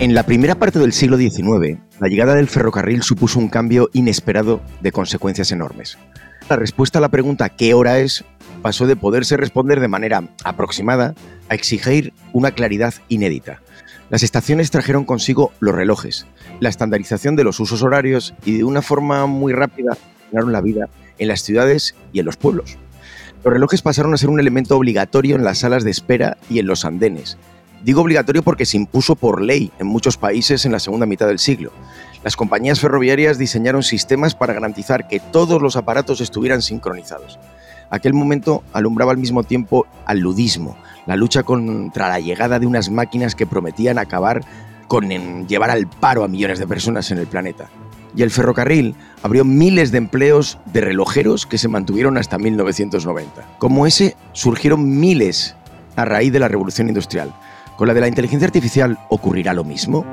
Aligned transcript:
En 0.00 0.14
la 0.14 0.22
primera 0.22 0.54
parte 0.54 0.78
del 0.78 0.94
siglo 0.94 1.18
XIX, 1.18 1.78
la 2.00 2.08
llegada 2.08 2.34
del 2.34 2.48
ferrocarril 2.48 3.02
supuso 3.02 3.38
un 3.38 3.50
cambio 3.50 3.90
inesperado 3.92 4.62
de 4.80 4.92
consecuencias 4.92 5.52
enormes. 5.52 5.98
La 6.48 6.56
respuesta 6.56 6.98
a 6.98 7.02
la 7.02 7.10
pregunta 7.10 7.50
¿qué 7.50 7.74
hora 7.74 7.98
es? 7.98 8.24
pasó 8.62 8.86
de 8.86 8.96
poderse 8.96 9.36
responder 9.36 9.78
de 9.78 9.88
manera 9.88 10.24
aproximada 10.42 11.14
a 11.50 11.54
exigir 11.54 12.14
una 12.32 12.52
claridad 12.52 12.94
inédita. 13.08 13.60
Las 14.08 14.22
estaciones 14.22 14.70
trajeron 14.70 15.04
consigo 15.04 15.52
los 15.60 15.74
relojes, 15.74 16.26
la 16.60 16.70
estandarización 16.70 17.36
de 17.36 17.44
los 17.44 17.60
usos 17.60 17.82
horarios 17.82 18.32
y 18.46 18.56
de 18.56 18.64
una 18.64 18.80
forma 18.80 19.26
muy 19.26 19.52
rápida 19.52 19.98
ganaron 20.32 20.52
la 20.52 20.62
vida 20.62 20.88
en 21.18 21.28
las 21.28 21.42
ciudades 21.42 21.94
y 22.14 22.20
en 22.20 22.24
los 22.24 22.38
pueblos. 22.38 22.78
Los 23.44 23.52
relojes 23.52 23.82
pasaron 23.82 24.14
a 24.14 24.16
ser 24.16 24.30
un 24.30 24.40
elemento 24.40 24.78
obligatorio 24.78 25.36
en 25.36 25.44
las 25.44 25.58
salas 25.58 25.84
de 25.84 25.90
espera 25.90 26.38
y 26.48 26.58
en 26.58 26.66
los 26.66 26.86
andenes, 26.86 27.36
Digo 27.82 28.02
obligatorio 28.02 28.42
porque 28.42 28.66
se 28.66 28.76
impuso 28.76 29.16
por 29.16 29.40
ley 29.40 29.72
en 29.78 29.86
muchos 29.86 30.16
países 30.18 30.66
en 30.66 30.72
la 30.72 30.80
segunda 30.80 31.06
mitad 31.06 31.26
del 31.26 31.38
siglo. 31.38 31.72
Las 32.22 32.36
compañías 32.36 32.80
ferroviarias 32.80 33.38
diseñaron 33.38 33.82
sistemas 33.82 34.34
para 34.34 34.52
garantizar 34.52 35.08
que 35.08 35.20
todos 35.20 35.62
los 35.62 35.76
aparatos 35.76 36.20
estuvieran 36.20 36.60
sincronizados. 36.60 37.38
Aquel 37.88 38.12
momento 38.12 38.62
alumbraba 38.72 39.12
al 39.12 39.18
mismo 39.18 39.42
tiempo 39.42 39.86
al 40.04 40.18
ludismo, 40.18 40.76
la 41.06 41.16
lucha 41.16 41.42
contra 41.42 42.08
la 42.08 42.20
llegada 42.20 42.58
de 42.58 42.66
unas 42.66 42.90
máquinas 42.90 43.34
que 43.34 43.46
prometían 43.46 43.98
acabar 43.98 44.42
con 44.86 45.08
llevar 45.48 45.70
al 45.70 45.86
paro 45.88 46.22
a 46.22 46.28
millones 46.28 46.58
de 46.58 46.66
personas 46.66 47.10
en 47.10 47.18
el 47.18 47.26
planeta. 47.26 47.70
Y 48.14 48.22
el 48.22 48.30
ferrocarril 48.30 48.94
abrió 49.22 49.44
miles 49.44 49.92
de 49.92 49.98
empleos 49.98 50.58
de 50.72 50.80
relojeros 50.82 51.46
que 51.46 51.58
se 51.58 51.68
mantuvieron 51.68 52.18
hasta 52.18 52.38
1990. 52.38 53.56
Como 53.58 53.86
ese, 53.86 54.16
surgieron 54.32 54.98
miles 54.98 55.56
a 55.96 56.04
raíz 56.04 56.32
de 56.32 56.40
la 56.40 56.48
revolución 56.48 56.88
industrial. 56.88 57.32
¿Con 57.80 57.88
la 57.88 57.94
de 57.94 58.02
la 58.02 58.08
inteligencia 58.08 58.44
artificial 58.44 58.98
ocurrirá 59.08 59.54
lo 59.54 59.64
mismo? 59.64 60.04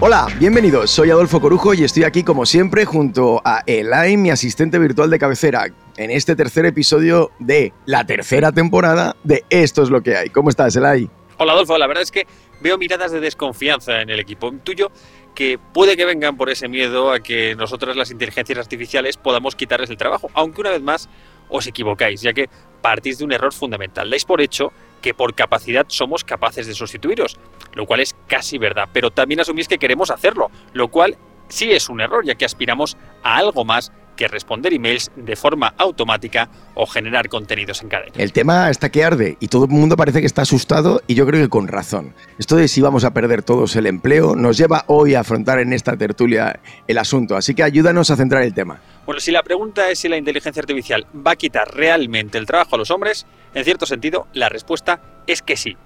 Hola, 0.00 0.26
bienvenidos. 0.40 0.90
Soy 0.90 1.10
Adolfo 1.10 1.40
Corujo 1.40 1.72
y 1.72 1.84
estoy 1.84 2.02
aquí 2.02 2.24
como 2.24 2.44
siempre 2.46 2.84
junto 2.84 3.40
a 3.44 3.62
Elay, 3.64 4.16
mi 4.16 4.30
asistente 4.30 4.80
virtual 4.80 5.10
de 5.10 5.20
cabecera, 5.20 5.68
en 5.96 6.10
este 6.10 6.34
tercer 6.34 6.66
episodio 6.66 7.30
de 7.38 7.72
la 7.86 8.04
tercera 8.04 8.50
temporada 8.50 9.14
de 9.22 9.44
Esto 9.50 9.84
es 9.84 9.90
lo 9.90 10.02
que 10.02 10.16
hay. 10.16 10.30
¿Cómo 10.30 10.50
estás, 10.50 10.74
Elay? 10.74 11.08
Hola, 11.36 11.52
Adolfo. 11.52 11.76
La 11.78 11.88
verdad 11.88 12.02
es 12.02 12.12
que 12.12 12.26
veo 12.60 12.78
miradas 12.78 13.10
de 13.10 13.18
desconfianza 13.18 14.00
en 14.00 14.10
el 14.10 14.20
equipo 14.20 14.52
tuyo 14.62 14.92
que 15.34 15.58
puede 15.58 15.96
que 15.96 16.04
vengan 16.04 16.36
por 16.36 16.48
ese 16.48 16.68
miedo 16.68 17.10
a 17.10 17.18
que 17.18 17.56
nosotros 17.56 17.96
las 17.96 18.12
inteligencias 18.12 18.56
artificiales 18.56 19.16
podamos 19.16 19.56
quitarles 19.56 19.90
el 19.90 19.96
trabajo, 19.96 20.30
aunque 20.32 20.60
una 20.60 20.70
vez 20.70 20.80
más 20.80 21.08
os 21.48 21.66
equivocáis, 21.66 22.22
ya 22.22 22.32
que 22.32 22.48
partís 22.80 23.18
de 23.18 23.24
un 23.24 23.32
error 23.32 23.52
fundamental. 23.52 24.08
Dais 24.08 24.24
por 24.24 24.40
hecho 24.40 24.72
que 25.02 25.12
por 25.12 25.34
capacidad 25.34 25.86
somos 25.88 26.22
capaces 26.22 26.68
de 26.68 26.74
sustituiros, 26.74 27.36
lo 27.72 27.84
cual 27.84 27.98
es 27.98 28.14
casi 28.28 28.58
verdad, 28.58 28.88
pero 28.92 29.10
también 29.10 29.40
asumís 29.40 29.66
que 29.66 29.78
queremos 29.78 30.12
hacerlo, 30.12 30.52
lo 30.72 30.86
cual 30.88 31.18
sí 31.48 31.72
es 31.72 31.88
un 31.88 32.00
error, 32.00 32.24
ya 32.24 32.36
que 32.36 32.44
aspiramos 32.44 32.96
a 33.24 33.36
algo 33.36 33.64
más 33.64 33.92
que 34.16 34.28
responder 34.28 34.72
emails 34.72 35.10
de 35.16 35.36
forma 35.36 35.74
automática 35.78 36.48
o 36.74 36.86
generar 36.86 37.28
contenidos 37.28 37.82
en 37.82 37.88
cadena. 37.88 38.12
El 38.16 38.32
tema 38.32 38.70
está 38.70 38.90
que 38.90 39.04
arde 39.04 39.36
y 39.40 39.48
todo 39.48 39.64
el 39.64 39.70
mundo 39.70 39.96
parece 39.96 40.20
que 40.20 40.26
está 40.26 40.42
asustado 40.42 41.02
y 41.06 41.14
yo 41.14 41.26
creo 41.26 41.42
que 41.42 41.48
con 41.48 41.68
razón. 41.68 42.14
Esto 42.38 42.56
de 42.56 42.68
si 42.68 42.80
vamos 42.80 43.04
a 43.04 43.12
perder 43.12 43.42
todos 43.42 43.76
el 43.76 43.86
empleo 43.86 44.34
nos 44.36 44.56
lleva 44.56 44.84
hoy 44.88 45.14
a 45.14 45.20
afrontar 45.20 45.58
en 45.58 45.72
esta 45.72 45.96
tertulia 45.96 46.60
el 46.86 46.98
asunto, 46.98 47.36
así 47.36 47.54
que 47.54 47.62
ayúdanos 47.62 48.10
a 48.10 48.16
centrar 48.16 48.42
el 48.42 48.54
tema. 48.54 48.80
Bueno, 49.06 49.20
si 49.20 49.30
la 49.30 49.42
pregunta 49.42 49.90
es 49.90 49.98
si 49.98 50.08
la 50.08 50.16
inteligencia 50.16 50.60
artificial 50.60 51.06
va 51.14 51.32
a 51.32 51.36
quitar 51.36 51.74
realmente 51.74 52.38
el 52.38 52.46
trabajo 52.46 52.76
a 52.76 52.78
los 52.78 52.90
hombres, 52.90 53.26
en 53.54 53.64
cierto 53.64 53.86
sentido 53.86 54.26
la 54.32 54.48
respuesta 54.48 55.00
es 55.26 55.42
que 55.42 55.56
sí. 55.56 55.76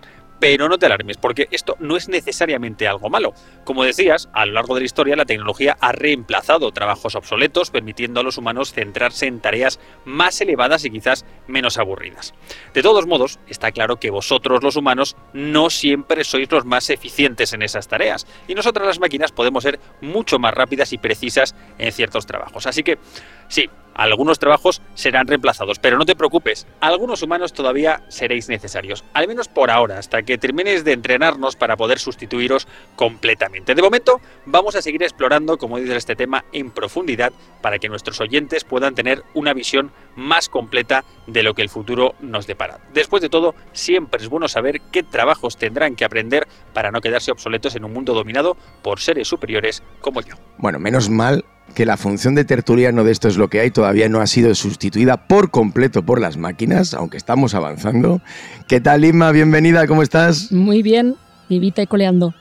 Pero 0.40 0.68
no 0.68 0.78
te 0.78 0.86
alarmes, 0.86 1.16
porque 1.16 1.48
esto 1.50 1.76
no 1.80 1.96
es 1.96 2.08
necesariamente 2.08 2.86
algo 2.86 3.10
malo. 3.10 3.34
Como 3.64 3.84
decías, 3.84 4.28
a 4.32 4.46
lo 4.46 4.52
largo 4.52 4.74
de 4.74 4.82
la 4.82 4.86
historia 4.86 5.16
la 5.16 5.24
tecnología 5.24 5.76
ha 5.80 5.92
reemplazado 5.92 6.70
trabajos 6.72 7.14
obsoletos, 7.14 7.70
permitiendo 7.70 8.20
a 8.20 8.22
los 8.22 8.38
humanos 8.38 8.72
centrarse 8.72 9.26
en 9.26 9.40
tareas 9.40 9.80
más 10.04 10.40
elevadas 10.40 10.84
y 10.84 10.90
quizás 10.90 11.24
menos 11.46 11.78
aburridas. 11.78 12.34
De 12.74 12.82
todos 12.82 13.06
modos, 13.06 13.38
está 13.48 13.72
claro 13.72 13.98
que 13.98 14.10
vosotros 14.10 14.62
los 14.62 14.76
humanos 14.76 15.16
no 15.32 15.70
siempre 15.70 16.24
sois 16.24 16.50
los 16.50 16.64
más 16.64 16.90
eficientes 16.90 17.52
en 17.52 17.62
esas 17.62 17.88
tareas, 17.88 18.26
y 18.46 18.54
nosotras 18.54 18.86
las 18.86 19.00
máquinas 19.00 19.32
podemos 19.32 19.64
ser 19.64 19.80
mucho 20.00 20.38
más 20.38 20.54
rápidas 20.54 20.92
y 20.92 20.98
precisas 20.98 21.54
en 21.78 21.92
ciertos 21.92 22.26
trabajos. 22.26 22.66
Así 22.66 22.82
que, 22.82 22.98
sí, 23.48 23.68
algunos 23.98 24.38
trabajos 24.38 24.80
serán 24.94 25.26
reemplazados, 25.26 25.80
pero 25.80 25.98
no 25.98 26.06
te 26.06 26.14
preocupes, 26.14 26.68
algunos 26.80 27.20
humanos 27.20 27.52
todavía 27.52 28.04
seréis 28.06 28.48
necesarios, 28.48 29.04
al 29.12 29.26
menos 29.26 29.48
por 29.48 29.72
ahora, 29.72 29.98
hasta 29.98 30.22
que 30.22 30.38
termines 30.38 30.84
de 30.84 30.92
entrenarnos 30.92 31.56
para 31.56 31.76
poder 31.76 31.98
sustituiros 31.98 32.68
completamente. 32.94 33.74
De 33.74 33.82
momento, 33.82 34.20
vamos 34.46 34.76
a 34.76 34.82
seguir 34.82 35.02
explorando, 35.02 35.58
como 35.58 35.80
dice 35.80 35.96
este 35.96 36.14
tema, 36.14 36.44
en 36.52 36.70
profundidad 36.70 37.32
para 37.60 37.80
que 37.80 37.88
nuestros 37.88 38.20
oyentes 38.20 38.62
puedan 38.62 38.94
tener 38.94 39.24
una 39.34 39.52
visión 39.52 39.90
más 40.14 40.48
completa 40.48 41.04
de 41.26 41.42
lo 41.42 41.54
que 41.54 41.62
el 41.62 41.68
futuro 41.68 42.14
nos 42.20 42.46
depara. 42.46 42.78
Después 42.94 43.20
de 43.20 43.28
todo, 43.28 43.56
siempre 43.72 44.22
es 44.22 44.28
bueno 44.28 44.46
saber 44.46 44.80
qué 44.92 45.02
trabajos 45.02 45.56
tendrán 45.56 45.96
que 45.96 46.04
aprender 46.04 46.46
para 46.72 46.92
no 46.92 47.00
quedarse 47.00 47.32
obsoletos 47.32 47.74
en 47.74 47.84
un 47.84 47.92
mundo 47.92 48.14
dominado 48.14 48.56
por 48.80 49.00
seres 49.00 49.26
superiores 49.26 49.82
como 50.00 50.20
yo. 50.20 50.36
Bueno, 50.58 50.78
menos 50.78 51.10
mal 51.10 51.44
que 51.74 51.86
la 51.86 51.96
función 51.96 52.34
de 52.34 52.44
tertuliano 52.44 53.04
de 53.04 53.12
esto 53.12 53.28
es 53.28 53.36
lo 53.36 53.48
que 53.48 53.60
hay 53.60 53.70
todavía 53.70 54.08
no 54.08 54.20
ha 54.20 54.26
sido 54.26 54.54
sustituida 54.54 55.28
por 55.28 55.50
completo 55.50 56.02
por 56.02 56.20
las 56.20 56.36
máquinas, 56.36 56.94
aunque 56.94 57.16
estamos 57.16 57.54
avanzando. 57.54 58.20
¿Qué 58.66 58.80
tal, 58.80 59.04
Inma? 59.04 59.30
Bienvenida, 59.32 59.86
¿cómo 59.86 60.02
estás? 60.02 60.50
Muy 60.52 60.82
bien, 60.82 61.16
vivita 61.48 61.82
y 61.82 61.86
coleando. 61.86 62.34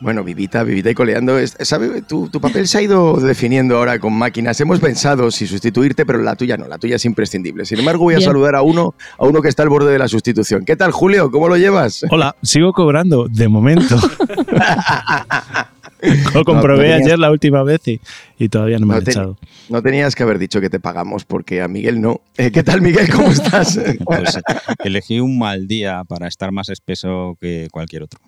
Bueno, 0.00 0.22
vivita, 0.22 0.62
vivita 0.62 0.90
y 0.90 0.94
coleando. 0.94 1.36
¿Sabe? 1.60 2.02
Tu, 2.02 2.28
tu, 2.28 2.40
papel 2.40 2.68
se 2.68 2.78
ha 2.78 2.82
ido 2.82 3.16
definiendo 3.16 3.76
ahora 3.76 3.98
con 3.98 4.12
máquinas. 4.12 4.60
Hemos 4.60 4.78
pensado 4.78 5.30
si 5.32 5.46
sustituirte, 5.46 6.06
pero 6.06 6.22
la 6.22 6.36
tuya 6.36 6.56
no, 6.56 6.68
la 6.68 6.78
tuya 6.78 6.96
es 6.96 7.04
imprescindible. 7.04 7.64
Sin 7.64 7.80
embargo, 7.80 8.04
voy 8.04 8.14
a 8.14 8.20
saludar 8.20 8.54
a 8.54 8.62
uno, 8.62 8.94
a 9.18 9.26
uno 9.26 9.42
que 9.42 9.48
está 9.48 9.64
al 9.64 9.68
borde 9.70 9.90
de 9.90 9.98
la 9.98 10.06
sustitución. 10.06 10.64
¿Qué 10.64 10.76
tal, 10.76 10.92
Julio? 10.92 11.32
¿Cómo 11.32 11.48
lo 11.48 11.56
llevas? 11.56 12.04
Hola, 12.10 12.36
sigo 12.42 12.72
cobrando, 12.72 13.26
de 13.28 13.48
momento. 13.48 13.96
Lo 16.34 16.44
comprobé 16.44 16.92
ayer 16.92 17.18
la 17.18 17.30
última 17.30 17.62
vez 17.62 17.82
y, 17.86 18.48
todavía 18.48 18.78
no 18.78 18.86
me 18.86 18.96
han 18.96 19.02
echado. 19.02 19.38
No 19.68 19.82
tenías 19.82 20.14
que 20.14 20.22
haber 20.22 20.38
dicho 20.38 20.60
que 20.60 20.70
te 20.70 20.80
pagamos 20.80 21.24
porque 21.24 21.62
a 21.62 21.68
Miguel 21.68 22.00
no. 22.00 22.20
Eh, 22.36 22.50
¿Qué 22.50 22.62
tal, 22.62 22.82
Miguel? 22.82 23.08
¿Cómo 23.10 23.30
estás? 23.30 23.78
Pues, 24.04 24.38
elegí 24.84 25.20
un 25.20 25.38
mal 25.38 25.66
día 25.66 26.02
para 26.04 26.28
estar 26.28 26.52
más 26.52 26.68
espeso 26.68 27.36
que 27.40 27.68
cualquier 27.70 28.04
otro. 28.04 28.20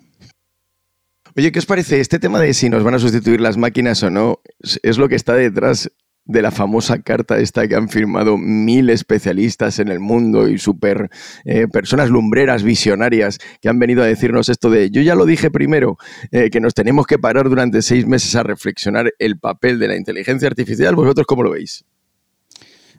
Oye, 1.35 1.51
¿qué 1.51 1.59
os 1.59 1.65
parece? 1.65 1.99
Este 1.99 2.19
tema 2.19 2.39
de 2.39 2.53
si 2.53 2.69
nos 2.69 2.83
van 2.83 2.95
a 2.95 2.99
sustituir 2.99 3.39
las 3.39 3.57
máquinas 3.57 4.03
o 4.03 4.09
no 4.09 4.39
es 4.83 4.97
lo 4.97 5.07
que 5.07 5.15
está 5.15 5.33
detrás 5.33 5.89
de 6.25 6.41
la 6.41 6.51
famosa 6.51 7.01
carta 7.01 7.39
esta 7.39 7.67
que 7.67 7.75
han 7.75 7.89
firmado 7.89 8.37
mil 8.37 8.89
especialistas 8.89 9.79
en 9.79 9.87
el 9.87 9.99
mundo 9.99 10.47
y 10.47 10.57
super 10.57 11.09
eh, 11.45 11.67
personas 11.67 12.09
lumbreras, 12.09 12.63
visionarias, 12.63 13.39
que 13.61 13.69
han 13.69 13.79
venido 13.79 14.03
a 14.03 14.05
decirnos 14.05 14.49
esto 14.49 14.69
de, 14.69 14.89
yo 14.91 15.01
ya 15.01 15.15
lo 15.15 15.25
dije 15.25 15.49
primero, 15.49 15.97
eh, 16.31 16.49
que 16.49 16.59
nos 16.59 16.73
tenemos 16.73 17.07
que 17.07 17.17
parar 17.17 17.49
durante 17.49 17.81
seis 17.81 18.05
meses 18.05 18.35
a 18.35 18.43
reflexionar 18.43 19.13
el 19.19 19.39
papel 19.39 19.79
de 19.79 19.87
la 19.87 19.97
inteligencia 19.97 20.47
artificial. 20.47 20.95
¿Vosotros 20.95 21.25
cómo 21.25 21.43
lo 21.43 21.51
veis? 21.51 21.85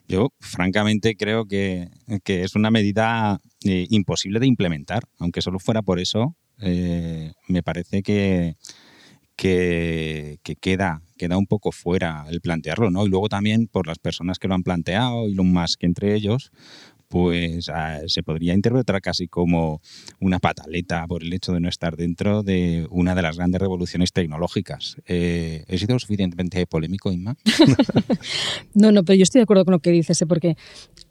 Yo, 0.09 0.33
francamente, 0.41 1.15
creo 1.17 1.47
que, 1.47 1.89
es 2.27 2.55
una 2.57 2.71
medida 2.71 3.41
eh, 3.65 3.87
imposible 3.89 4.41
de 4.41 4.47
implementar, 4.47 5.05
aunque 5.19 5.41
solo 5.41 5.59
fuera 5.59 5.81
por 5.83 6.01
eso, 6.01 6.37
me 6.59 7.63
parece 7.65 8.03
que 8.03 8.57
que, 9.43 10.57
queda, 10.61 11.03
queda 11.19 11.37
un 11.37 11.47
poco 11.47 11.73
fuera 11.73 12.25
el 12.31 12.41
plantearlo, 12.41 12.93
¿no? 12.93 13.05
Y 13.05 13.09
luego 13.09 13.29
también 13.29 13.67
por 13.67 13.89
las 13.89 13.99
personas 13.99 14.39
que 14.39 14.47
lo 14.47 14.55
han 14.55 14.63
planteado, 14.63 15.29
y 15.29 15.35
lo 15.35 15.43
más 15.43 15.77
que 15.77 15.87
entre 15.87 16.15
ellos, 16.15 16.53
pues 17.09 17.69
ah, 17.69 17.99
se 18.07 18.23
podría 18.23 18.55
interpretar 18.55 19.01
casi 19.03 19.27
como 19.27 19.83
una 20.21 20.39
pataleta 20.39 21.05
por 21.09 21.25
el 21.25 21.33
hecho 21.33 21.53
de 21.53 21.59
no 21.59 21.69
estar 21.69 21.97
dentro 21.97 22.45
de 22.45 22.87
una 22.91 23.17
de 23.17 23.23
las 23.23 23.37
grandes 23.37 23.61
revoluciones 23.61 24.13
tecnológicas. 24.13 24.97
Eh, 25.07 25.65
¿He 25.67 25.77
sido 25.77 25.99
suficientemente 25.99 26.65
polémico, 26.67 27.11
Inma? 27.11 27.37
no, 28.75 28.93
no, 28.93 29.03
pero 29.03 29.17
yo 29.17 29.25
estoy 29.25 29.41
de 29.41 29.43
acuerdo 29.43 29.65
con 29.65 29.73
lo 29.73 29.81
que 29.81 29.91
dices, 29.91 30.23
¿eh? 30.23 30.27
porque, 30.27 30.57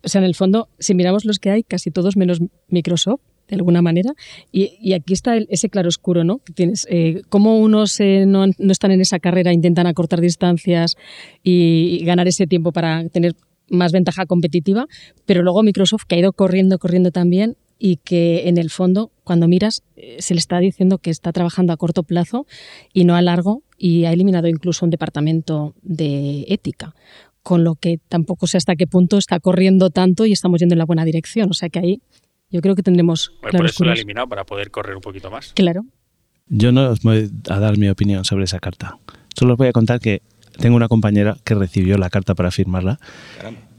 o 0.04 0.08
sea, 0.08 0.20
en 0.20 0.26
el 0.26 0.36
fondo, 0.36 0.70
si 0.80 0.96
miramos 0.96 1.26
los 1.26 1.38
que 1.38 1.52
hay, 1.52 1.64
casi 1.64 1.92
todos 1.92 2.16
menos 2.16 2.40
Microsoft, 2.70 3.20
de 3.52 3.58
alguna 3.58 3.84
manera. 3.84 4.14
Y, 4.52 4.94
aquí 4.94 5.14
está 5.14 5.38
ese 5.38 5.70
claroscuro, 5.70 6.24
¿no? 6.24 6.40
Que 6.40 6.54
tienes, 6.54 6.88
eh, 6.90 7.22
cómo 7.30 7.60
unos 7.60 8.00
no, 8.26 8.46
están 8.72 8.92
en 8.92 9.02
esa 9.02 9.20
carrera, 9.20 9.54
intentan 9.54 9.86
acortar 9.86 10.22
distancias 10.22 10.96
y, 11.44 12.04
ganar 12.06 12.28
ese 12.28 12.48
tiempo 12.48 12.72
para 12.72 13.08
tener 13.10 13.36
más 13.70 13.92
ventaja 13.92 14.26
competitiva, 14.26 14.88
pero 15.26 15.44
luego 15.44 15.64
Microsoft 15.64 16.04
que 16.08 16.16
ha 16.16 16.20
ido 16.20 16.34
corriendo, 16.34 16.80
corriendo 16.80 17.12
también 17.12 17.56
y 17.80 17.98
que 17.98 18.50
en 18.50 18.58
el 18.58 18.70
fondo 18.70 19.12
cuando 19.24 19.48
miras, 19.48 19.84
eh, 19.96 20.18
se 20.20 20.34
le 20.34 20.40
está 20.40 20.60
diciendo 20.60 20.98
que 20.98 21.10
está 21.10 21.32
trabajando 21.32 21.72
a 21.72 21.78
corto 21.78 22.04
plazo 22.04 22.46
y 22.94 23.06
no 23.06 23.16
a 23.16 23.22
largo 23.22 23.64
y 23.78 24.06
ha 24.06 24.12
eliminado 24.12 24.48
incluso 24.48 24.86
un 24.86 24.92
departamento 24.92 25.74
de 25.82 26.46
ética, 26.50 26.94
con 27.44 27.64
lo 27.64 27.76
que 27.76 27.98
tampoco 28.10 28.46
sé 28.46 28.58
hasta 28.58 28.76
qué 28.76 28.88
punto 28.88 29.18
está 29.18 29.40
corriendo 29.40 29.90
tanto 29.90 30.26
y 30.26 30.34
estamos 30.34 30.60
yendo 30.60 30.76
en 30.76 30.80
la 30.80 30.86
buena 30.86 31.06
dirección. 31.06 31.50
O 31.50 31.54
sea 31.54 31.70
que 31.70 31.80
ahí 31.80 32.02
yo 32.52 32.62
creo 32.62 32.76
que 32.76 32.84
tendremos... 32.84 33.32
Bueno, 33.42 33.58
por 33.60 33.66
eso 33.68 33.84
lo 33.86 33.92
ha 33.92 33.94
eliminado, 33.94 34.28
para 34.28 34.46
poder 34.46 34.72
correr 34.72 34.96
un 34.96 35.02
poquito 35.02 35.32
más. 35.32 35.54
Claro. 35.54 35.86
Yo 36.48 36.72
no 36.72 36.90
os 36.90 37.02
voy 37.02 37.32
a 37.50 37.60
dar 37.60 37.78
mi 37.78 37.90
opinión 37.90 38.26
sobre 38.26 38.44
esa 38.44 38.60
carta. 38.60 38.98
Solo 39.36 39.54
os 39.54 39.58
voy 39.58 39.68
a 39.68 39.72
contar 39.72 40.00
que 40.00 40.22
tengo 40.60 40.76
una 40.76 40.88
compañera 40.90 41.38
que 41.46 41.56
recibió 41.56 41.98
la 41.98 42.10
carta 42.10 42.36
para 42.36 42.52
firmarla 42.52 43.00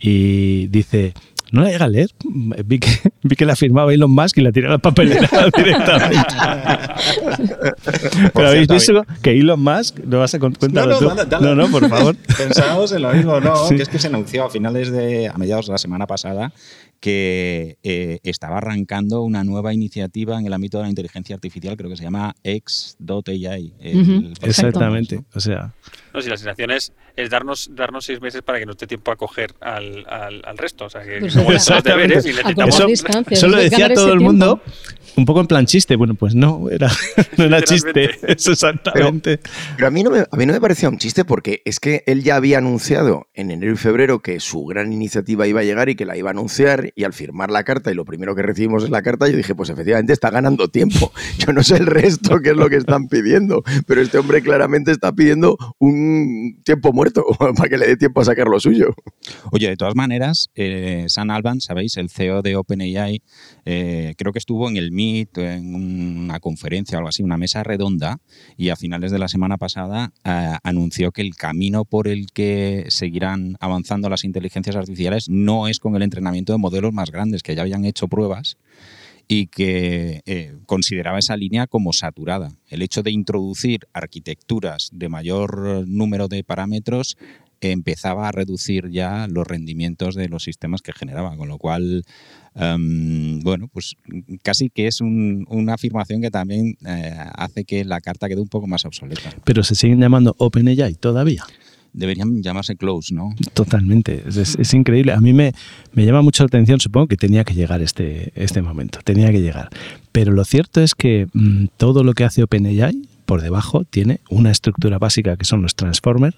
y 0.01 0.69
dice, 0.69 1.13
no 1.53 1.63
la 1.63 1.71
llega 1.71 1.85
a 1.85 1.89
leer. 1.89 2.09
Vi 2.65 2.79
que, 2.79 2.89
vi 3.23 3.37
que 3.37 3.45
la 3.45 3.55
firmaba 3.57 3.93
Elon 3.93 4.11
Musk 4.11 4.39
y 4.39 4.41
la 4.41 4.51
tiré 4.53 4.67
a 4.69 4.71
la 4.71 4.79
papelera 4.79 5.29
directamente. 5.57 6.35
Pero 8.33 8.49
habéis 8.49 8.69
visto 8.69 9.05
que 9.23 9.39
Elon 9.39 9.63
Musk, 9.63 9.99
no 10.01 10.21
vas 10.21 10.35
a 10.35 10.39
contar 10.39 10.71
no, 10.73 10.87
no, 10.87 10.99
tú. 10.99 11.09
dale, 11.09 11.25
dale. 11.27 11.47
no, 11.47 11.55
no, 11.55 11.69
por 11.71 11.89
favor. 11.89 12.17
Pensábamos 12.37 12.91
en 12.93 13.03
lo 13.03 13.13
mismo, 13.13 13.39
no, 13.41 13.55
Sí. 13.69 13.77
que 13.77 13.83
es 13.83 13.89
que 13.89 13.99
se 13.99 14.07
anunció 14.09 14.45
a 14.47 14.51
finales 14.51 14.91
de, 14.91 15.29
a 15.29 15.35
mediados 15.35 15.67
de 15.67 15.73
la 15.73 15.79
semana 15.79 16.07
pasada, 16.07 16.53
que 17.02 17.78
eh, 17.82 18.20
estaba 18.22 18.58
arrancando 18.58 19.22
una 19.22 19.43
nueva 19.43 19.75
iniciativa 19.75 20.38
en 20.38 20.46
el 20.46 20.52
ámbito 20.52 20.78
de 20.78 20.84
la 20.84 20.88
inteligencia 20.88 21.34
artificial, 21.34 21.76
creo 21.76 21.90
que 21.90 21.96
se 21.96 22.04
llama 22.04 22.32
X.ai. 22.44 23.72
Ujú, 23.76 24.04
proyecto, 24.04 24.46
Exactamente. 24.46 25.16
¿no? 25.16 25.25
O 25.34 25.40
sea, 25.40 25.75
No, 26.14 26.22
si 26.22 26.31
la 26.31 26.37
sensación 26.37 26.70
es, 26.70 26.93
es 27.16 27.28
darnos, 27.28 27.70
darnos 27.75 28.04
seis 28.04 28.20
meses 28.20 28.43
para 28.43 28.60
que 28.60 28.66
nos 28.66 28.78
dé 28.78 28.87
tiempo 28.87 29.10
a 29.10 29.16
coger 29.16 29.52
al, 29.60 30.06
al, 30.08 30.43
al 30.44 30.56
resto. 30.56 30.84
O 30.84 30.90
sea, 30.90 31.02
que 31.02 31.19
Pues 31.19 31.34
los 31.34 31.82
deberes 31.82 32.25
y 32.25 32.28
necesitamos... 32.28 32.81
eso, 33.31 33.49
lo 33.49 33.56
decía 33.56 33.93
todo 33.93 34.12
el 34.12 34.19
tiempo. 34.19 34.25
mundo. 34.25 34.62
Un 35.17 35.25
poco 35.25 35.41
en 35.41 35.47
plan 35.47 35.67
chiste. 35.67 35.97
Bueno, 35.97 36.14
pues 36.14 36.35
no, 36.35 36.70
era, 36.70 36.91
no 37.37 37.44
era 37.44 37.62
chiste. 37.62 38.11
Eso 38.26 38.53
exactamente. 38.53 39.41
Pero 39.76 39.88
a 39.88 39.91
mí, 39.91 40.03
no 40.03 40.11
me, 40.11 40.20
a 40.20 40.37
mí 40.37 40.47
no 40.47 40.53
me 40.53 40.61
parecía 40.61 40.88
un 40.88 40.99
chiste 40.99 41.25
porque 41.25 41.62
es 41.64 41.81
que 41.81 42.03
él 42.06 42.23
ya 42.23 42.37
había 42.37 42.59
anunciado 42.59 43.26
en 43.35 43.50
enero 43.50 43.73
y 43.73 43.76
febrero 43.76 44.20
que 44.20 44.41
su 44.41 44.64
gran 44.64 44.93
iniciativa 44.93 45.47
iba 45.47 45.61
a 45.61 45.64
llegar 45.64 45.88
y 45.88 45.94
que 45.94 46.06
la 46.06 46.17
iba 46.17 46.31
a 46.31 46.32
anunciar 46.32 46.93
y 46.97 47.05
al 47.05 47.12
firmar 47.12 47.50
la 47.50 47.64
carta 47.64 47.91
y 47.91 47.94
lo 47.94 48.05
primero 48.05 48.35
que 48.35 48.43
recibimos 48.43 48.85
es 48.85 48.91
la 48.91 49.03
carta, 49.03 49.29
yo 49.29 49.37
dije, 49.37 49.55
pues 49.55 49.70
efectivamente 49.70 50.12
está 50.12 50.31
ganando 50.31 50.69
tiempo. 50.69 51.12
Yo 51.38 51.53
no 51.53 51.62
sé 51.62 51.76
el 51.76 51.87
resto 51.87 52.41
qué 52.41 52.50
es 52.50 52.56
lo 52.56 52.69
que 52.69 52.76
están 52.76 53.09
pidiendo, 53.09 53.62
pero 53.87 54.00
este 54.00 54.19
hombre 54.19 54.43
claramente 54.43 54.91
está 54.91 55.12
pidiendo 55.12 55.56
un 55.79 56.61
tiempo 56.64 56.93
muerto 56.93 57.25
para 57.56 57.69
que 57.69 57.79
le 57.79 57.87
dé 57.87 57.97
tiempo 57.97 58.20
a 58.20 58.25
sacar 58.25 58.49
lo 58.49 58.61
suyo. 58.61 58.94
Oye, 59.50 59.69
de 59.69 59.76
todas 59.76 59.94
maneras, 59.94 60.50
eh, 60.55 61.05
Sam 61.09 61.31
Alban, 61.31 61.61
sabéis, 61.61 61.97
el 61.97 62.11
CEO 62.11 62.43
de 62.43 62.56
OpenAI, 62.56 63.23
eh, 63.64 64.14
creo 64.17 64.32
que 64.32 64.38
estuvo 64.38 64.69
en 64.69 64.76
el 64.76 64.91
Meet, 65.02 65.38
en 65.38 65.75
una 65.75 66.40
conferencia 66.40 66.96
o 66.96 66.99
algo 66.99 67.08
así, 67.08 67.22
una 67.22 67.37
mesa 67.37 67.62
redonda, 67.62 68.19
y 68.56 68.69
a 68.69 68.76
finales 68.76 69.10
de 69.10 69.19
la 69.19 69.28
semana 69.28 69.56
pasada 69.58 70.12
eh, 70.25 70.54
anunció 70.62 71.12
que 71.12 71.22
el 71.22 71.34
camino 71.34 71.84
por 71.84 72.08
el 72.08 72.26
que 72.32 72.87
seguirán 72.88 73.56
avanzando 73.60 74.08
las 74.08 74.25
inteligencias 74.25 74.76
artificiales 74.76 75.28
no 75.28 75.69
es 75.69 75.78
con 75.78 75.96
el 75.96 76.02
entrenamiento 76.02 76.52
de 76.52 76.58
modelos 76.58 76.93
más 76.93 77.10
grandes, 77.10 77.43
que 77.43 77.54
ya 77.54 77.62
habían 77.62 77.84
hecho 77.84 78.08
pruebas 78.08 78.56
y 79.28 79.46
que 79.46 80.22
eh, 80.26 80.56
consideraba 80.66 81.19
esa 81.19 81.37
línea 81.37 81.66
como 81.66 81.93
saturada. 81.93 82.52
El 82.69 82.82
hecho 82.82 83.02
de 83.02 83.12
introducir 83.12 83.87
arquitecturas 83.93 84.90
de 84.93 85.08
mayor 85.08 85.87
número 85.87 86.28
de 86.28 86.44
parámetros 86.44 87.16
empezaba 87.70 88.28
a 88.28 88.32
reducir 88.32 88.90
ya 88.90 89.26
los 89.28 89.46
rendimientos 89.46 90.14
de 90.14 90.28
los 90.28 90.43
sistemas 90.43 90.82
que 90.82 90.93
generaba, 90.93 91.37
con 91.37 91.49
lo 91.49 91.58
cual, 91.58 92.04
em, 92.54 93.40
bueno, 93.40 93.69
pues 93.72 93.96
casi 94.43 94.70
que 94.70 94.87
es 94.87 95.00
un- 95.00 95.46
una 95.49 95.75
afirmación 95.75 96.20
que 96.20 96.31
también 96.31 96.76
eh, 96.87 97.14
hace 97.34 97.64
que 97.64 97.84
la 97.84 98.00
carta 98.00 98.28
quede 98.28 98.40
un 98.40 98.49
poco 98.49 98.66
más 98.66 98.84
obsoleta. 98.84 99.31
Pero 99.44 99.62
se 99.64 99.75
siguen 99.75 100.00
llamando 100.00 100.34
OpenAI 100.38 100.94
todavía. 100.94 101.44
Deberían 101.94 102.43
llamarse 102.43 102.75
close, 102.76 103.14
¿no? 103.14 103.34
Totalmente, 103.52 104.25
es, 104.26 104.72
increíble. 104.72 105.12
A 105.12 105.20
mí 105.20 105.34
me, 105.34 105.52
me 105.93 106.06
llama 106.06 106.22
mucho 106.22 106.43
la 106.43 106.46
atención, 106.46 106.81
supongo 106.81 107.06
que 107.06 107.19
tenía 107.19 107.44
que 107.44 107.52
llegar 107.52 107.82
este, 107.82 108.32
este 108.34 108.62
momento, 108.62 109.00
tenía 109.04 109.31
que 109.31 109.43
llegar. 109.43 109.69
Pero 110.10 110.32
lo 110.32 110.43
cierto 110.46 110.81
es 110.81 110.94
que 110.94 111.26
mm, 111.34 111.66
todo 111.76 112.02
lo 112.02 112.14
que 112.14 112.25
hace 112.25 112.43
OpenAI 112.43 113.02
por 113.26 113.43
debajo 113.43 113.84
tiene 113.84 114.20
una 114.31 114.50
estructura 114.50 114.99
básica 114.99 115.37
que 115.37 115.44
son 115.44 115.60
los 115.60 115.75
transformers. 115.75 116.37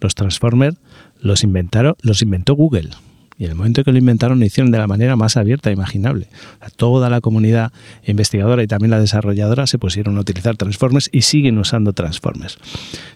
Los 0.00 0.16
transformers 0.16 0.76
los 1.20 1.44
inventaron, 1.44 1.94
los 2.02 2.20
inventó 2.22 2.54
Google. 2.56 2.90
Y 3.38 3.44
en 3.44 3.50
el 3.50 3.56
momento 3.56 3.84
que 3.84 3.92
lo 3.92 3.98
inventaron 3.98 4.38
lo 4.38 4.46
hicieron 4.46 4.70
de 4.70 4.78
la 4.78 4.86
manera 4.86 5.14
más 5.14 5.36
abierta 5.36 5.70
imaginable. 5.70 6.28
O 6.56 6.58
sea, 6.60 6.68
toda 6.74 7.10
la 7.10 7.20
comunidad 7.20 7.70
investigadora 8.06 8.62
y 8.62 8.66
también 8.66 8.90
la 8.90 8.98
desarrolladora 8.98 9.66
se 9.66 9.78
pusieron 9.78 10.16
a 10.16 10.20
utilizar 10.20 10.56
transformers 10.56 11.10
y 11.12 11.22
siguen 11.22 11.58
usando 11.58 11.92
transformers. 11.92 12.58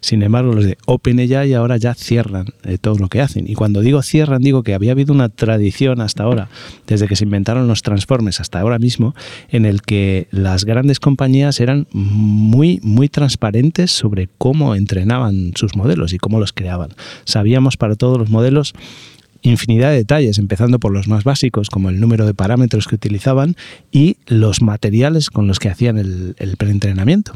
Sin 0.01 0.23
embargo, 0.23 0.53
los 0.53 0.65
de 0.65 0.77
OpenAI 0.87 1.55
ahora 1.55 1.79
ya 1.79 1.95
cierran 1.95 2.47
eh, 2.65 2.77
todo 2.79 2.97
lo 2.97 3.09
que 3.09 3.23
hacen. 3.23 3.49
Y 3.49 3.55
cuando 3.55 3.81
digo 3.81 4.03
cierran, 4.03 4.43
digo 4.43 4.63
que 4.63 4.75
había 4.75 4.93
habido 4.93 5.15
una 5.15 5.31
tradición 5.31 6.01
hasta 6.01 6.25
ahora, 6.25 6.49
desde 6.87 7.09
que 7.09 7.17
se 7.17 7.25
inventaron 7.25 7.67
los 7.67 7.83
transformers 7.83 8.41
hasta 8.41 8.61
ahora 8.61 8.79
mismo, 8.79 9.15
en 9.49 9.65
el 9.65 9.81
que 9.81 10.29
las 10.31 10.65
grandes 10.65 11.01
compañías 11.01 11.61
eran 11.61 11.87
muy, 11.93 12.79
muy 12.83 13.09
transparentes 13.09 13.91
sobre 13.91 14.29
cómo 14.37 14.75
entrenaban 14.75 15.53
sus 15.55 15.77
modelos 15.77 16.13
y 16.13 16.19
cómo 16.19 16.41
los 16.41 16.53
creaban. 16.53 16.91
Sabíamos 17.25 17.77
para 17.77 17.97
todos 17.97 18.19
los 18.19 18.29
modelos 18.29 18.75
infinidad 19.43 19.91
de 19.91 19.97
detalles, 19.97 20.39
empezando 20.39 20.79
por 20.79 20.93
los 20.93 21.09
más 21.09 21.25
básicos, 21.25 21.71
como 21.71 21.89
el 21.91 22.01
número 22.01 22.27
de 22.27 22.35
parámetros 22.35 22.87
que 22.87 22.95
utilizaban 22.95 23.57
y 23.91 24.17
los 24.27 24.63
materiales 24.63 25.31
con 25.31 25.47
los 25.47 25.59
que 25.59 25.69
hacían 25.69 25.99
el, 25.99 26.57
preentrenamiento. 26.57 27.33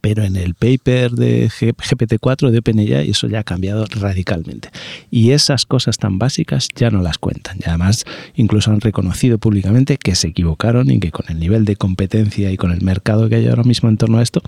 Pero 0.00 0.24
en 0.24 0.36
el 0.36 0.54
paper 0.54 1.12
de 1.12 1.48
G- 1.50 1.74
GPT-4 1.74 2.50
de 2.50 2.58
OpenAI 2.58 3.10
eso 3.10 3.28
ya 3.28 3.40
ha 3.40 3.44
cambiado 3.44 3.84
radicalmente. 3.90 4.70
Y 5.10 5.32
esas 5.32 5.66
cosas 5.66 5.98
tan 5.98 6.18
básicas 6.18 6.68
ya 6.74 6.90
no 6.90 7.02
las 7.02 7.18
cuentan. 7.18 7.58
Y 7.58 7.68
además 7.68 8.04
incluso 8.34 8.70
han 8.70 8.80
reconocido 8.80 9.38
públicamente 9.38 9.98
que 9.98 10.14
se 10.14 10.28
equivocaron 10.28 10.90
y 10.90 11.00
que 11.00 11.10
con 11.10 11.26
el 11.28 11.38
nivel 11.38 11.66
de 11.66 11.76
competencia 11.76 12.50
y 12.50 12.56
con 12.56 12.72
el 12.72 12.80
mercado 12.80 13.28
que 13.28 13.36
hay 13.36 13.46
ahora 13.46 13.62
mismo 13.62 13.90
en 13.90 13.98
torno 13.98 14.18
a 14.18 14.22
esto, 14.22 14.42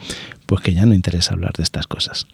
pues 0.47 0.63
que 0.63 0.73
ya 0.73 0.87
no 0.87 0.95
interesa 0.95 1.35
hablar 1.35 1.53
de 1.53 1.63
estas 1.65 1.87
cosas. 1.87 2.27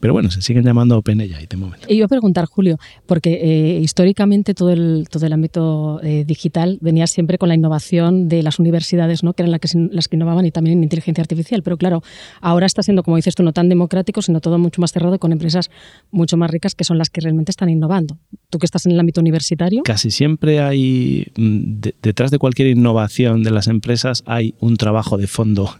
Pero 0.00 0.12
bueno, 0.12 0.30
se 0.30 0.42
siguen 0.42 0.64
llamando 0.64 0.98
OpenAI 0.98 1.46
de 1.48 1.56
momento. 1.56 1.86
Y 1.88 1.96
yo 1.96 2.04
a 2.04 2.08
preguntar, 2.08 2.46
Julio, 2.46 2.78
porque 3.06 3.40
eh, 3.42 3.80
históricamente 3.80 4.54
todo 4.54 4.70
el, 4.70 5.06
todo 5.10 5.24
el 5.26 5.32
ámbito 5.32 6.00
eh, 6.02 6.24
digital 6.26 6.78
venía 6.80 7.06
siempre 7.06 7.38
con 7.38 7.48
la 7.48 7.54
innovación 7.54 8.28
de 8.28 8.42
las 8.42 8.58
universidades, 8.58 9.22
¿no? 9.22 9.32
que 9.34 9.42
eran 9.42 9.50
las 9.52 9.60
que, 9.60 9.68
las 9.90 10.08
que 10.08 10.16
innovaban 10.16 10.44
y 10.46 10.50
también 10.50 10.78
en 10.78 10.84
inteligencia 10.84 11.22
artificial. 11.22 11.62
Pero 11.62 11.76
claro, 11.76 12.02
ahora 12.40 12.66
está 12.66 12.82
siendo, 12.82 13.02
como 13.02 13.16
dices 13.16 13.34
tú, 13.34 13.42
no 13.42 13.52
tan 13.52 13.68
democrático, 13.68 14.22
sino 14.22 14.40
todo 14.40 14.58
mucho 14.58 14.80
más 14.80 14.92
cerrado 14.92 15.18
con 15.18 15.32
empresas 15.32 15.70
mucho 16.10 16.36
más 16.36 16.50
ricas 16.50 16.74
que 16.74 16.84
son 16.84 16.98
las 16.98 17.10
que 17.10 17.20
realmente 17.20 17.50
están 17.50 17.68
innovando. 17.68 18.18
Tú 18.50 18.58
que 18.58 18.66
estás 18.66 18.86
en 18.86 18.92
el 18.92 19.00
ámbito 19.00 19.20
universitario, 19.20 19.82
Casi 19.84 20.10
siempre 20.10 20.60
hay, 20.60 21.26
mm, 21.36 21.80
de- 21.80 21.94
detrás 22.02 22.30
de 22.30 22.38
cualquier 22.38 22.68
innovación 22.68 23.42
de 23.42 23.50
las 23.50 23.68
empresas, 23.68 24.22
hay 24.26 24.54
un 24.60 24.76
trabajo 24.76 25.16
de 25.18 25.26
fondo 25.26 25.70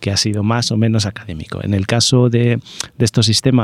que 0.00 0.10
ha 0.10 0.16
sido 0.16 0.42
más 0.42 0.70
o 0.70 0.76
menos 0.76 1.06
académico. 1.06 1.60
En 1.62 1.74
el 1.74 1.86
caso 1.86 2.28
de, 2.30 2.58
de 2.98 3.04
estos 3.04 3.26
sistemas 3.26 3.59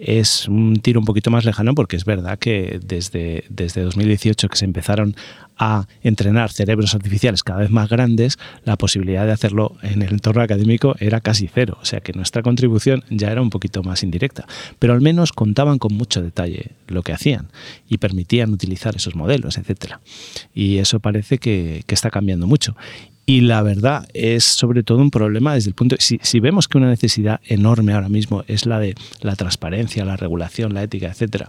es 0.00 0.48
un 0.48 0.76
tiro 0.76 0.98
un 0.98 1.06
poquito 1.06 1.30
más 1.30 1.44
lejano 1.44 1.74
porque 1.74 1.96
es 1.96 2.04
verdad 2.04 2.38
que 2.38 2.80
desde, 2.82 3.44
desde 3.50 3.82
2018 3.82 4.48
que 4.48 4.56
se 4.56 4.64
empezaron 4.64 5.14
a 5.58 5.86
entrenar 6.02 6.50
cerebros 6.50 6.94
artificiales 6.94 7.42
cada 7.42 7.60
vez 7.60 7.70
más 7.70 7.90
grandes, 7.90 8.38
la 8.64 8.76
posibilidad 8.76 9.26
de 9.26 9.32
hacerlo 9.32 9.76
en 9.82 10.00
el 10.00 10.12
entorno 10.14 10.40
académico 10.40 10.96
era 11.00 11.20
casi 11.20 11.50
cero. 11.52 11.76
O 11.82 11.84
sea 11.84 12.00
que 12.00 12.14
nuestra 12.14 12.42
contribución 12.42 13.04
ya 13.10 13.30
era 13.30 13.42
un 13.42 13.50
poquito 13.50 13.82
más 13.82 14.02
indirecta. 14.02 14.46
Pero 14.78 14.94
al 14.94 15.02
menos 15.02 15.32
contaban 15.32 15.78
con 15.78 15.92
mucho 15.94 16.22
detalle 16.22 16.70
lo 16.88 17.02
que 17.02 17.12
hacían 17.12 17.48
y 17.86 17.98
permitían 17.98 18.54
utilizar 18.54 18.96
esos 18.96 19.14
modelos, 19.14 19.58
etcétera. 19.58 20.00
Y 20.54 20.78
eso 20.78 20.98
parece 20.98 21.36
que, 21.36 21.82
que 21.86 21.94
está 21.94 22.08
cambiando 22.10 22.46
mucho. 22.46 22.74
Y 23.30 23.42
la 23.42 23.62
verdad 23.62 24.08
es 24.12 24.42
sobre 24.42 24.82
todo 24.82 24.98
un 24.98 25.12
problema 25.12 25.54
desde 25.54 25.68
el 25.68 25.74
punto 25.76 25.94
si, 26.00 26.18
si 26.20 26.40
vemos 26.40 26.66
que 26.66 26.78
una 26.78 26.88
necesidad 26.88 27.40
enorme 27.46 27.92
ahora 27.92 28.08
mismo 28.08 28.42
es 28.48 28.66
la 28.66 28.80
de 28.80 28.96
la 29.20 29.36
transparencia, 29.36 30.04
la 30.04 30.16
regulación, 30.16 30.74
la 30.74 30.82
ética, 30.82 31.06
etcétera, 31.06 31.48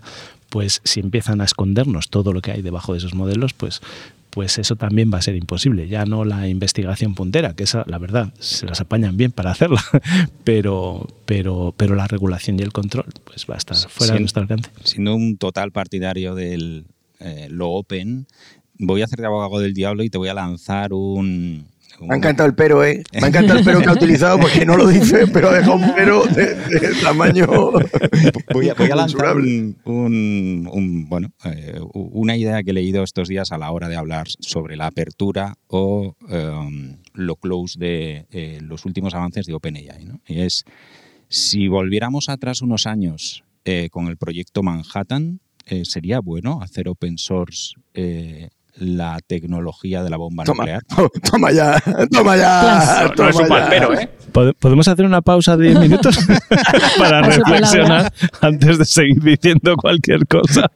pues 0.49 0.81
si 0.83 0.99
empiezan 0.99 1.41
a 1.41 1.45
escondernos 1.45 2.09
todo 2.09 2.33
lo 2.33 2.41
que 2.41 2.51
hay 2.51 2.61
debajo 2.61 2.91
de 2.91 2.99
esos 2.99 3.15
modelos, 3.15 3.53
pues 3.53 3.81
pues 4.29 4.59
eso 4.59 4.75
también 4.75 5.11
va 5.11 5.17
a 5.17 5.21
ser 5.23 5.35
imposible. 5.35 5.87
Ya 5.87 6.05
no 6.05 6.23
la 6.23 6.47
investigación 6.47 7.15
puntera, 7.15 7.55
que 7.55 7.63
esa, 7.63 7.83
la 7.87 7.97
verdad, 7.97 8.31
se 8.39 8.67
las 8.67 8.79
apañan 8.79 9.17
bien 9.17 9.31
para 9.31 9.49
hacerla, 9.49 9.83
pero, 10.43 11.07
pero, 11.25 11.73
pero 11.75 11.95
la 11.95 12.07
regulación 12.07 12.59
y 12.59 12.61
el 12.61 12.71
control, 12.71 13.07
pues 13.25 13.47
va 13.49 13.55
a 13.55 13.57
estar 13.57 13.75
fuera 13.75 14.13
de 14.13 14.19
nuestro 14.19 14.43
alcance. 14.43 14.69
Siendo 14.83 15.15
un 15.15 15.35
total 15.35 15.71
partidario 15.71 16.35
del 16.35 16.85
eh, 17.19 17.49
lo 17.51 17.69
open, 17.69 18.25
voy 18.81 19.01
a 19.01 19.05
hacer 19.05 19.19
de 19.19 19.27
abogado 19.27 19.59
del 19.59 19.73
diablo 19.73 20.03
y 20.03 20.09
te 20.09 20.17
voy 20.17 20.29
a 20.29 20.33
lanzar 20.33 20.93
un, 20.93 21.67
Me 22.01 22.15
ha 22.15 22.17
encantado 22.17 22.49
el 22.49 22.55
pero, 22.55 22.83
¿eh? 22.83 23.03
Me 23.13 23.25
ha 23.25 23.27
encantado 23.27 23.59
el 23.59 23.65
pero 23.65 23.79
que 23.79 23.89
ha 23.89 23.93
utilizado 23.93 24.39
porque 24.39 24.65
no 24.65 24.75
lo 24.75 24.87
dice, 24.87 25.27
pero 25.27 25.49
ha 25.49 25.53
dejado 25.53 25.75
un 25.75 25.93
pero 25.95 26.25
de, 26.25 26.57
tamaño. 27.01 27.47
Voy 28.53 28.69
a, 28.69 28.73
voy 28.73 28.91
a 28.91 28.95
lanzar 28.95 29.35
un, 29.37 31.05
bueno, 31.07 31.31
eh, 31.45 31.79
una 31.93 32.35
idea 32.35 32.61
que 32.63 32.71
he 32.71 32.73
leído 32.73 33.03
estos 33.03 33.29
días 33.29 33.51
a 33.51 33.57
la 33.57 33.71
hora 33.71 33.87
de 33.87 33.95
hablar 33.95 34.27
sobre 34.39 34.75
la 34.75 34.87
apertura 34.87 35.55
o 35.67 36.15
em, 36.27 36.97
lo 37.13 37.35
close 37.37 37.79
de 37.79 38.25
eh, 38.31 38.59
los 38.61 38.85
últimos 38.85 39.13
avances 39.13 39.45
de 39.45 39.53
OpenAI. 39.53 40.03
¿no? 40.05 40.19
Y 40.27 40.41
es, 40.41 40.65
si 41.29 41.69
volviéramos 41.69 42.27
atrás 42.27 42.61
unos 42.61 42.85
años 42.87 43.43
eh, 43.63 43.87
con 43.89 44.07
el 44.07 44.17
proyecto 44.17 44.63
Manhattan, 44.63 45.39
sería 45.83 46.19
bueno 46.19 46.59
hacer 46.61 46.89
open 46.89 47.17
source 47.17 47.75
la 48.75 49.19
tecnología 49.25 50.03
de 50.03 50.09
la 50.09 50.17
bomba 50.17 50.43
nuclear. 50.45 50.83
Toma 51.31 51.51
ya, 51.51 51.81
toma 52.11 52.37
ya. 52.37 53.11
no 53.17 53.29
es 53.29 53.35
un 53.35 53.47
pero, 53.69 53.93
¿eh? 53.93 54.09
¿Podemos 54.59 54.87
hacer 54.87 55.05
una 55.05 55.21
pausa 55.21 55.57
de 55.57 55.69
10 55.69 55.79
minutos 55.81 56.17
para 56.97 57.21
reflexionar 57.21 58.11
antes 58.41 58.77
de 58.77 58.85
seguir 58.85 59.21
diciendo 59.21 59.75
cualquier 59.75 60.25
cosa? 60.27 60.71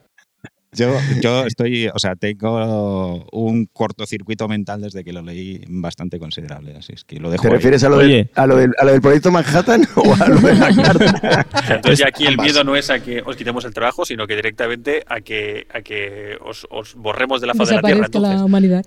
Yo, 0.75 0.98
yo 1.22 1.46
estoy, 1.46 1.88
o 1.88 2.00
sea, 2.00 2.15
tengo 2.15 3.25
un 3.32 3.65
cortocircuito 3.72 4.48
mental 4.48 4.82
desde 4.82 5.03
que 5.03 5.13
lo 5.13 5.22
leí 5.22 5.62
bastante 5.67 6.20
considerable, 6.20 6.75
así 6.75 6.94
es 6.94 7.03
que 7.03 7.20
lo 7.20 7.29
dejo. 7.29 7.44
¿Te 7.44 7.50
refieres 7.50 7.84
a 7.84 7.89
lo, 7.89 7.98
del, 7.98 8.29
a, 8.36 8.46
lo 8.46 8.58
del, 8.58 8.72
a 8.77 8.86
lo, 8.86 8.91
del, 8.91 9.01
proyecto 9.01 9.32
Manhattan 9.32 9.88
o 9.96 10.13
a 10.13 10.27
lo 10.27 10.39
de 10.39 10.55
la 10.55 10.75
carta? 10.75 11.48
Entonces 11.75 12.00
ya 12.00 12.08
aquí 12.08 12.25
el 12.25 12.38
miedo 12.38 12.63
no 12.63 12.75
es 12.75 12.89
a 12.89 13.00
que 13.00 13.22
os 13.25 13.36
quitemos 13.36 13.65
el 13.65 13.74
trabajo, 13.74 14.05
sino 14.05 14.27
que 14.27 14.36
directamente 14.36 15.03
a 15.08 15.22
que, 15.22 15.67
a 15.74 15.82
que 15.82 16.38
os, 16.41 16.67
os 16.70 16.96
borremos 16.96 17.41
de 17.41 17.48
la 17.48 17.53
faz 17.53 17.70
de 17.70 17.75
la 17.75 17.82
Tierra. 17.82 18.08
la 18.13 18.46
humanidad. 18.46 18.86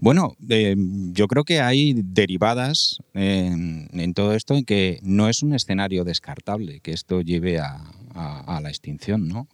Bueno, 0.00 0.36
eh, 0.48 0.74
yo 1.12 1.26
creo 1.26 1.44
que 1.44 1.60
hay 1.60 1.94
derivadas 1.96 2.98
en, 3.14 3.88
en, 3.92 4.14
todo 4.14 4.34
esto 4.34 4.54
en 4.54 4.64
que 4.64 4.98
no 5.02 5.28
es 5.28 5.42
un 5.42 5.54
escenario 5.54 6.04
descartable 6.04 6.80
que 6.80 6.92
esto 6.92 7.20
lleve 7.20 7.58
a, 7.58 7.80
a, 8.14 8.56
a 8.56 8.60
la 8.60 8.68
extinción, 8.68 9.28
¿no? 9.28 9.46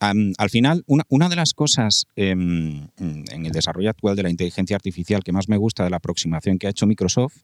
Al 0.00 0.50
final, 0.50 0.84
una, 0.86 1.28
de 1.28 1.36
las 1.36 1.54
cosas 1.54 2.06
em, 2.14 2.88
en 2.98 3.46
el 3.46 3.52
desarrollo 3.52 3.90
actual 3.90 4.16
de 4.16 4.22
la 4.22 4.30
inteligencia 4.30 4.76
artificial 4.76 5.24
que 5.24 5.32
más 5.32 5.48
me 5.48 5.56
gusta 5.56 5.84
de 5.84 5.90
la 5.90 5.96
aproximación 5.96 6.58
que 6.58 6.66
ha 6.66 6.70
hecho 6.70 6.86
Microsoft 6.86 7.36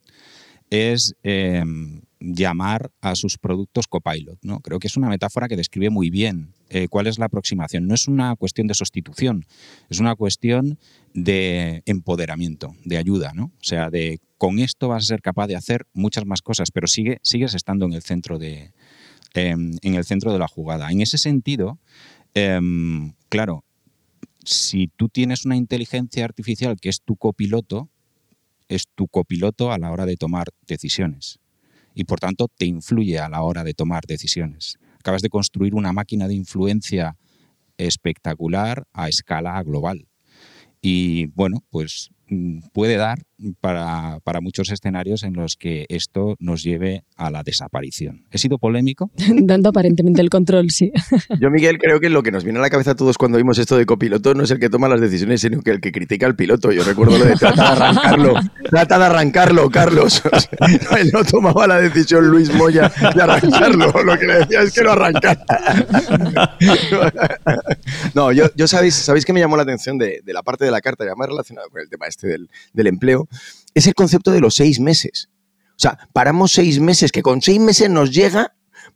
es 0.70 1.14
em, 1.22 2.02
llamar 2.20 2.90
a 3.00 3.14
sus 3.14 3.38
productos 3.38 3.86
copilot. 3.86 4.38
¿no? 4.42 4.60
Creo 4.60 4.78
que 4.78 4.86
es 4.86 4.96
una 4.96 5.08
metáfora 5.08 5.48
que 5.48 5.56
describe 5.56 5.90
muy 5.90 6.10
bien 6.10 6.54
eh, 6.70 6.88
cuál 6.88 7.06
es 7.06 7.18
la 7.18 7.26
aproximación. 7.26 7.86
No 7.86 7.94
es 7.94 8.08
una 8.08 8.34
cuestión 8.36 8.66
de 8.66 8.74
sustitución, 8.74 9.44
es 9.90 10.00
una 10.00 10.14
cuestión 10.16 10.78
de 11.12 11.82
empoderamiento, 11.86 12.74
de 12.84 12.96
ayuda. 12.96 13.32
¿no? 13.34 13.46
O 13.46 13.64
sea, 13.64 13.90
de 13.90 14.20
con 14.38 14.58
esto 14.58 14.88
vas 14.88 15.04
a 15.04 15.06
ser 15.06 15.22
capaz 15.22 15.46
de 15.46 15.56
hacer 15.56 15.86
muchas 15.92 16.26
más 16.26 16.42
cosas, 16.42 16.70
pero 16.70 16.86
sigue, 16.86 17.18
sigues 17.22 17.54
estando 17.54 17.86
en 17.86 17.92
el 17.92 18.02
centro 18.02 18.38
de, 18.38 18.72
em, 19.34 19.72
en 19.82 19.94
el 19.94 20.04
centro 20.04 20.32
de 20.32 20.38
la 20.38 20.48
jugada. 20.48 20.90
En 20.90 21.00
ese 21.00 21.18
sentido, 21.18 21.78
Em, 22.34 23.12
claro, 23.28 23.64
si 24.44 24.88
tú 24.88 25.08
tienes 25.08 25.44
una 25.44 25.56
inteligencia 25.56 26.24
artificial 26.24 26.76
que 26.80 26.88
es 26.88 27.00
tu 27.00 27.16
copiloto, 27.16 27.88
es 28.68 28.84
tu 28.94 29.08
copiloto 29.08 29.72
a 29.72 29.78
la 29.78 29.90
hora 29.92 30.06
de 30.06 30.16
tomar 30.16 30.48
decisiones 30.66 31.38
y 31.94 32.04
por 32.04 32.18
tanto 32.18 32.48
te 32.48 32.66
influye 32.66 33.18
a 33.18 33.28
la 33.28 33.42
hora 33.42 33.62
de 33.62 33.74
tomar 33.74 34.04
decisiones. 34.06 34.78
Acabas 34.98 35.22
de 35.22 35.28
construir 35.28 35.74
una 35.74 35.92
máquina 35.92 36.26
de 36.26 36.34
influencia 36.34 37.16
espectacular 37.78 38.84
a 38.92 39.08
escala 39.08 39.62
global. 39.62 40.08
Y 40.80 41.26
bueno, 41.26 41.62
pues 41.70 42.10
Mm, 42.28 42.60
puede 42.72 42.96
dar 42.96 43.18
para, 43.60 44.20
para, 44.24 44.40
muchos 44.40 44.70
escenarios 44.70 45.22
en 45.22 45.34
los 45.34 45.56
que 45.56 45.86
esto 45.88 46.36
nos 46.38 46.62
lleve 46.62 47.04
a 47.16 47.30
la 47.30 47.42
desaparición. 47.42 48.24
¿He 48.30 48.38
sido 48.38 48.58
polémico? 48.58 49.10
Dando 49.42 49.70
aparentemente 49.70 50.20
el 50.20 50.30
control, 50.30 50.70
sí. 50.70 50.92
Yo, 51.40 51.50
Miguel, 51.50 51.78
creo 51.78 52.00
que 52.00 52.10
lo 52.10 52.22
que 52.22 52.30
nos 52.30 52.44
viene 52.44 52.58
a 52.58 52.62
la 52.62 52.70
cabeza 52.70 52.92
a 52.92 52.94
todos 52.94 53.18
cuando 53.18 53.38
vimos 53.38 53.58
esto 53.58 53.76
de 53.76 53.86
copiloto 53.86 54.34
no 54.34 54.44
es 54.44 54.50
el 54.50 54.58
que 54.58 54.70
toma 54.70 54.88
las 54.88 55.00
decisiones, 55.00 55.40
sino 55.40 55.62
que 55.62 55.70
el 55.70 55.80
que 55.80 55.92
critica 55.92 56.26
al 56.26 56.36
piloto. 56.36 56.72
Yo 56.72 56.84
recuerdo 56.84 57.18
lo 57.18 57.24
de 57.24 57.34
trata 57.34 57.62
de 57.62 57.68
arrancarlo, 57.68 58.34
trata 58.70 58.98
de 58.98 59.04
arrancarlo, 59.04 59.70
Carlos. 59.70 60.22
él 60.98 61.10
no 61.12 61.24
tomaba 61.24 61.66
la 61.66 61.80
decisión 61.80 62.26
Luis 62.28 62.52
Moya 62.54 62.92
de 63.14 63.22
arrancarlo, 63.22 63.92
lo 64.04 64.18
que 64.18 64.26
le 64.26 64.34
decía 64.38 64.62
es 64.62 64.72
que 64.72 64.82
lo 64.82 64.92
arrancara. 64.92 65.44
no, 68.14 68.32
yo, 68.32 68.46
yo 68.54 68.68
sabéis, 68.68 68.94
sabéis 68.94 69.24
que 69.24 69.32
me 69.32 69.40
llamó 69.40 69.56
la 69.56 69.62
atención 69.62 69.98
de, 69.98 70.20
de 70.24 70.32
la 70.32 70.42
parte 70.42 70.64
de 70.64 70.70
la 70.70 70.80
carta, 70.80 71.04
ya 71.04 71.14
más 71.14 71.28
relacionado 71.28 71.68
con 71.70 71.80
el 71.80 71.88
tema 71.88 72.06
este 72.06 72.28
del, 72.28 72.48
del 72.72 72.86
empleo, 72.86 73.23
es 73.74 73.86
el 73.86 73.94
concepto 73.94 74.30
de 74.30 74.40
los 74.40 74.54
seis 74.54 74.80
meses. 74.80 75.28
O 75.70 75.78
sea, 75.78 75.98
paramos 76.12 76.52
seis 76.52 76.78
meses, 76.78 77.10
que 77.10 77.22
con 77.22 77.42
seis 77.42 77.60
meses 77.60 77.90
nos 77.90 78.12
llega 78.12 78.54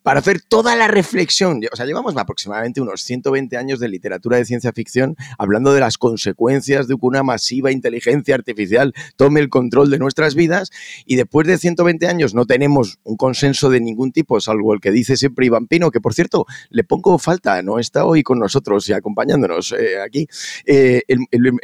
para 0.08 0.20
hacer 0.20 0.40
toda 0.40 0.74
la 0.74 0.88
reflexión. 0.88 1.60
O 1.70 1.76
sea, 1.76 1.84
llevamos 1.84 2.16
aproximadamente 2.16 2.80
unos 2.80 3.02
120 3.02 3.58
años 3.58 3.78
de 3.78 3.90
literatura 3.90 4.38
de 4.38 4.46
ciencia 4.46 4.72
ficción 4.72 5.16
hablando 5.36 5.74
de 5.74 5.80
las 5.80 5.98
consecuencias 5.98 6.88
de 6.88 6.94
que 6.94 7.00
una 7.02 7.22
masiva 7.22 7.72
inteligencia 7.72 8.34
artificial 8.34 8.94
tome 9.16 9.40
el 9.40 9.50
control 9.50 9.90
de 9.90 9.98
nuestras 9.98 10.34
vidas 10.34 10.70
y 11.04 11.16
después 11.16 11.46
de 11.46 11.58
120 11.58 12.06
años 12.06 12.32
no 12.32 12.46
tenemos 12.46 13.00
un 13.04 13.18
consenso 13.18 13.68
de 13.68 13.82
ningún 13.82 14.10
tipo, 14.10 14.40
salvo 14.40 14.72
el 14.72 14.80
que 14.80 14.92
dice 14.92 15.18
siempre 15.18 15.44
Iván 15.44 15.66
Pino, 15.66 15.90
que 15.90 16.00
por 16.00 16.14
cierto, 16.14 16.46
le 16.70 16.84
pongo 16.84 17.18
falta, 17.18 17.60
no 17.60 17.78
está 17.78 18.06
hoy 18.06 18.22
con 18.22 18.38
nosotros 18.38 18.88
y 18.88 18.94
acompañándonos 18.94 19.72
eh, 19.72 20.00
aquí. 20.00 20.26
Eh, 20.64 21.02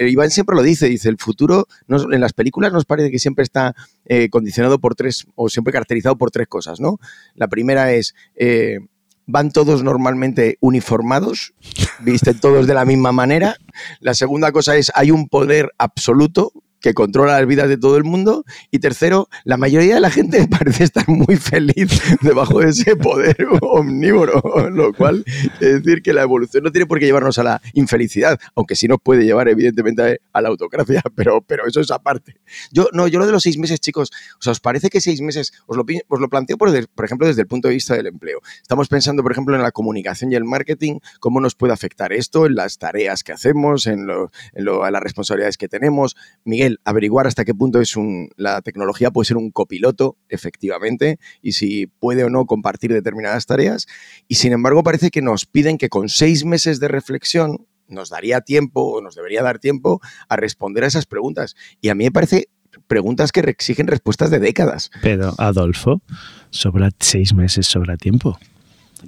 Iván 0.01 0.31
siempre 0.31 0.55
lo 0.55 0.63
dice, 0.63 0.87
dice, 0.91 1.09
el 1.09 1.17
futuro 1.17 1.67
en 1.89 2.21
las 2.21 2.35
películas 2.35 2.75
nos 2.75 2.85
parece 2.85 3.11
que 3.11 3.19
siempre 3.19 3.43
está 3.43 3.75
eh, 4.05 4.29
condicionado 4.29 4.79
por 4.79 4.95
tres, 4.95 5.27
o 5.35 5.49
siempre 5.49 5.73
caracterizado 5.73 6.19
por 6.19 6.31
tres 6.31 6.47
cosas, 6.47 6.79
¿no? 6.79 6.99
La 7.35 7.49
primera 7.49 7.91
es, 7.95 8.15
eh, 8.37 8.79
van 9.27 9.51
todos 9.51 9.83
normalmente 9.83 10.59
uniformados, 10.61 11.55
visten 12.01 12.39
todos 12.41 12.67
de 12.67 12.75
la 12.75 12.85
misma 12.85 13.13
manera. 13.13 13.57
La 14.01 14.15
segunda 14.15 14.53
cosa 14.53 14.77
es, 14.77 14.93
hay 14.95 15.11
un 15.11 15.29
poder 15.29 15.71
absoluto 15.79 16.53
que 16.85 16.93
controla 16.93 17.39
las 17.39 17.47
vidas 17.47 17.67
de 17.71 17.79
todo 17.79 17.97
el 17.97 18.05
mundo. 18.05 18.45
Y 18.71 18.79
tercero, 18.79 19.31
la 19.45 19.57
mayoría 19.57 19.95
de 19.95 20.03
la 20.03 20.11
gente 20.11 20.47
parece 20.51 20.85
estar 20.85 21.09
muy 21.09 21.37
feliz 21.37 21.89
debajo 22.21 22.61
de 22.61 22.69
ese 22.69 22.95
poder 22.95 23.39
omnívoro, 23.63 24.43
lo 24.71 24.93
cual 24.93 25.25
es 25.61 25.83
decir 25.83 26.03
que 26.03 26.13
la 26.13 26.21
evolución 26.21 26.63
no 26.63 26.71
tiene 26.73 26.85
por 26.85 26.99
qué 26.99 27.07
llevarnos 27.07 27.39
a 27.39 27.43
la 27.43 27.63
infelicidad, 27.73 28.39
aunque 28.55 28.77
sí 28.77 28.87
nos 28.87 28.99
puede 29.03 29.25
llevar 29.25 29.49
evidentemente 29.49 30.21
a 30.31 30.43
la 30.43 30.51
autocracia, 30.51 31.01
pero, 31.15 31.41
pero 31.41 31.67
eso 31.67 31.81
es 31.81 31.91
aparte. 31.91 32.37
Yo, 32.71 32.89
no, 32.93 33.09
yo 33.09 33.19
lo 33.19 33.25
de 33.25 33.33
los 33.33 33.45
seis 33.45 33.57
meses, 33.57 33.81
chicos, 33.81 34.11
¿os 34.45 34.61
parece 34.61 34.91
que 34.91 35.01
seis 35.01 35.23
meses, 35.23 35.55
os 35.67 35.79
lo, 35.79 35.87
os 36.09 36.21
lo 36.21 36.29
planteo 36.29 36.59
por, 36.59 36.69
por 36.89 37.05
ejemplo 37.07 37.27
desde 37.27 37.41
el 37.41 37.47
punto 37.47 37.69
de 37.69 37.75
vista 37.75 37.97
del 37.97 38.09
empleo? 38.09 38.43
Estamos 38.61 38.89
pensando, 38.89 39.23
por 39.23 39.33
ejemplo, 39.33 39.57
en 39.57 39.63
la 39.63 39.73
comunicación 39.73 40.33
y 40.33 40.35
el 40.35 40.45
marketing, 40.45 40.99
cómo 41.19 41.41
nos 41.41 41.55
puede 41.55 41.73
afectar 41.73 42.13
esto 42.13 42.45
en 42.45 42.57
las 42.57 42.77
tareas 42.77 43.25
que 43.25 43.33
hacemos, 43.33 43.87
en, 43.87 44.07
lo, 44.07 44.31
en 44.53 44.67
las 44.67 45.03
responsabilidades 45.03 45.57
que 45.57 45.67
tenemos. 45.67 46.15
Miguel, 46.45 46.74
averiguar 46.85 47.27
hasta 47.27 47.45
qué 47.45 47.55
punto 47.55 47.81
es 47.81 47.97
un, 47.97 48.31
la 48.37 48.63
tecnología 48.63 49.11
puede 49.11 49.27
ser 49.27 49.37
un 49.37 49.51
copiloto, 49.51 50.17
efectivamente, 50.29 51.19
y 51.43 51.53
si 51.53 51.87
puede 51.87 52.25
o 52.25 52.31
no 52.31 52.47
compartir 52.47 52.93
determinadas 52.93 53.47
tareas. 53.47 53.87
Y 54.29 54.37
sin 54.37 54.53
embargo, 54.53 54.83
parece 54.83 55.11
que 55.11 55.23
nos 55.23 55.47
piden 55.47 55.79
que 55.79 55.89
con 55.89 56.09
seis 56.09 56.45
meses 56.45 56.81
de 56.81 56.89
reflexión 56.89 57.67
nos 57.87 58.11
daría 58.11 58.41
tiempo 58.41 58.83
o 58.83 59.01
nos 59.01 59.15
debería 59.15 59.43
dar 59.43 59.59
tiempo 59.59 60.01
a 60.29 60.37
responder 60.37 60.85
a 60.85 60.89
esas 60.89 61.07
preguntas. 61.07 61.55
Y 61.81 61.89
a 61.91 61.95
mí 61.95 62.05
me 62.05 62.13
parece 62.13 62.49
preguntas 62.87 63.33
que 63.33 63.41
exigen 63.41 63.87
respuestas 63.87 64.31
de 64.31 64.41
décadas. 64.41 64.91
Pero, 65.03 65.35
Adolfo, 65.39 66.03
sobra 66.51 66.91
seis 66.99 67.35
meses, 67.35 67.67
sobra 67.67 67.97
tiempo 67.97 68.39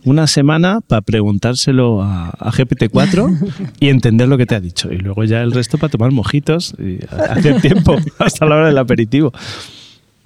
una 0.04 0.26
semana 0.26 0.80
para 0.80 1.02
preguntárselo 1.02 2.02
a, 2.02 2.32
GPT-4 2.38 3.72
y 3.80 3.88
entender 3.88 4.28
lo 4.28 4.38
que 4.38 4.46
te 4.46 4.54
ha 4.54 4.60
dicho. 4.60 4.92
Y 4.92 4.98
luego 4.98 5.24
ya 5.24 5.42
el 5.42 5.52
resto 5.52 5.78
para 5.78 5.90
tomar 5.90 6.12
mojitos 6.12 6.74
y 6.78 6.98
hacer 7.10 7.60
tiempo 7.60 7.96
hasta 8.18 8.46
la 8.46 8.56
hora 8.56 8.66
del 8.68 8.78
aperitivo. 8.78 9.32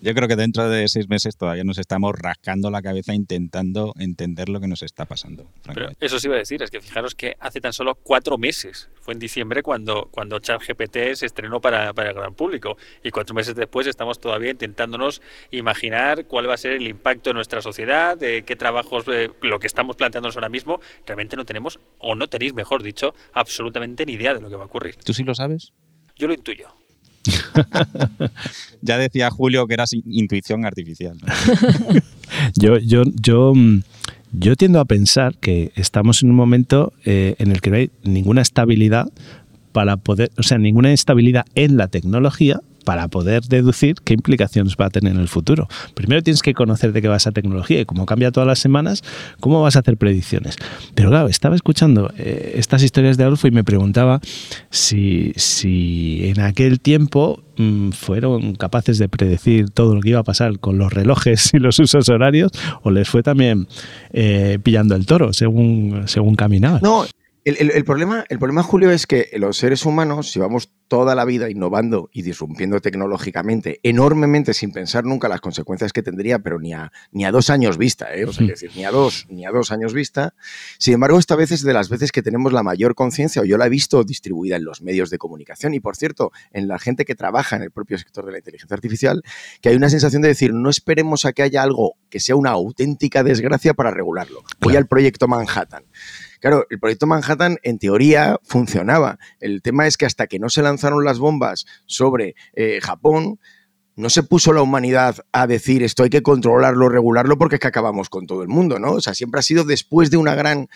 Yo 0.02 0.14
creo 0.14 0.28
que 0.28 0.36
dentro 0.36 0.68
de 0.68 0.88
seis 0.88 1.08
meses 1.08 1.36
todavía 1.36 1.64
nos 1.64 1.78
estamos 1.78 2.14
rascando 2.18 2.70
la 2.70 2.80
cabeza 2.80 3.14
intentando 3.14 3.92
entender 3.98 4.48
lo 4.48 4.60
que 4.60 4.66
nos 4.66 4.82
está 4.82 5.04
pasando. 5.04 5.50
Pero 5.74 5.90
eso 6.00 6.18
sí 6.18 6.26
iba 6.26 6.36
a 6.36 6.38
decir, 6.38 6.62
es 6.62 6.70
que 6.70 6.80
fijaros 6.80 7.14
que 7.14 7.36
hace 7.38 7.60
tan 7.60 7.72
solo 7.72 7.94
cuatro 7.96 8.38
meses, 8.38 8.88
fue 9.00 9.14
en 9.14 9.20
diciembre 9.20 9.62
cuando, 9.62 10.08
cuando 10.10 10.38
ChatGPT 10.38 11.14
se 11.14 11.26
estrenó 11.26 11.60
para, 11.60 11.92
para 11.92 12.10
el 12.10 12.14
gran 12.14 12.34
público 12.34 12.76
y 13.04 13.10
cuatro 13.10 13.34
meses 13.34 13.54
después 13.54 13.86
estamos 13.86 14.18
todavía 14.18 14.50
intentándonos 14.50 15.20
imaginar 15.50 16.26
cuál 16.26 16.48
va 16.48 16.54
a 16.54 16.58
ser 16.58 16.72
el 16.72 16.86
impacto 16.86 17.30
en 17.30 17.36
nuestra 17.36 17.60
sociedad, 17.60 18.16
de 18.16 18.42
qué 18.42 18.56
trabajos, 18.56 19.04
eh, 19.08 19.30
lo 19.42 19.58
que 19.58 19.66
estamos 19.66 19.96
planteándonos 19.96 20.36
ahora 20.36 20.48
mismo, 20.48 20.80
realmente 21.06 21.36
no 21.36 21.44
tenemos, 21.44 21.78
o 21.98 22.14
no 22.14 22.28
tenéis, 22.28 22.54
mejor 22.54 22.82
dicho, 22.82 23.14
absolutamente 23.32 24.06
ni 24.06 24.12
idea 24.12 24.34
de 24.34 24.40
lo 24.40 24.48
que 24.48 24.56
va 24.56 24.62
a 24.62 24.66
ocurrir. 24.66 24.96
¿Tú 24.96 25.12
sí 25.12 25.24
lo 25.24 25.34
sabes? 25.34 25.72
Yo 26.16 26.26
lo 26.26 26.34
intuyo. 26.34 26.68
ya 28.82 28.98
decía 28.98 29.30
Julio 29.30 29.66
que 29.66 29.74
era 29.74 29.84
intuición 30.06 30.64
artificial. 30.64 31.18
yo, 32.56 32.78
yo, 32.78 33.02
yo, 33.20 33.52
mm, 33.54 33.82
yo 34.32 34.56
tiendo 34.56 34.80
a 34.80 34.84
pensar 34.84 35.36
que 35.36 35.72
estamos 35.74 36.22
en 36.22 36.30
un 36.30 36.36
momento 36.36 36.92
eh, 37.04 37.34
en 37.38 37.50
el 37.50 37.60
que 37.60 37.70
no 37.70 37.76
hay 37.76 37.90
ninguna 38.02 38.42
estabilidad 38.42 39.08
para 39.72 39.96
poder, 39.96 40.30
o 40.36 40.42
sea, 40.42 40.58
ninguna 40.58 40.92
estabilidad 40.92 41.44
en 41.54 41.76
la 41.76 41.88
tecnología 41.88 42.60
para 42.84 43.08
poder 43.08 43.42
deducir 43.44 43.96
qué 44.04 44.14
implicaciones 44.14 44.76
va 44.80 44.86
a 44.86 44.90
tener 44.90 45.14
en 45.14 45.20
el 45.20 45.28
futuro. 45.28 45.68
Primero 45.94 46.22
tienes 46.22 46.42
que 46.42 46.54
conocer 46.54 46.92
de 46.92 47.02
qué 47.02 47.08
va 47.08 47.16
esa 47.16 47.32
tecnología 47.32 47.80
y 47.80 47.84
como 47.84 48.06
cambia 48.06 48.30
todas 48.30 48.46
las 48.46 48.58
semanas, 48.58 49.02
cómo 49.40 49.62
vas 49.62 49.76
a 49.76 49.80
hacer 49.80 49.96
predicciones. 49.96 50.56
Pero 50.94 51.10
claro, 51.10 51.28
estaba 51.28 51.54
escuchando 51.54 52.12
eh, 52.16 52.54
estas 52.56 52.82
historias 52.82 53.16
de 53.16 53.24
Adolfo 53.24 53.48
y 53.48 53.50
me 53.50 53.64
preguntaba 53.64 54.20
si, 54.70 55.32
si 55.36 56.22
en 56.24 56.40
aquel 56.40 56.80
tiempo 56.80 57.42
mm, 57.56 57.90
fueron 57.90 58.54
capaces 58.54 58.98
de 58.98 59.08
predecir 59.08 59.70
todo 59.70 59.94
lo 59.94 60.00
que 60.00 60.10
iba 60.10 60.20
a 60.20 60.24
pasar 60.24 60.58
con 60.58 60.78
los 60.78 60.92
relojes 60.92 61.52
y 61.54 61.58
los 61.58 61.78
usos 61.78 62.08
horarios 62.08 62.52
o 62.82 62.90
les 62.90 63.08
fue 63.08 63.22
también 63.22 63.68
eh, 64.12 64.58
pillando 64.62 64.94
el 64.94 65.06
toro 65.06 65.32
según, 65.32 66.04
según 66.06 66.34
caminaba. 66.34 66.80
No, 66.82 67.04
el, 67.44 67.84
problema, 67.84 68.24
el 68.28 68.38
problema, 68.38 68.62
Julio, 68.62 68.90
es 68.90 69.06
que 69.06 69.30
los 69.34 69.56
seres 69.56 69.86
humanos, 69.86 70.30
si 70.30 70.38
vamos 70.38 70.72
toda 70.88 71.14
la 71.14 71.24
vida 71.24 71.48
innovando 71.48 72.10
y 72.12 72.22
disrumpiendo 72.22 72.80
tecnológicamente 72.80 73.78
enormemente 73.84 74.54
sin 74.54 74.72
pensar 74.72 75.04
nunca 75.04 75.28
las 75.28 75.40
consecuencias 75.40 75.92
que 75.92 76.02
tendría, 76.02 76.40
pero 76.40 76.58
ni 76.58 76.74
a, 76.74 76.90
ni 77.12 77.24
a 77.24 77.30
dos 77.30 77.48
años 77.48 77.78
vista, 77.78 78.12
¿eh? 78.12 78.24
o 78.24 78.32
sea, 78.32 78.44
decir, 78.44 78.72
ni 78.74 78.84
a 78.84 78.90
dos, 78.90 79.26
ni 79.30 79.46
a 79.46 79.50
dos 79.50 79.70
años 79.70 79.94
vista. 79.94 80.34
Sin 80.78 80.94
embargo, 80.94 81.18
esta 81.18 81.36
vez 81.36 81.52
es 81.52 81.62
de 81.62 81.72
las 81.72 81.88
veces 81.88 82.10
que 82.10 82.22
tenemos 82.22 82.52
la 82.52 82.64
mayor 82.64 82.96
conciencia, 82.96 83.40
o 83.40 83.44
yo 83.44 83.56
la 83.56 83.66
he 83.66 83.70
visto 83.70 84.02
distribuida 84.02 84.56
en 84.56 84.64
los 84.64 84.82
medios 84.82 85.10
de 85.10 85.18
comunicación 85.18 85.74
y, 85.74 85.80
por 85.80 85.96
cierto, 85.96 86.32
en 86.50 86.66
la 86.66 86.78
gente 86.80 87.04
que 87.04 87.14
trabaja 87.14 87.54
en 87.54 87.62
el 87.62 87.70
propio 87.70 87.96
sector 87.96 88.26
de 88.26 88.32
la 88.32 88.38
inteligencia 88.38 88.74
artificial, 88.74 89.22
que 89.60 89.68
hay 89.68 89.76
una 89.76 89.90
sensación 89.90 90.22
de 90.22 90.28
decir, 90.28 90.52
no 90.52 90.70
esperemos 90.70 91.24
a 91.24 91.32
que 91.32 91.42
haya 91.42 91.62
algo 91.62 91.94
que 92.10 92.18
sea 92.18 92.34
una 92.34 92.50
auténtica 92.50 93.22
desgracia 93.22 93.74
para 93.74 93.92
regularlo. 93.92 94.42
Voy 94.60 94.74
al 94.74 94.88
proyecto 94.88 95.28
Manhattan. 95.28 95.84
Claro, 96.40 96.66
el 96.70 96.80
proyecto 96.80 97.06
Manhattan 97.06 97.58
en 97.62 97.78
teoría 97.78 98.38
funcionaba. 98.42 99.18
El 99.40 99.62
tema 99.62 99.86
es 99.86 99.96
que 99.96 100.06
hasta 100.06 100.26
que 100.26 100.38
no 100.38 100.48
se 100.48 100.62
lanzaron 100.62 101.04
las 101.04 101.18
bombas 101.18 101.66
sobre 101.86 102.34
eh, 102.54 102.80
Japón, 102.82 103.38
no 104.00 104.08
se 104.08 104.22
puso 104.22 104.52
la 104.52 104.62
humanidad 104.62 105.16
a 105.32 105.46
decir 105.46 105.82
esto 105.82 106.04
hay 106.04 106.10
que 106.10 106.22
controlarlo, 106.22 106.88
regularlo, 106.88 107.36
porque 107.36 107.56
es 107.56 107.60
que 107.60 107.66
acabamos 107.66 108.08
con 108.08 108.26
todo 108.26 108.42
el 108.42 108.48
mundo, 108.48 108.78
¿no? 108.78 108.92
O 108.92 109.00
sea, 109.00 109.14
siempre 109.14 109.40
ha 109.40 109.42
sido 109.42 109.64
después 109.64 110.10
de 110.10 110.16
una 110.16 110.34
gran, 110.34 110.68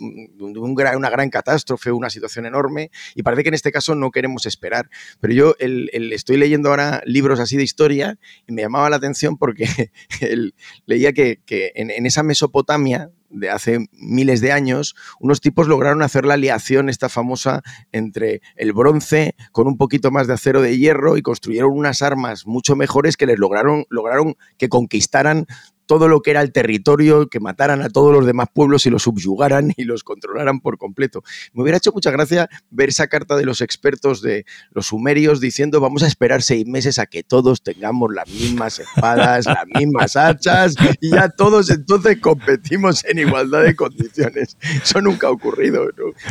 una 0.00 1.10
gran 1.10 1.30
catástrofe, 1.30 1.92
una 1.92 2.10
situación 2.10 2.44
enorme, 2.46 2.90
y 3.14 3.22
parece 3.22 3.44
que 3.44 3.50
en 3.50 3.54
este 3.54 3.70
caso 3.70 3.94
no 3.94 4.10
queremos 4.10 4.46
esperar. 4.46 4.90
Pero 5.20 5.32
yo 5.32 5.54
estoy 5.58 6.36
leyendo 6.36 6.70
ahora 6.70 7.02
libros 7.06 7.38
así 7.38 7.56
de 7.56 7.62
historia 7.62 8.18
y 8.48 8.52
me 8.52 8.62
llamaba 8.62 8.90
la 8.90 8.96
atención 8.96 9.38
porque 9.38 9.92
leía 10.86 11.12
que, 11.12 11.40
en 11.74 12.06
esa 12.06 12.24
Mesopotamia, 12.24 13.10
de 13.32 13.50
hace 13.50 13.86
miles 13.92 14.40
de 14.40 14.52
años, 14.52 14.94
unos 15.20 15.40
tipos 15.40 15.68
lograron 15.68 16.02
hacer 16.02 16.24
la 16.24 16.34
aleación 16.34 16.88
esta 16.88 17.08
famosa 17.08 17.62
entre 17.90 18.42
el 18.56 18.72
bronce 18.72 19.34
con 19.50 19.66
un 19.66 19.76
poquito 19.76 20.10
más 20.10 20.26
de 20.26 20.34
acero 20.34 20.62
de 20.62 20.76
hierro 20.76 21.16
y 21.16 21.22
construyeron 21.22 21.72
unas 21.72 22.02
armas 22.02 22.46
mucho 22.46 22.76
mejores 22.76 23.16
que 23.16 23.26
les 23.26 23.38
lograron, 23.38 23.84
lograron 23.88 24.36
que 24.58 24.68
conquistaran 24.68 25.46
todo 25.86 26.08
lo 26.08 26.20
que 26.20 26.30
era 26.30 26.40
el 26.40 26.52
territorio, 26.52 27.28
que 27.28 27.40
mataran 27.40 27.82
a 27.82 27.88
todos 27.88 28.12
los 28.12 28.26
demás 28.26 28.48
pueblos 28.52 28.86
y 28.86 28.90
los 28.90 29.02
subyugaran 29.02 29.72
y 29.76 29.84
los 29.84 30.04
controlaran 30.04 30.60
por 30.60 30.78
completo. 30.78 31.22
Me 31.52 31.62
hubiera 31.62 31.78
hecho 31.78 31.92
mucha 31.92 32.10
gracia 32.10 32.48
ver 32.70 32.90
esa 32.90 33.06
carta 33.08 33.36
de 33.36 33.44
los 33.44 33.60
expertos 33.60 34.22
de 34.22 34.44
los 34.70 34.86
sumerios 34.86 35.40
diciendo 35.40 35.80
vamos 35.80 36.02
a 36.02 36.06
esperar 36.06 36.42
seis 36.42 36.66
meses 36.66 36.98
a 36.98 37.06
que 37.06 37.22
todos 37.22 37.62
tengamos 37.62 38.12
las 38.12 38.28
mismas 38.28 38.78
espadas, 38.78 39.46
las 39.46 39.66
mismas 39.74 40.16
hachas 40.16 40.74
y 41.00 41.10
ya 41.10 41.28
todos 41.28 41.70
entonces 41.70 42.18
competimos 42.20 43.04
en 43.04 43.18
igualdad 43.18 43.62
de 43.62 43.74
condiciones. 43.76 44.56
Eso 44.82 45.00
nunca 45.00 45.28
ha 45.28 45.30
ocurrido, 45.30 45.86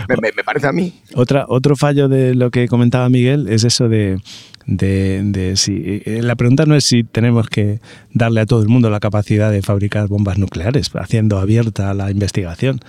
me, 0.07 0.43
parece 0.43 0.67
a 0.67 0.71
mí. 0.71 1.01
Otro 1.13 1.75
fallo 1.75 2.07
de 2.07 2.35
lo 2.35 2.51
que 2.51 2.67
comentaba 2.67 3.09
Miguel 3.09 3.47
es 3.47 3.63
eso 3.63 3.89
de 3.89 4.19
de, 4.65 5.53
si 5.55 6.01
eh, 6.05 6.21
la 6.21 6.35
pregunta 6.35 6.65
no 6.65 6.75
es 6.75 6.85
si 6.85 7.03
tenemos 7.03 7.47
que 7.47 7.79
darle 8.13 8.41
a 8.41 8.45
todo 8.45 8.61
el 8.61 8.69
mundo 8.69 8.89
la 8.89 8.99
capacidad 8.99 9.51
de 9.51 9.61
fabricar 9.61 10.07
bombas 10.07 10.37
nucleares, 10.37 10.91
haciendo 10.95 11.39
abierta 11.39 11.93
la 11.93 12.11
investigación. 12.11 12.79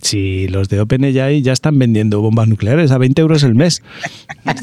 Si 0.00 0.48
los 0.48 0.68
de 0.68 0.80
OpenAI 0.80 1.42
ya 1.42 1.52
están 1.52 1.78
vendiendo 1.78 2.20
bombas 2.20 2.48
nucleares 2.48 2.90
a 2.90 2.98
20 2.98 3.20
euros 3.20 3.42
el 3.42 3.54
mes, 3.54 3.82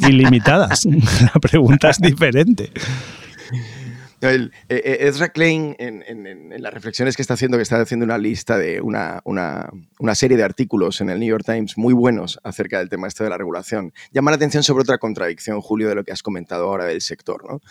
ilimitadas, 0.08 0.86
la 1.34 1.40
pregunta 1.40 1.90
es 1.90 2.00
diferente. 2.00 2.72
El, 4.21 4.51
eh, 4.67 4.82
eh, 4.84 4.97
Ezra 5.08 5.29
Klein, 5.29 5.75
en, 5.79 6.49
las 6.62 6.73
reflexiones 6.73 7.15
que 7.15 7.21
está 7.21 7.36
haciendo, 7.36 7.58
que 7.58 7.63
está 7.63 7.79
haciendo 7.79 8.05
una 8.05 8.17
lista 8.17 8.58
de 8.58 8.82
una, 8.82 9.21
serie 10.13 10.38
de 10.38 10.43
artículos 10.43 10.99
en 11.01 11.10
el 11.10 11.19
New 11.19 11.29
York 11.29 11.45
Times 11.45 11.77
muy 11.77 11.93
buenos 11.93 12.39
acerca 12.43 12.79
del 12.79 12.89
tema 12.89 13.08
este 13.08 13.23
de 13.23 13.29
la 13.29 13.38
regulación, 13.38 13.93
llama 14.12 14.32
la 14.32 14.36
atención 14.36 14.63
sobre 14.63 14.82
otra 14.82 14.97
contradicción, 14.97 15.62
Julio, 15.62 15.88
de 15.88 15.95
lo 15.95 16.03
que 16.03 16.12
has 16.12 16.23
comentado 16.23 16.65
ahora 16.65 16.86
del 16.86 17.01
sector. 17.01 17.43
¿no? 17.49 17.62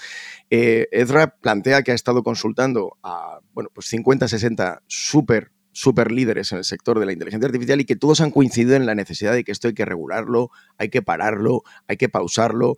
Eh, 0.50 0.88
Ezra 0.92 1.36
plantea 1.40 1.82
que 1.82 1.92
ha 1.92 1.94
estado 1.94 2.22
consultando 2.22 2.96
a 3.02 3.40
bueno, 3.52 3.70
pues 3.74 3.86
50, 3.88 4.28
60 4.28 4.82
súper 4.86 5.52
super 5.72 6.10
líderes 6.10 6.50
en 6.50 6.58
el 6.58 6.64
sector 6.64 6.98
de 6.98 7.06
la 7.06 7.12
inteligencia 7.12 7.46
artificial 7.46 7.80
y 7.80 7.84
que 7.84 7.94
todos 7.94 8.20
han 8.20 8.32
coincidido 8.32 8.74
en 8.74 8.84
la 8.84 8.96
necesidad 8.96 9.32
de 9.32 9.44
que 9.44 9.52
esto 9.52 9.68
hay 9.68 9.74
que 9.74 9.84
regularlo, 9.84 10.50
hay 10.76 10.88
que 10.88 11.02
pararlo, 11.02 11.62
hay 11.86 11.96
que 11.96 12.08
pausarlo. 12.08 12.74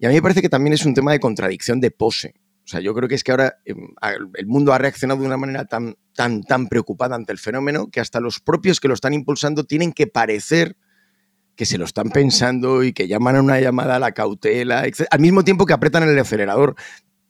Y 0.00 0.06
a 0.06 0.08
mí 0.08 0.16
me 0.16 0.22
parece 0.22 0.42
que 0.42 0.48
también 0.48 0.72
es 0.72 0.84
un 0.84 0.94
tema 0.94 1.12
de 1.12 1.20
contradicción 1.20 1.80
de 1.80 1.92
pose. 1.92 2.34
O 2.64 2.68
sea, 2.68 2.80
yo 2.80 2.94
creo 2.94 3.08
que 3.08 3.14
es 3.14 3.24
que 3.24 3.32
ahora 3.32 3.56
em, 3.64 3.88
el 4.34 4.46
mundo 4.46 4.72
ha 4.72 4.78
reaccionado 4.78 5.20
de 5.20 5.26
una 5.26 5.36
manera 5.36 5.64
tan, 5.64 5.96
tan, 6.14 6.42
tan 6.42 6.68
preocupada 6.68 7.16
ante 7.16 7.32
el 7.32 7.38
fenómeno 7.38 7.88
que 7.90 8.00
hasta 8.00 8.20
los 8.20 8.40
propios 8.40 8.80
que 8.80 8.88
lo 8.88 8.94
están 8.94 9.14
impulsando 9.14 9.64
tienen 9.64 9.92
que 9.92 10.06
parecer 10.06 10.76
que 11.56 11.66
se 11.66 11.78
lo 11.78 11.84
están 11.84 12.10
pensando 12.10 12.82
y 12.82 12.92
que 12.92 13.08
llaman 13.08 13.36
a 13.36 13.42
una 13.42 13.60
llamada 13.60 13.96
a 13.96 13.98
la 13.98 14.12
cautela, 14.12 14.84
al 15.10 15.20
mismo 15.20 15.44
tiempo 15.44 15.66
que 15.66 15.74
apretan 15.74 16.02
el 16.02 16.18
acelerador 16.18 16.76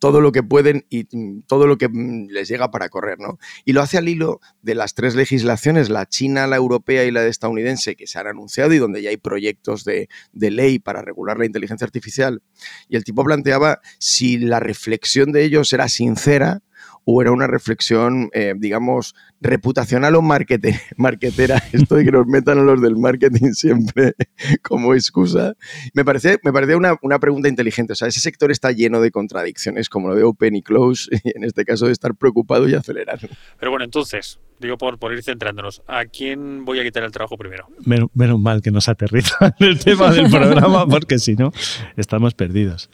todo 0.03 0.21
lo 0.21 0.33
que 0.33 0.43
pueden 0.43 0.85
y 0.91 1.07
mm, 1.13 1.43
todo 1.47 1.69
lo 1.69 1.79
que 1.79 1.89
mm, 1.89 2.27
les 2.31 2.49
llega 2.49 2.73
para 2.73 2.89
correr, 2.89 3.21
¿no? 3.21 3.39
Y 3.65 3.73
lo 3.73 3.83
hace 3.83 3.99
al 3.99 4.09
hilo 4.09 4.41
de 4.61 4.75
las 4.75 4.95
tres 4.95 5.15
legislaciones, 5.15 5.91
la 5.91 6.07
china, 6.07 6.49
la 6.49 6.57
europea 6.57 7.05
y 7.05 7.13
la 7.13 7.25
estadounidense, 7.25 7.95
que 7.95 8.09
se 8.09 8.19
han 8.19 8.27
anunciado 8.27 8.73
y 8.73 8.79
donde 8.79 9.01
ya 9.01 9.11
hay 9.11 9.17
proyectos 9.17 9.85
de, 9.85 10.09
de 10.33 10.51
ley 10.51 10.81
para 10.81 11.03
regular 11.03 11.39
la 11.39 11.47
inteligencia 11.47 11.85
artificial. 11.85 12.43
Y 12.89 12.97
el 12.97 13.05
tipo 13.05 13.23
planteaba 13.23 13.81
si 14.01 14.39
la 14.39 14.59
reflexión 14.59 15.31
de 15.31 15.45
ellos 15.45 15.73
era 15.73 15.89
sincera, 15.89 16.63
o 17.05 17.21
era 17.23 17.33
una 17.33 17.47
reflexión, 17.47 18.31
eh, 18.33 18.55
digamos, 18.57 19.15
reputacional 19.41 20.15
o 20.15 20.23
markete, 20.23 20.81
marketera, 20.97 21.63
esto 21.73 21.97
de 21.97 22.05
que 22.05 22.13
nos 22.13 22.27
metan 22.27 22.59
a 22.59 22.63
los 22.63 22.81
del 22.81 22.97
marketing 22.97 23.51
siempre 23.53 24.15
como 24.63 24.95
excusa, 24.95 25.55
me 25.95 26.05
parece, 26.05 26.39
me 26.45 26.53
parece 26.53 26.77
una, 26.77 26.97
una, 27.03 27.19
pregunta 27.19 27.49
inteligente. 27.49 27.93
O 27.93 27.97
sea, 27.97 28.09
ese 28.09 28.21
sector 28.21 28.51
está 28.51 28.73
lleno 28.73 29.01
de 29.01 29.11
contradicciones, 29.11 29.89
como 29.89 30.09
lo 30.09 30.15
de 30.15 30.25
Open 30.25 30.57
y 30.57 30.63
Close, 30.63 31.09
y 31.25 31.37
en 31.37 31.45
este 31.45 31.65
caso 31.65 31.87
de 31.87 31.93
estar 31.93 32.15
preocupado 32.15 32.69
y 32.69 32.75
acelerar. 32.75 33.21
Pero 33.59 33.71
bueno, 33.71 33.85
entonces, 33.85 34.41
digo 34.61 34.79
por, 34.79 34.99
por 34.99 35.13
ir 35.13 35.23
centrándonos, 35.23 35.83
¿a 35.87 36.05
quién 36.05 36.65
voy 36.65 36.81
a 36.81 36.85
quitar 36.85 37.03
el 37.03 37.13
trabajo 37.13 37.37
primero? 37.37 37.67
Menos, 37.85 38.11
menos 38.15 38.41
mal 38.41 38.63
que 38.63 38.71
nos 38.71 38.89
aterriza 38.89 39.55
en 39.59 39.67
el 39.67 39.79
tema 39.79 40.13
del 40.13 40.31
programa, 40.31 40.87
porque 40.87 41.19
si 41.19 41.35
no, 41.35 41.53
estamos 41.97 42.35
perdidos. 42.35 42.91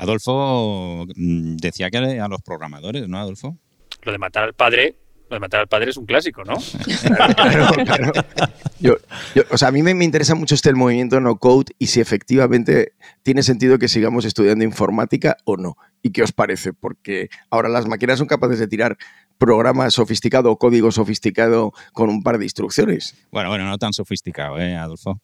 Adolfo 0.00 1.06
mm, 1.14 1.56
decía 1.56 1.90
que 1.90 1.98
a 1.98 2.28
los 2.28 2.42
programadores, 2.42 3.06
¿no, 3.06 3.18
Adolfo? 3.18 3.56
Lo 4.02 4.12
de 4.12 4.18
matar 4.18 4.44
al 4.44 4.54
padre 4.54 4.96
lo 5.30 5.36
de 5.36 5.40
matar 5.40 5.60
al 5.60 5.68
padre 5.68 5.90
es 5.90 5.96
un 5.96 6.06
clásico, 6.06 6.42
¿no? 6.42 6.54
o 9.50 9.56
sea, 9.56 9.68
a 9.68 9.70
mí 9.70 9.82
me, 9.82 9.92
interesa 10.04 10.34
mucho 10.34 10.56
este 10.56 10.70
el 10.70 10.74
movimiento 10.74 11.20
no 11.20 11.36
code 11.36 11.72
y 11.78 11.86
si 11.86 12.00
efectivamente 12.00 12.94
tiene 13.22 13.44
sentido 13.44 13.78
que 13.78 13.86
sigamos 13.86 14.24
estudiando 14.24 14.64
informática 14.64 15.36
o 15.44 15.56
no. 15.56 15.76
¿Y 16.02 16.10
qué 16.10 16.24
os 16.24 16.32
parece? 16.32 16.72
Porque 16.72 17.28
ahora 17.48 17.68
las 17.68 17.86
máquinas 17.86 18.18
son 18.18 18.26
capaces 18.26 18.58
de 18.58 18.66
tirar 18.66 18.98
programa 19.38 19.88
sofisticado 19.90 20.50
o 20.50 20.58
código 20.58 20.90
sofisticado 20.90 21.72
con 21.92 22.10
un 22.10 22.24
par 22.24 22.38
de 22.38 22.46
instrucciones. 22.46 23.14
Bueno, 23.30 23.50
bueno, 23.50 23.66
no 23.66 23.78
tan 23.78 23.92
sofisticado, 23.92 24.58
¿eh, 24.58 24.74
Adolfo? 24.74 25.20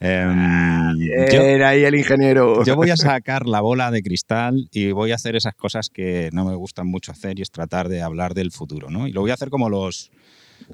Eh, 0.00 0.94
Era 1.30 1.70
ahí 1.70 1.84
el 1.84 1.94
ingeniero. 1.96 2.64
Yo 2.64 2.76
voy 2.76 2.90
a 2.90 2.96
sacar 2.96 3.46
la 3.46 3.60
bola 3.60 3.90
de 3.90 4.02
cristal 4.02 4.68
y 4.72 4.92
voy 4.92 5.12
a 5.12 5.16
hacer 5.16 5.34
esas 5.34 5.54
cosas 5.54 5.88
que 5.88 6.30
no 6.32 6.44
me 6.44 6.54
gustan 6.54 6.86
mucho 6.86 7.10
hacer 7.10 7.38
y 7.38 7.42
es 7.42 7.50
tratar 7.50 7.88
de 7.88 8.02
hablar 8.02 8.34
del 8.34 8.52
futuro, 8.52 8.90
¿no? 8.90 9.08
Y 9.08 9.12
lo 9.12 9.22
voy 9.22 9.30
a 9.30 9.34
hacer 9.34 9.50
como 9.50 9.68
los, 9.68 10.10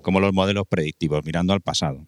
como 0.03 0.21
los 0.21 0.33
modelos 0.33 0.65
predictivos, 0.69 1.25
mirando 1.25 1.53
al 1.53 1.61
pasado. 1.61 2.07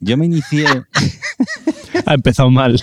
Yo 0.00 0.16
me 0.16 0.26
inicié. 0.26 0.66
ha 2.06 2.14
empezado 2.14 2.50
mal. 2.50 2.80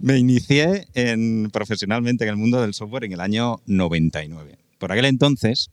me 0.00 0.18
inicié 0.18 0.88
en, 0.94 1.50
profesionalmente 1.52 2.24
en 2.24 2.30
el 2.30 2.36
mundo 2.36 2.60
del 2.60 2.74
software 2.74 3.04
en 3.04 3.12
el 3.12 3.20
año 3.20 3.60
99. 3.66 4.58
Por 4.78 4.90
aquel 4.90 5.04
entonces. 5.04 5.70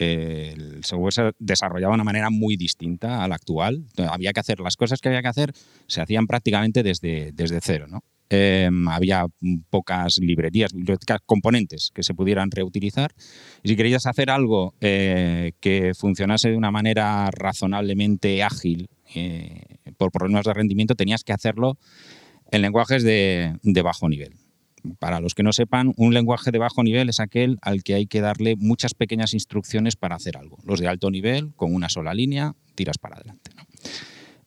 El 0.00 0.84
software 0.84 1.12
se 1.12 1.30
desarrollaba 1.38 1.92
de 1.92 1.96
una 1.96 2.04
manera 2.04 2.30
muy 2.30 2.56
distinta 2.56 3.22
a 3.22 3.28
la 3.28 3.34
actual. 3.34 3.84
Había 3.96 4.32
que 4.32 4.40
hacer 4.40 4.60
las 4.60 4.76
cosas 4.76 5.00
que 5.00 5.08
había 5.08 5.22
que 5.22 5.28
hacer, 5.28 5.52
se 5.86 6.00
hacían 6.00 6.26
prácticamente 6.26 6.82
desde, 6.82 7.32
desde 7.32 7.60
cero. 7.62 7.86
Em, 8.32 8.86
había 8.88 9.26
pocas 9.70 10.18
librerías, 10.20 10.72
bibliotecas, 10.72 11.18
componentes 11.26 11.90
que 11.92 12.04
se 12.04 12.14
pudieran 12.14 12.50
reutilizar. 12.52 13.10
Y 13.64 13.70
si 13.70 13.76
querías 13.76 14.06
hacer 14.06 14.30
algo 14.30 14.74
eh, 14.80 15.52
que 15.60 15.94
funcionase 15.94 16.50
de 16.50 16.56
una 16.56 16.70
manera 16.70 17.28
razonablemente 17.32 18.44
ágil, 18.44 18.88
eh, 19.16 19.64
por 19.96 20.12
problemas 20.12 20.44
de 20.44 20.54
rendimiento, 20.54 20.94
tenías 20.94 21.24
que 21.24 21.32
hacerlo 21.32 21.76
en 22.52 22.62
lenguajes 22.62 23.02
de 23.02 23.82
bajo 23.82 24.08
nivel. 24.08 24.39
Para 24.98 25.20
los 25.20 25.34
que 25.34 25.42
no 25.42 25.52
sepan, 25.52 25.92
un 25.96 26.14
lenguaje 26.14 26.50
de 26.50 26.58
bajo 26.58 26.82
nivel 26.82 27.08
es 27.08 27.20
aquel 27.20 27.58
al 27.62 27.82
que 27.82 27.94
hay 27.94 28.06
que 28.06 28.20
darle 28.20 28.56
muchas 28.56 28.94
pequeñas 28.94 29.34
instrucciones 29.34 29.96
para 29.96 30.16
hacer 30.16 30.36
algo. 30.36 30.58
Los 30.64 30.80
de 30.80 30.88
alto 30.88 31.10
nivel, 31.10 31.54
con 31.54 31.74
una 31.74 31.88
sola 31.88 32.14
línea, 32.14 32.54
tiras 32.74 32.98
para 32.98 33.16
adelante. 33.16 33.50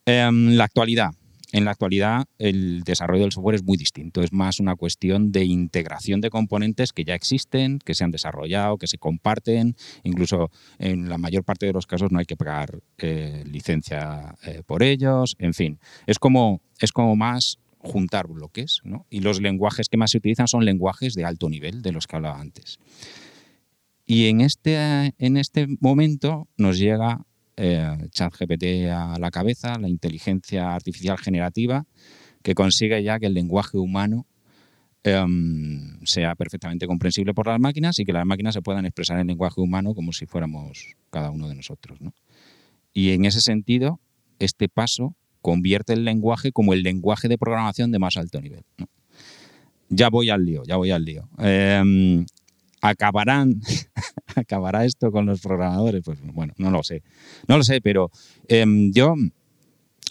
Em, 0.06 0.56
la 0.56 0.66
actualidad. 0.66 1.12
En 1.54 1.66
la 1.66 1.72
actualidad 1.72 2.26
el 2.40 2.82
desarrollo 2.84 3.22
del 3.22 3.32
software 3.32 3.56
es 3.56 3.64
muy 3.64 3.78
distinto, 3.78 4.24
es 4.24 4.34
más 4.34 4.60
una 4.60 4.76
cuestión 4.76 5.32
de 5.32 5.46
integración 5.46 6.20
de 6.20 6.32
componentes 6.32 6.94
que 6.94 7.06
ya 7.06 7.14
existen, 7.14 7.78
que 7.78 7.94
se 7.94 8.04
han 8.04 8.10
desarrollado, 8.10 8.80
que 8.80 8.88
se 8.88 8.98
comparten, 8.98 9.76
incluso 10.04 10.50
en 10.80 11.10
la 11.10 11.20
mayor 11.20 11.44
parte 11.44 11.68
de 11.68 11.74
los 11.74 11.86
casos 11.86 12.12
no 12.12 12.18
hay 12.18 12.26
que 12.26 12.36
pagar 12.36 12.80
eh, 12.98 13.44
licencia 13.46 14.36
eh, 14.48 14.64
por 14.66 14.82
ellos, 14.82 15.36
en 15.38 15.54
fin, 15.54 15.80
es 16.08 16.18
como, 16.18 16.60
es 16.80 16.92
como 16.92 17.16
más 17.16 17.60
juntar 17.84 18.28
bloques 18.28 18.80
¿no? 18.84 19.06
y 19.10 19.20
los 19.20 19.42
lenguajes 19.42 19.90
que 19.90 19.98
más 19.98 20.12
se 20.12 20.18
utilizan 20.18 20.48
son 20.48 20.66
lenguajes 20.66 21.14
de 21.14 21.26
alto 21.26 21.50
nivel, 21.50 21.82
de 21.82 21.92
los 21.92 22.08
que 22.08 22.16
hablaba 22.16 22.40
antes. 22.40 22.80
Y 24.06 24.28
en 24.28 24.42
este, 24.42 25.14
en 25.18 25.38
este 25.38 25.68
momento 25.80 26.48
nos 26.58 26.78
llega 26.78 27.26
eh, 27.58 28.08
ChatGPT 28.10 28.90
a 28.92 29.18
la 29.20 29.32
cabeza, 29.32 29.78
la 29.80 29.90
inteligencia 29.90 30.74
artificial 30.74 31.18
generativa, 31.18 31.86
que 32.42 32.56
consigue 32.56 33.04
ya 33.04 33.20
que 33.20 33.28
el 33.28 33.34
lenguaje 33.34 33.78
humano 33.78 34.26
em, 35.04 36.00
sea 36.06 36.36
perfectamente 36.36 36.88
comprensible 36.88 37.34
por 37.34 37.48
las 37.48 37.60
máquinas 37.60 38.00
y 38.00 38.06
que 38.06 38.14
las 38.14 38.26
máquinas 38.26 38.54
se 38.54 38.62
puedan 38.62 38.86
expresar 38.86 39.20
en 39.20 39.28
lenguaje 39.28 39.62
humano 39.62 39.94
como 39.94 40.12
si 40.14 40.26
fuéramos 40.26 40.96
cada 41.10 41.32
uno 41.32 41.48
de 41.48 41.56
nosotros. 41.56 42.02
¿no? 42.02 42.14
Y 42.94 43.12
en 43.12 43.26
ese 43.26 43.42
sentido, 43.42 44.00
este 44.40 44.68
paso 44.70 45.16
convierte 45.44 45.94
el 45.94 46.06
lenguaje 46.06 46.52
como 46.52 46.74
el 46.74 46.82
lenguaje 46.82 47.28
de 47.28 47.38
programación 47.38 47.92
de 47.92 48.00
más 48.00 48.18
alto 48.18 48.42
nivel. 48.42 48.64
Ya 49.90 50.10
voy 50.10 50.32
al 50.32 50.44
lío, 50.44 50.64
ya 50.66 50.78
voy 50.78 50.90
al 50.90 51.04
lío. 51.06 51.30
Em, 51.38 52.26
¿Acabarán, 52.82 53.62
acabará 54.36 54.86
esto 54.86 55.12
con 55.12 55.26
los 55.26 55.42
programadores? 55.42 56.02
Pues 56.04 56.20
bueno, 56.34 56.54
no 56.58 56.72
lo 56.72 56.82
sé. 56.82 57.04
No 57.48 57.58
lo 57.58 57.64
sé, 57.64 57.82
pero 57.82 58.10
em, 58.48 58.92
yo, 58.92 59.16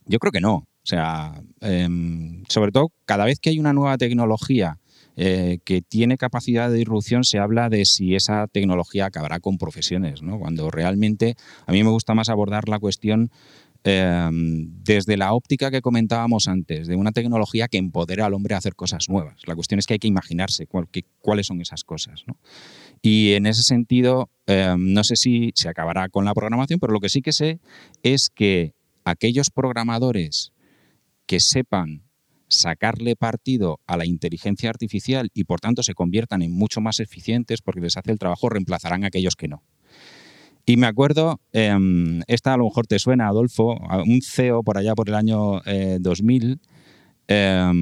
yo 0.07 0.19
creo 0.19 0.31
que 0.31 0.41
no. 0.41 0.55
O 0.55 0.87
sea, 0.87 1.43
em, 1.61 2.45
sobre 2.49 2.71
todo 2.71 2.93
cada 3.07 3.25
vez 3.25 3.41
que 3.41 3.51
hay 3.51 3.59
una 3.59 3.73
nueva 3.73 3.97
tecnología 3.99 4.79
eh, 5.17 5.59
que 5.65 5.81
tiene 5.81 6.17
capacidad 6.19 6.71
de 6.71 6.81
irrupción, 6.81 7.25
se 7.25 7.39
habla 7.39 7.69
de 7.69 7.85
si 7.85 8.15
esa 8.15 8.47
tecnología 8.49 9.07
acabará 9.07 9.41
con 9.41 9.59
profesiones, 9.59 10.23
¿no? 10.23 10.39
Cuando 10.39 10.71
realmente 10.71 11.37
a 11.67 11.73
mí 11.73 11.83
me 11.83 11.91
gusta 11.91 12.15
más 12.15 12.29
abordar 12.29 12.69
la 12.69 12.79
cuestión 12.79 13.31
eh, 13.85 14.31
desde 14.33 15.17
la 15.17 15.33
óptica 15.33 15.71
que 15.71 15.81
comentábamos 15.81 16.49
antes, 16.49 16.87
de 16.87 16.97
una 16.97 17.13
tecnología 17.13 17.69
que 17.69 17.79
empodera 17.79 18.27
al 18.27 18.35
hombre 18.35 18.55
a 18.55 18.59
hacer 18.59 18.75
cosas 18.75 19.09
nuevas. 19.09 19.43
La 19.47 19.55
cuestión 19.55 19.79
es 19.79 19.87
que 19.87 19.95
hay 19.95 19.99
que 19.99 20.09
imaginarse 20.09 20.67
cuáles 21.21 21.47
son 21.47 21.61
esas 21.61 21.83
cosas. 21.85 22.25
Y 23.01 23.33
en 23.33 23.47
ese 23.47 23.63
sentido, 23.63 24.31
eh, 24.47 24.75
no 24.79 25.03
sé 25.05 25.17
si 25.17 25.53
se 25.55 25.69
acabará 25.69 26.09
con 26.09 26.25
la 26.25 26.35
programación, 26.35 26.79
pero 26.79 26.93
lo 26.93 27.01
que 27.01 27.09
sí 27.09 27.23
que 27.23 27.33
sé 27.33 27.61
es 28.03 28.31
que 28.31 28.75
aquellos 29.05 29.51
programadores 29.51 30.53
que 31.27 31.41
sepan 31.41 32.03
sacarle 32.49 33.17
partido 33.17 33.81
a 33.87 33.97
la 33.97 34.07
inteligencia 34.07 34.71
artificial 34.71 35.31
y 35.35 35.45
por 35.45 35.61
tanto 35.61 35.83
se 35.83 35.95
conviertan 35.95 36.43
en 36.43 36.53
mucho 36.53 36.81
más 36.81 37.01
eficientes 37.01 37.63
porque 37.63 37.81
les 37.81 37.97
hace 37.97 38.13
el 38.13 38.19
trabajo, 38.19 38.49
reemplazarán 38.49 39.05
a 39.05 39.07
aquellos 39.09 39.37
que 39.37 39.49
no. 39.49 39.63
Y 40.65 40.77
me 40.77 40.87
acuerdo, 40.87 41.41
eh, 41.53 41.77
esta 42.29 42.55
a 42.55 42.57
lo 42.57 42.65
mejor 42.65 42.87
te 42.87 42.99
suena, 42.99 43.27
Adolfo, 43.27 43.77
un 44.07 44.23
CEO 44.23 44.63
por 44.63 44.79
allá 44.79 44.95
por 44.95 45.09
el 45.09 45.17
año 45.17 45.61
eh, 45.65 45.99
2000, 46.01 46.61
eh, 47.27 47.73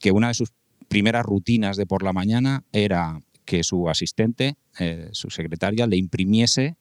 que 0.00 0.10
una 0.10 0.28
de 0.28 0.34
sus 0.34 0.50
primeras 0.88 1.24
rutinas 1.24 1.76
de 1.76 1.86
por 1.86 2.02
la 2.02 2.12
mañana 2.12 2.64
era 2.72 3.20
que 3.44 3.62
su 3.62 3.88
asistente, 3.88 4.56
eh, 4.80 5.08
su 5.12 5.30
secretaria, 5.30 5.86
le 5.86 5.96
imprimiese 5.96 6.76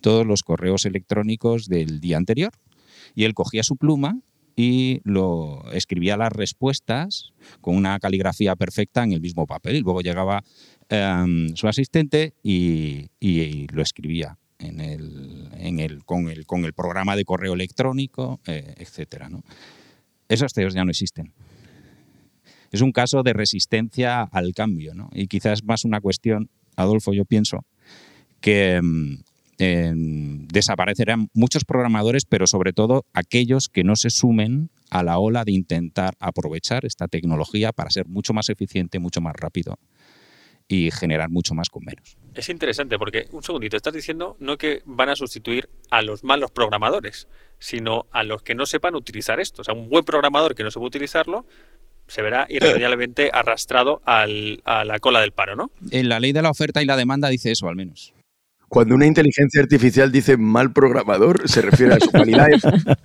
todos 0.00 0.26
los 0.26 0.42
correos 0.42 0.86
electrónicos 0.86 1.68
del 1.68 2.00
día 2.00 2.16
anterior. 2.16 2.52
Y 3.14 3.24
él 3.24 3.34
cogía 3.34 3.62
su 3.62 3.76
pluma 3.76 4.20
y 4.56 5.00
lo 5.04 5.70
escribía 5.72 6.16
las 6.16 6.32
respuestas 6.32 7.34
con 7.60 7.76
una 7.76 7.98
caligrafía 7.98 8.56
perfecta 8.56 9.04
en 9.04 9.12
el 9.12 9.20
mismo 9.20 9.46
papel. 9.46 9.76
Y 9.76 9.80
luego 9.80 10.00
llegaba 10.00 10.42
em, 10.88 11.54
su 11.54 11.68
asistente 11.68 12.32
y 12.42 13.08
lo 13.72 13.82
escribía 13.82 14.38
en 14.58 14.80
el, 14.80 15.48
en 15.58 15.80
el, 15.80 16.04
con, 16.04 16.28
el, 16.28 16.46
con 16.46 16.64
el 16.64 16.72
programa 16.72 17.16
de 17.16 17.24
correo 17.24 17.54
electrónico, 17.54 18.40
eh, 18.46 18.74
etcétera. 18.78 19.28
¿no? 19.28 19.42
Ya 20.28 20.84
no 20.84 20.90
existen. 20.90 21.32
Es 22.72 22.80
un 22.80 22.92
caso 22.92 23.22
de 23.22 23.32
resistencia 23.32 24.22
al 24.22 24.52
cambio, 24.52 24.94
¿no? 24.94 25.08
y 25.12 25.28
quizás 25.28 25.62
más 25.62 25.84
una 25.84 26.00
cuestión, 26.00 26.50
Adolfo, 26.76 27.12
yo 27.12 27.24
pienso, 27.24 27.64
que 28.40 28.80
mm, 28.82 30.46
desaparecerán 30.48 31.28
muchos 31.32 31.64
programadores, 31.64 32.24
pero 32.26 32.46
sobre 32.46 32.72
todo 32.72 33.06
aquellos 33.12 33.68
que 33.68 33.84
no 33.84 33.96
se 33.96 34.10
sumen 34.10 34.70
a 34.90 35.02
la 35.02 35.18
ola 35.18 35.44
de 35.44 35.52
intentar 35.52 36.14
aprovechar 36.20 36.84
esta 36.84 37.08
tecnología 37.08 37.72
para 37.72 37.90
ser 37.90 38.06
mucho 38.06 38.34
más 38.34 38.48
eficiente, 38.50 38.98
mucho 38.98 39.20
más 39.20 39.34
rápido 39.36 39.78
y 40.68 40.90
generar 40.90 41.30
mucho 41.30 41.54
más 41.54 41.70
con 41.70 41.84
menos. 41.84 42.16
Es 42.36 42.50
interesante 42.50 42.98
porque, 42.98 43.28
un 43.32 43.42
segundito, 43.42 43.78
estás 43.78 43.94
diciendo 43.94 44.36
no 44.40 44.58
que 44.58 44.82
van 44.84 45.08
a 45.08 45.16
sustituir 45.16 45.70
a 45.90 46.02
los 46.02 46.22
malos 46.22 46.50
programadores, 46.50 47.28
sino 47.58 48.06
a 48.12 48.24
los 48.24 48.42
que 48.42 48.54
no 48.54 48.66
sepan 48.66 48.94
utilizar 48.94 49.40
esto. 49.40 49.62
O 49.62 49.64
sea, 49.64 49.72
un 49.72 49.88
buen 49.88 50.04
programador 50.04 50.54
que 50.54 50.62
no 50.62 50.70
sepa 50.70 50.84
utilizarlo 50.84 51.46
se 52.06 52.22
verá 52.22 52.46
irremediablemente 52.48 53.30
arrastrado 53.32 54.02
al, 54.04 54.60
a 54.64 54.84
la 54.84 54.98
cola 54.98 55.20
del 55.20 55.32
paro, 55.32 55.56
¿no? 55.56 55.70
En 55.90 56.08
la 56.08 56.20
ley 56.20 56.32
de 56.32 56.42
la 56.42 56.50
oferta 56.50 56.82
y 56.82 56.86
la 56.86 56.96
demanda 56.96 57.28
dice 57.28 57.50
eso, 57.50 57.68
al 57.68 57.74
menos. 57.74 58.12
Cuando 58.68 58.94
una 58.94 59.06
inteligencia 59.06 59.62
artificial 59.62 60.12
dice 60.12 60.36
mal 60.36 60.72
programador, 60.72 61.48
¿se 61.48 61.62
refiere 61.62 61.94
a 61.94 62.00
su 62.00 62.10
calidad 62.10 62.48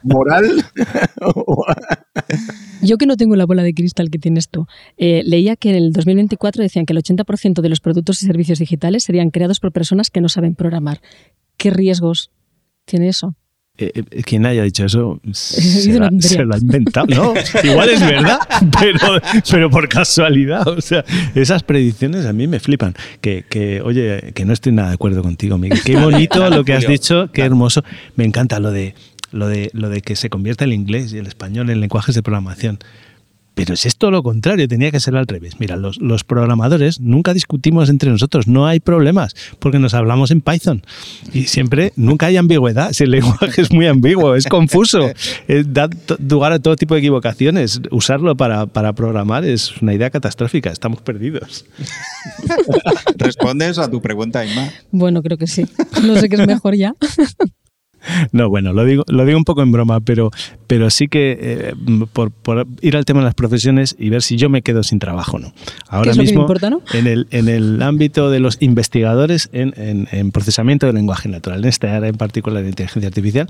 moral? 0.04 0.66
Yo 2.82 2.98
que 2.98 3.06
no 3.06 3.18
tengo 3.18 3.36
la 3.36 3.46
bola 3.46 3.64
de 3.64 3.74
cristal 3.74 4.10
que 4.10 4.20
tienes 4.20 4.50
tú, 4.50 4.68
eh, 4.98 5.24
leía 5.26 5.56
que 5.56 5.70
en 5.70 5.76
el 5.76 5.94
2024 5.94 6.64
decían 6.64 6.86
que 6.86 6.94
el 6.94 7.00
80% 7.00 7.62
de 7.62 7.70
los 7.70 7.80
productos 7.80 8.22
y 8.24 8.26
servicios 8.26 8.60
digitales 8.60 9.04
serían 9.04 9.30
creados 9.30 9.60
por 9.60 9.72
personas 9.72 10.10
que 10.10 10.22
no 10.22 10.30
saben 10.30 10.56
programar. 10.56 11.02
¿Qué 11.58 11.70
riesgos 11.70 12.32
tiene 12.86 13.10
eso? 13.10 13.36
Eh, 13.78 13.92
eh, 13.96 14.24
quien 14.24 14.46
haya 14.46 14.64
dicho 14.64 14.86
eso 14.86 15.20
se, 15.32 15.98
la, 15.98 16.12
se, 16.20 16.44
lo 16.44 16.54
ha 16.54 16.58
inventado. 16.58 17.08
No, 17.08 17.34
igual 17.64 17.90
es 17.90 18.02
verdad, 18.02 18.40
pero, 18.80 19.22
pero, 19.50 19.70
por 19.70 19.88
casualidad. 19.88 20.68
O 20.68 20.82
sea, 20.82 21.04
esas 21.36 21.64
predicciones 21.64 22.26
a 22.26 22.34
mí 22.34 22.48
me 22.48 22.60
flipan. 22.60 22.94
Que, 23.22 23.44
que, 23.50 23.82
oye, 23.82 24.34
que 24.36 24.46
no 24.46 24.54
estoy 24.54 24.74
nada 24.74 24.90
de 24.90 24.96
acuerdo 24.96 25.24
contigo, 25.24 25.58
Miguel. 25.58 25.82
Qué 25.84 25.96
bonito 25.96 26.50
lo 26.52 26.64
que 26.64 26.74
has 26.74 26.86
dicho, 26.86 27.30
qué 27.32 27.42
hermoso. 27.44 27.84
Me 28.16 28.26
encanta 28.26 28.60
lo 28.60 28.72
de, 28.72 28.94
lo 29.32 29.48
de, 29.48 29.70
lo 29.74 29.90
de 29.90 30.02
que 30.02 30.16
se 30.16 30.30
convierta 30.30 30.66
el 30.66 30.74
inglés 30.74 31.14
y 31.14 31.18
el 31.18 31.28
español 31.28 31.70
en 31.70 31.80
lenguajes 31.80 32.16
de 32.16 32.24
programación. 32.24 32.80
Pero 33.54 33.74
es 33.74 33.86
esto 33.86 34.12
lo 34.12 34.24
contrario, 34.24 34.68
tenía 34.68 34.92
que 34.92 35.00
ser 35.02 35.16
al 35.18 35.28
revés. 35.28 35.60
Mira, 35.60 35.76
los, 35.76 36.00
los, 36.00 36.24
programadores 36.24 37.02
nunca 37.02 37.34
discutimos 37.34 37.90
entre 37.90 38.10
nosotros, 38.10 38.48
no 38.48 38.66
hay 38.66 38.80
problemas, 38.80 39.36
porque 39.60 39.78
nos 39.78 39.94
hablamos 39.94 40.32
en 40.32 40.40
Python. 40.40 40.84
Y 41.34 41.44
siempre, 41.44 41.92
nunca 41.98 42.28
hay 42.28 42.38
ambigüedad. 42.38 42.94
Si 42.94 43.04
el 43.04 43.12
lenguaje 43.12 43.62
es 43.62 43.72
muy 43.72 43.88
ambiguo, 43.88 44.36
es 44.36 44.48
confuso, 44.48 45.12
es, 45.50 45.74
da 45.74 45.90
lugar 46.18 46.54
a 46.54 46.60
todo 46.60 46.78
tipo 46.78 46.94
de 46.94 47.02
equivocaciones. 47.02 47.82
Usarlo 47.92 48.38
para, 48.38 48.68
para 48.68 48.94
programar 48.94 49.44
es 49.44 49.82
una 49.82 49.94
idea 49.94 50.10
catastrófica, 50.10 50.72
estamos 50.72 51.02
perdidos. 51.02 51.66
¿Respondes 53.18 53.78
a 53.80 53.92
tu 53.92 54.02
pregunta, 54.02 54.46
Inma? 54.46 54.72
Bueno, 54.92 55.22
creo 55.22 55.38
que 55.38 55.48
sí. 55.48 55.66
No 56.04 56.16
sé 56.16 56.30
qué 56.30 56.36
es 56.36 56.48
mejor 56.48 56.76
ya. 56.76 56.96
No, 58.32 58.50
bueno, 58.50 58.74
lo 58.74 58.86
digo, 58.86 59.04
lo 59.08 59.26
digo 59.26 59.38
un 59.38 59.44
poco 59.44 59.62
en 59.62 59.72
broma, 59.72 60.00
pero, 60.00 60.32
pero 60.68 60.90
sí 60.90 61.08
que 61.08 61.38
eh, 61.40 61.74
por, 62.14 62.32
por, 62.32 62.68
ir 62.82 62.96
al 62.98 63.06
tema 63.06 63.20
de 63.20 63.26
las 63.26 63.36
profesiones 63.36 63.96
y 63.98 64.10
ver 64.10 64.22
si 64.22 64.38
yo 64.38 64.50
me 64.50 64.62
quedo 64.62 64.84
sin 64.84 65.00
trabajo 65.00 65.38
o 65.38 65.40
no. 65.40 65.54
Ahora 65.88 66.14
mismo, 66.14 66.42
importa, 66.42 66.70
¿no? 66.70 66.82
en, 66.94 67.08
el, 67.08 67.28
en 67.32 67.48
el 67.48 67.82
ámbito 67.82 68.30
de 68.30 68.40
los 68.40 68.58
investigadores 68.62 69.50
en, 69.54 69.74
en, 69.78 70.08
en 70.12 70.32
procesamiento 70.32 70.86
del 70.86 70.96
lenguaje 70.96 71.30
natural, 71.30 71.60
en 71.60 71.70
esta 71.70 71.96
área 71.96 72.10
en 72.10 72.18
particular 72.18 72.64
de 72.64 72.70
inteligencia 72.70 73.08
artificial, 73.08 73.50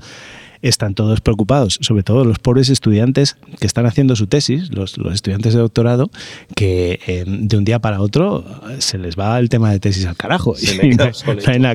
están 0.62 0.94
todos 0.94 1.20
preocupados, 1.20 1.78
sobre 1.80 2.02
todo 2.02 2.24
los 2.24 2.38
pobres 2.38 2.68
estudiantes 2.68 3.36
que 3.60 3.66
están 3.66 3.86
haciendo 3.86 4.16
su 4.16 4.28
tesis, 4.28 4.70
los, 4.72 4.96
los 4.96 5.12
estudiantes 5.12 5.54
de 5.54 5.60
doctorado, 5.60 6.10
que 6.54 7.00
eh, 7.06 7.24
de 7.26 7.56
un 7.56 7.64
día 7.64 7.80
para 7.80 8.00
otro 8.00 8.44
se 8.78 8.98
les 8.98 9.18
va 9.18 9.38
el 9.38 9.48
tema 9.48 9.70
de 9.72 9.80
tesis 9.80 10.06
al 10.06 10.16
carajo. 10.16 10.54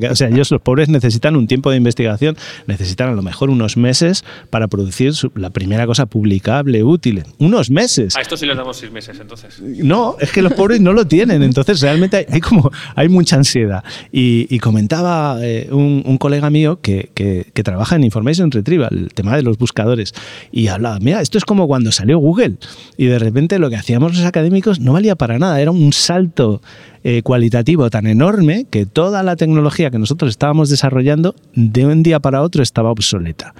O 0.07 0.15
sea, 0.15 0.29
ellos, 0.29 0.51
los 0.51 0.61
pobres, 0.61 0.89
necesitan 0.89 1.35
un 1.35 1.47
tiempo 1.47 1.69
de 1.69 1.77
investigación, 1.77 2.37
necesitan 2.65 3.09
a 3.09 3.11
lo 3.11 3.21
mejor 3.21 3.49
unos 3.49 3.77
meses 3.77 4.23
para 4.49 4.67
producir 4.67 5.13
su, 5.13 5.31
la 5.35 5.49
primera 5.49 5.85
cosa 5.85 6.05
publicable, 6.05 6.83
útil. 6.83 7.23
Unos 7.39 7.69
meses. 7.69 8.15
A 8.15 8.21
esto 8.21 8.37
sí 8.37 8.45
les 8.45 8.55
damos 8.55 8.77
seis 8.77 8.91
meses, 8.91 9.19
entonces. 9.19 9.59
No, 9.61 10.15
es 10.19 10.31
que 10.31 10.41
los 10.41 10.53
pobres 10.53 10.79
no 10.81 10.93
lo 10.93 11.05
tienen, 11.05 11.43
entonces 11.43 11.81
realmente 11.81 12.17
hay, 12.17 12.25
hay 12.29 12.41
como, 12.41 12.71
hay 12.95 13.09
mucha 13.09 13.35
ansiedad. 13.35 13.83
Y, 14.11 14.47
y 14.49 14.59
comentaba 14.59 15.39
eh, 15.41 15.67
un, 15.71 16.03
un, 16.05 16.17
colega 16.17 16.49
mío 16.49 16.79
que, 16.81 17.11
que, 17.13 17.47
que 17.53 17.63
trabaja 17.63 17.95
en 17.95 18.03
Information 18.03 18.51
Retrieval 18.51 18.76
arriba, 18.85 18.89
el 18.91 19.13
tema 19.13 19.35
de 19.35 19.43
los 19.43 19.57
buscadores. 19.57 20.13
Y 20.51 20.67
hablaba, 20.67 20.99
mira, 20.99 21.21
esto 21.21 21.37
es 21.37 21.45
como 21.45 21.67
cuando 21.67 21.91
salió 21.91 22.19
Google. 22.19 22.57
Y 22.97 23.05
de 23.05 23.19
repente 23.19 23.59
lo 23.59 23.69
que 23.69 23.75
hacíamos 23.75 24.15
los 24.15 24.25
académicos 24.25 24.79
no 24.79 24.93
valía 24.93 25.15
para 25.15 25.39
nada, 25.39 25.59
era 25.61 25.71
un 25.71 25.93
salto 25.93 26.61
eh, 27.03 27.21
cualitativo 27.21 27.89
tan 27.89 28.07
enorme 28.07 28.65
que 28.69 28.85
toda 28.85 29.23
la 29.23 29.35
tecnología 29.35 29.89
que 29.89 29.99
nosotros 29.99 30.29
estábamos 30.29 30.69
desarrollando 30.69 31.35
de 31.53 31.85
un 31.85 32.03
día 32.03 32.19
para 32.19 32.41
otro 32.41 32.63
estaba 32.63 32.91
obsoleta. 32.91 33.53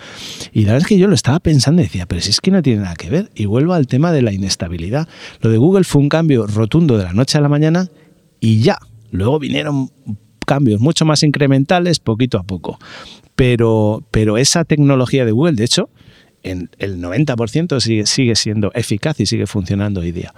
Y 0.52 0.62
la 0.62 0.74
verdad 0.74 0.86
es 0.86 0.88
que 0.88 0.98
yo 0.98 1.08
lo 1.08 1.16
estaba 1.16 1.40
pensando 1.40 1.82
y 1.82 1.86
decía, 1.86 2.06
pero 2.06 2.22
si 2.22 2.30
es 2.30 2.42
que 2.42 2.52
no 2.52 2.62
tiene 2.62 2.82
nada 2.82 2.96
que 2.96 3.10
ver. 3.10 3.30
Y 3.36 3.46
vuelvo 3.46 3.74
al 3.74 3.88
tema 3.88 4.12
de 4.12 4.22
la 4.22 4.34
inestabilidad. 4.34 5.08
Lo 5.42 5.50
de 5.50 5.58
Google 5.58 5.84
fue 5.84 6.02
un 6.02 6.10
cambio 6.10 6.48
rotundo 6.48 6.98
de 6.98 7.06
la 7.06 7.14
noche 7.14 7.38
a 7.38 7.42
la 7.42 7.50
mañana 7.50 7.90
y 8.40 8.60
ya. 8.62 8.80
Luego 9.12 9.40
vinieron 9.40 9.90
cambios 10.46 10.80
mucho 10.80 11.06
más 11.06 11.24
incrementales 11.24 12.00
poquito 12.00 12.40
a 12.40 12.44
poco. 12.44 12.80
Pero, 13.38 14.04
pero 14.10 14.38
esa 14.38 14.66
tecnología 14.66 15.24
de 15.24 15.32
Google, 15.32 15.54
de 15.54 15.64
hecho, 15.64 15.90
en 16.42 16.72
el 16.80 17.00
90% 17.00 17.80
sigue, 17.80 18.06
sigue 18.08 18.36
siendo 18.36 18.72
eficaz 18.74 19.20
y 19.20 19.28
sigue 19.28 19.46
funcionando 19.46 20.02
hoy 20.02 20.12
día. 20.12 20.34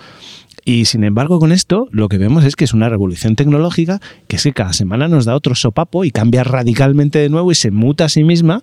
Y 0.70 0.86
sin 0.86 1.04
embargo, 1.04 1.40
con 1.40 1.52
esto 1.52 1.88
lo 1.90 2.10
que 2.10 2.20
vemos 2.20 2.46
es 2.46 2.56
que 2.56 2.64
es 2.64 2.76
una 2.76 2.90
revolución 2.90 3.36
tecnológica 3.36 4.00
que 4.28 4.36
es 4.36 4.44
que 4.44 4.54
cada 4.54 4.72
semana 4.72 5.08
nos 5.08 5.26
da 5.26 5.34
otro 5.34 5.56
sopapo 5.56 6.06
y 6.06 6.12
cambia 6.12 6.44
radicalmente 6.44 7.18
de 7.18 7.28
nuevo 7.28 7.52
y 7.52 7.56
se 7.56 7.72
muta 7.72 8.06
a 8.06 8.10
sí 8.10 8.24
misma. 8.24 8.62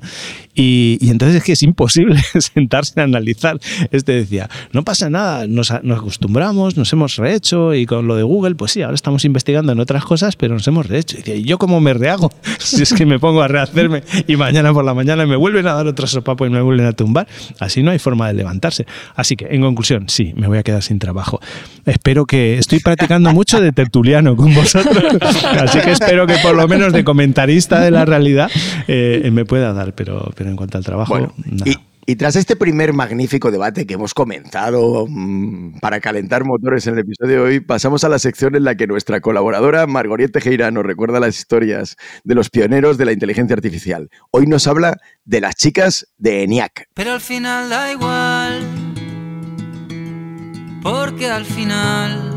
Y, 0.55 0.99
entonces 1.03 1.39
es 1.39 1.43
que 1.43 1.51
es 1.51 1.65
imposible 1.65 2.23
sentarse 2.39 3.01
a 3.01 3.03
analizar. 3.03 3.59
Este 3.91 4.13
decía, 4.13 4.49
no 4.71 4.85
pasa 4.85 5.11
nada, 5.11 5.49
nos, 5.49 5.73
acostumbramos, 5.73 6.77
nos 6.77 6.93
hemos 6.93 7.17
rehecho 7.17 7.75
y 7.75 7.87
con 7.87 8.07
lo 8.07 8.15
de 8.15 8.23
Google, 8.23 8.55
pues 8.55 8.71
sí, 8.71 8.83
ahora 8.83 8.95
estamos 8.95 9.25
investigando 9.25 9.73
en 9.73 9.81
otras 9.81 10.05
cosas, 10.05 10.37
pero 10.37 10.55
nos 10.55 10.69
hemos 10.69 10.87
rehecho. 10.87 11.19
Y 11.27 11.29
¿y 11.33 11.43
yo 11.43 11.59
cómo 11.59 11.81
me 11.81 11.93
rehago? 11.93 12.31
si 12.61 12.83
es 12.83 12.95
que 12.95 13.05
me 13.05 13.19
pongo 13.19 13.43
a 13.43 13.49
rehacerme 13.49 14.05
y 14.29 14.37
mañana 14.37 14.73
por 14.73 14.85
la 14.85 14.95
mañana 14.95 15.27
me 15.27 15.35
vuelven 15.35 15.67
a 15.67 15.75
dar 15.75 15.89
otro 15.89 16.07
sopapo 16.07 16.47
y 16.47 16.51
me 16.51 16.61
vuelven 16.61 16.87
a 16.87 16.93
tumbar. 16.93 17.27
Así 17.59 17.83
no 17.83 17.91
hay 17.91 17.99
forma 17.99 18.29
de 18.29 18.35
levantarse. 18.35 18.87
Así 19.17 19.35
que, 19.35 19.49
en 19.51 19.63
conclusión, 19.63 20.09
sí, 20.09 20.35
me 20.37 20.47
voy 20.47 20.59
a 20.59 20.63
quedar 20.63 20.85
sin 20.85 21.01
trabajo 21.01 21.41
espero 21.97 22.27
que 22.27 22.59
estoy 22.59 22.81
practicando 22.81 23.33
mucho 23.33 23.61
de 23.61 23.73
tertuliano 23.73 24.37
con 24.37 24.55
vosotros, 24.55 25.17
así 25.45 25.81
que 25.81 25.93
espero 25.93 26.27
que 26.27 26.37
por 26.43 26.55
lo 26.55 26.69
menos 26.69 26.93
de 26.93 27.05
comentarista 27.05 27.81
de 27.81 27.91
la 27.91 28.05
realidad 28.05 28.51
eh, 28.87 29.29
me 29.33 29.45
pueda 29.45 29.73
dar, 29.73 29.95
pero, 29.95 30.31
pero 30.37 30.51
en 30.51 30.57
cuanto 30.57 30.79
al 30.79 30.85
trabajo... 30.85 31.33
Y, 32.09 32.15
tras 32.15 32.37
este 32.37 32.55
primer 32.55 32.93
magnífico 32.93 33.51
debate 33.51 33.85
que 33.85 33.95
hemos 33.95 34.15
comenzado 34.15 35.07
mm, 35.09 35.81
para 35.81 35.99
calentar 35.99 36.45
motores 36.45 36.87
en 36.87 36.95
el 36.95 37.01
episodio 37.01 37.35
de 37.35 37.41
hoy, 37.41 37.59
pasamos 37.59 38.05
a 38.05 38.09
la 38.09 38.21
sección 38.21 38.55
en 38.55 38.63
la 38.63 38.77
que 38.77 38.87
nuestra 38.87 39.21
colaboradora 39.21 39.89
Margoriete 39.89 40.35
Tejera 40.35 40.71
nos 40.71 40.87
recuerda 40.87 41.19
las 41.19 41.37
historias 41.37 41.97
de 42.23 42.37
los 42.37 42.49
pioneros 42.49 42.97
de 42.97 43.07
la 43.07 43.13
inteligencia 43.13 43.57
artificial. 43.57 44.09
Hoy 44.31 44.47
nos 44.47 44.69
habla 44.69 45.01
de 45.25 45.41
las 45.41 45.57
chicas 45.57 46.07
de 46.17 46.45
ENIAC. 46.45 46.87
Pero 46.95 47.11
al 47.11 47.21
final 47.21 47.69
da 47.69 47.91
igual 47.91 48.86
porque 50.89 51.29
al 51.29 51.45
final, 51.45 52.31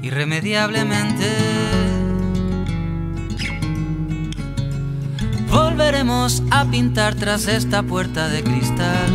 irremediablemente, 0.00 1.26
volveremos 5.50 6.42
a 6.50 6.64
pintar 6.64 7.14
tras 7.14 7.46
esta 7.46 7.82
puerta 7.82 8.30
de 8.30 8.42
cristal 8.42 9.10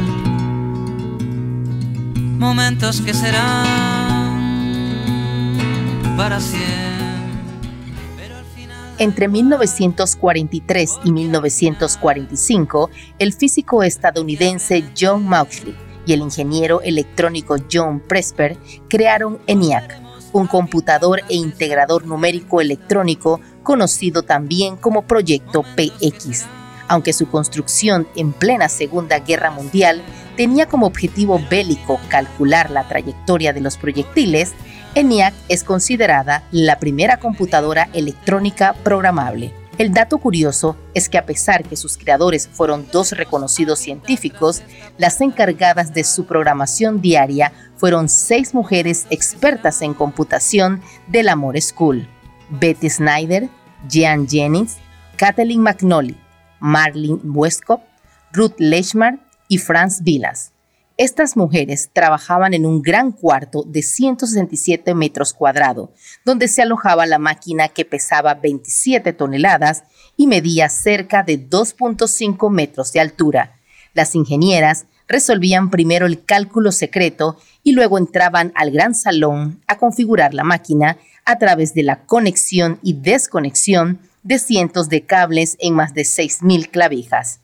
momentos 2.38 3.01
que 3.01 3.15
serán 3.15 3.65
para 6.15 6.39
siempre. 6.39 6.69
Entre 8.99 9.27
1943 9.27 10.99
y 11.05 11.12
1945, 11.12 12.91
el 13.17 13.33
físico 13.33 13.81
estadounidense 13.81 14.83
John 14.95 15.27
Mauchly 15.27 15.75
y 16.06 16.13
el 16.13 16.22
ingeniero 16.22 16.82
electrónico 16.82 17.56
John 17.72 18.00
Presper 18.00 18.58
crearon 18.89 19.39
ENIAC, 19.48 20.00
un 20.34 20.48
computador 20.48 21.22
e 21.30 21.36
integrador 21.36 22.06
numérico 22.06 22.62
electrónico 22.62 23.39
conocido 23.63 24.24
también 24.24 24.76
como 24.76 25.04
Proyecto 25.04 25.63
PX. 25.63 26.46
Aunque 26.88 27.13
su 27.13 27.30
construcción 27.30 28.08
en 28.16 28.34
plena 28.34 28.70
Segunda 28.70 29.20
Guerra 29.20 29.52
Mundial 29.52 30.02
tenía 30.36 30.68
como 30.68 30.88
objetivo 30.88 31.39
bélico 31.50 32.00
calcular 32.10 32.70
la 32.70 32.88
trayectoria 32.88 33.54
de 33.54 33.62
los 33.62 33.78
proyectiles, 33.78 34.54
ENIAC 34.96 35.34
es 35.50 35.63
considerada 35.63 36.44
la 36.52 36.80
primera 36.80 37.18
computadora 37.18 37.89
electrónica 37.94 38.74
programable. 38.84 39.62
El 39.79 39.91
dato 39.91 40.19
curioso 40.19 40.77
es 40.93 41.09
que 41.09 41.17
a 41.17 41.25
pesar 41.25 41.63
que 41.63 41.75
sus 41.75 41.97
creadores 41.97 42.47
fueron 42.47 42.88
dos 42.91 43.12
reconocidos 43.12 43.79
científicos, 43.79 44.62
las 44.99 45.19
encargadas 45.19 45.93
de 45.95 46.03
su 46.03 46.25
programación 46.25 47.01
diaria 47.01 47.51
fueron 47.75 48.07
seis 48.07 48.53
mujeres 48.53 49.07
expertas 49.09 49.81
en 49.81 49.95
computación 49.95 50.81
del 51.07 51.27
Amor 51.27 51.59
School. 51.59 52.07
Betty 52.49 52.88
Snyder, 52.88 53.49
Jean 53.89 54.27
Jennings, 54.27 54.77
Kathleen 55.17 55.62
McNally, 55.62 56.17
Marlene 56.59 57.19
Westcott, 57.23 57.81
Ruth 58.31 58.53
Lechmar 58.59 59.19
y 59.47 59.57
Franz 59.57 60.03
Vilas. 60.03 60.53
Estas 60.97 61.36
mujeres 61.36 61.89
trabajaban 61.91 62.53
en 62.53 62.67
un 62.67 62.84
gran 62.84 63.12
cuarto 63.12 63.63
de 63.65 63.82
167 63.82 64.93
metros 64.93 65.34
cuadrados, 65.34 65.89
donde 66.23 66.47
se 66.47 66.62
alojaba 66.62 67.08
la 67.08 67.17
máquina 67.17 67.69
que 67.69 67.84
pesaba 67.84 68.36
27 68.36 69.12
toneladas 69.13 69.86
y 70.17 70.27
medía 70.27 70.69
cerca 70.69 71.23
de 71.23 71.49
2.5 71.49 72.51
metros 72.51 72.93
de 72.93 72.99
altura. 72.99 73.56
Las 73.95 74.13
ingenieras 74.13 74.86
resolvían 75.08 75.71
primero 75.71 76.06
el 76.06 76.23
cálculo 76.23 76.71
secreto 76.71 77.38
y 77.63 77.71
luego 77.71 77.97
entraban 77.97 78.51
al 78.53 78.69
gran 78.69 78.93
salón 78.93 79.62
a 79.65 79.79
configurar 79.79 80.36
la 80.36 80.43
máquina 80.43 80.97
a 81.25 81.39
través 81.39 81.73
de 81.73 81.82
la 81.82 82.06
conexión 82.06 82.77
y 82.84 82.93
desconexión 82.93 83.99
de 84.21 84.38
cientos 84.38 84.89
de 84.89 85.01
cables 85.01 85.58
en 85.60 85.73
más 85.73 85.95
de 85.95 86.03
6.000 86.03 86.69
clavijas. 86.69 87.39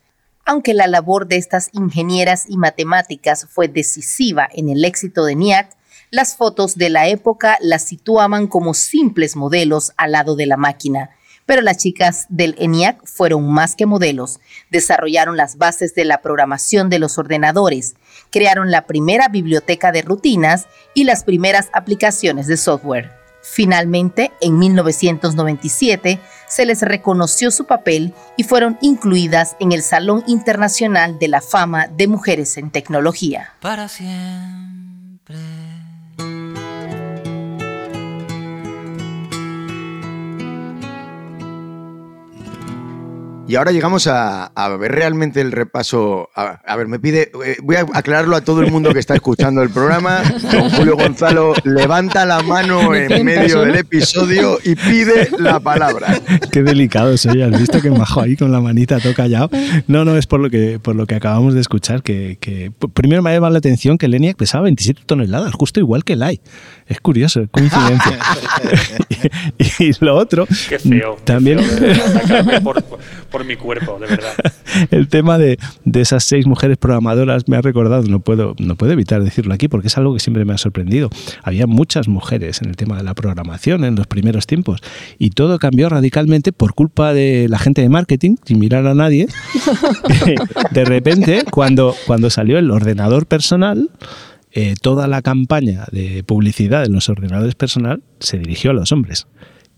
Aunque 0.49 0.73
la 0.73 0.87
labor 0.87 1.27
de 1.27 1.35
estas 1.35 1.69
ingenieras 1.73 2.45
y 2.47 2.57
matemáticas 2.57 3.45
fue 3.51 3.67
decisiva 3.67 4.49
en 4.51 4.69
el 4.69 4.83
éxito 4.83 5.23
de 5.25 5.35
NIAC, 5.35 5.77
las 6.09 6.35
fotos 6.35 6.75
de 6.75 6.89
la 6.89 7.07
época 7.07 7.59
las 7.61 7.83
situaban 7.83 8.47
como 8.47 8.73
simples 8.73 9.35
modelos 9.35 9.91
al 9.95 10.13
lado 10.13 10.35
de 10.35 10.47
la 10.47 10.57
máquina. 10.57 11.11
Pero 11.45 11.61
las 11.61 11.77
chicas 11.77 12.25
del 12.29 12.55
ENIAC 12.57 13.05
fueron 13.05 13.47
más 13.47 13.75
que 13.75 13.85
modelos. 13.85 14.39
Desarrollaron 14.71 15.37
las 15.37 15.57
bases 15.57 15.93
de 15.93 16.05
la 16.05 16.23
programación 16.23 16.89
de 16.89 16.97
los 16.97 17.19
ordenadores, 17.19 17.93
crearon 18.31 18.71
la 18.71 18.87
primera 18.87 19.27
biblioteca 19.27 19.91
de 19.91 20.01
rutinas 20.01 20.65
y 20.95 21.03
las 21.03 21.23
primeras 21.23 21.69
aplicaciones 21.73 22.47
de 22.47 22.57
software. 22.57 23.11
Finalmente, 23.43 24.31
en 24.41 24.57
1997, 24.57 26.19
se 26.49 26.65
les 26.65 26.81
reconoció 26.81 27.51
su 27.51 27.65
papel 27.65 28.13
y 28.35 28.43
fueron 28.43 28.77
incluidas 28.81 29.55
en 29.59 29.71
el 29.71 29.81
Salón 29.81 30.23
Internacional 30.27 31.17
de 31.19 31.29
la 31.29 31.39
Fama 31.41 31.87
de 31.87 32.07
Mujeres 32.07 32.57
en 32.57 32.71
Tecnología. 32.71 33.53
Para 33.61 33.87
siempre. 33.87 34.78
Y 43.49 43.55
ahora 43.55 43.71
llegamos 43.71 44.05
a, 44.05 44.51
ver 44.79 44.91
realmente 44.91 45.41
el 45.41 45.51
repaso. 45.51 46.29
A, 46.35 46.75
ver, 46.75 46.87
me 46.87 46.99
pide, 46.99 47.31
eh, 47.43 47.57
voy 47.63 47.77
a 47.77 47.85
aclararlo 47.95 48.35
a 48.35 48.41
todo 48.41 48.61
el 48.61 48.69
mundo 48.71 48.93
que 48.93 48.99
está 48.99 49.15
escuchando 49.15 49.63
el 49.63 49.71
programa. 49.71 50.21
Don 50.51 50.69
Julio 50.69 50.95
Gonzalo 50.95 51.55
levanta 51.63 52.27
la 52.27 52.43
mano 52.43 52.93
en 52.93 53.25
medio 53.25 53.61
del 53.61 53.77
episodio 53.77 54.59
y 54.63 54.75
pide 54.75 55.29
la 55.39 55.59
palabra. 55.59 56.21
Qué 56.51 56.61
delicado 56.61 57.17
soy, 57.17 57.41
has 57.41 57.59
visto 57.59 57.81
que 57.81 57.89
majo 57.89 58.21
ahí 58.21 58.35
con 58.35 58.51
la 58.51 58.61
manita 58.61 58.99
todo 58.99 59.15
callado. 59.15 59.49
No, 59.87 60.05
no, 60.05 60.15
es 60.15 60.27
por 60.27 60.41
lo 60.41 60.51
que, 60.51 60.77
por 60.77 60.95
lo 60.95 61.07
que 61.07 61.15
acabamos 61.15 61.55
de 61.55 61.61
escuchar, 61.61 62.03
que, 62.03 62.71
primero 62.93 63.23
me 63.23 63.31
ha 63.31 63.33
llamado 63.33 63.53
la 63.53 63.57
atención 63.57 63.97
que 63.97 64.05
el 64.05 64.13
ENIAC 64.13 64.37
pesaba 64.37 64.65
27 64.65 65.01
toneladas, 65.07 65.55
justo 65.55 65.79
igual 65.79 66.03
que 66.03 66.13
el 66.13 66.21
AI. 66.21 66.39
Es 66.89 66.99
curioso, 67.01 67.47
coincidencia. 67.51 68.17
y, 69.79 69.91
lo 70.03 70.15
otro. 70.15 70.47
Qué 70.67 70.79
feo. 70.79 71.17
También. 71.23 71.59
por 73.29 73.45
mi 73.45 73.55
cuerpo, 73.55 73.99
de 73.99 74.07
verdad. 74.07 74.33
El 74.91 75.07
tema 75.07 75.37
de, 75.37 75.59
esas 75.93 76.23
seis 76.23 76.47
mujeres 76.47 76.77
programadoras 76.77 77.47
me 77.47 77.57
ha 77.57 77.61
recordado, 77.61 78.01
no 78.03 78.21
puedo, 78.21 78.55
no 78.57 78.75
puedo 78.75 78.91
evitar 78.91 79.23
decirlo 79.23 79.53
aquí 79.53 79.67
porque 79.67 79.87
es 79.87 79.97
algo 79.97 80.15
que 80.15 80.19
siempre 80.19 80.45
me 80.45 80.53
ha 80.53 80.57
sorprendido. 80.57 81.09
Había 81.43 81.67
muchas 81.67 82.07
mujeres 82.07 82.61
en 82.63 82.69
el 82.69 82.75
tema 82.75 82.97
de 82.97 83.03
la 83.03 83.13
programación 83.13 83.83
en 83.83 83.95
los 83.95 84.07
primeros 84.07 84.47
tiempos 84.47 84.81
y 85.19 85.29
todo 85.29 85.59
cambió 85.59 85.89
radicalmente 85.89 86.51
por 86.51 86.73
culpa 86.73 87.13
de 87.13 87.47
la 87.49 87.59
gente 87.59 87.81
de 87.81 87.89
marketing, 87.89 88.37
sin 88.45 88.57
mirar 88.57 88.87
a 88.87 88.95
nadie. 88.95 89.27
de 90.71 90.85
repente, 90.85 91.43
cuando, 91.51 91.95
cuando 92.07 92.31
salió 92.31 92.57
el 92.57 92.71
ordenador 92.71 93.27
personal, 93.27 93.89
eh, 94.51 94.75
toda 94.81 95.07
la 95.07 95.21
campaña 95.21 95.85
de 95.91 96.23
publicidad 96.23 96.85
en 96.85 96.93
los 96.93 97.09
ordenadores 97.09 97.55
personal 97.55 98.01
se 98.19 98.39
dirigió 98.39 98.71
a 98.71 98.73
los 98.73 98.91
hombres 98.91 99.27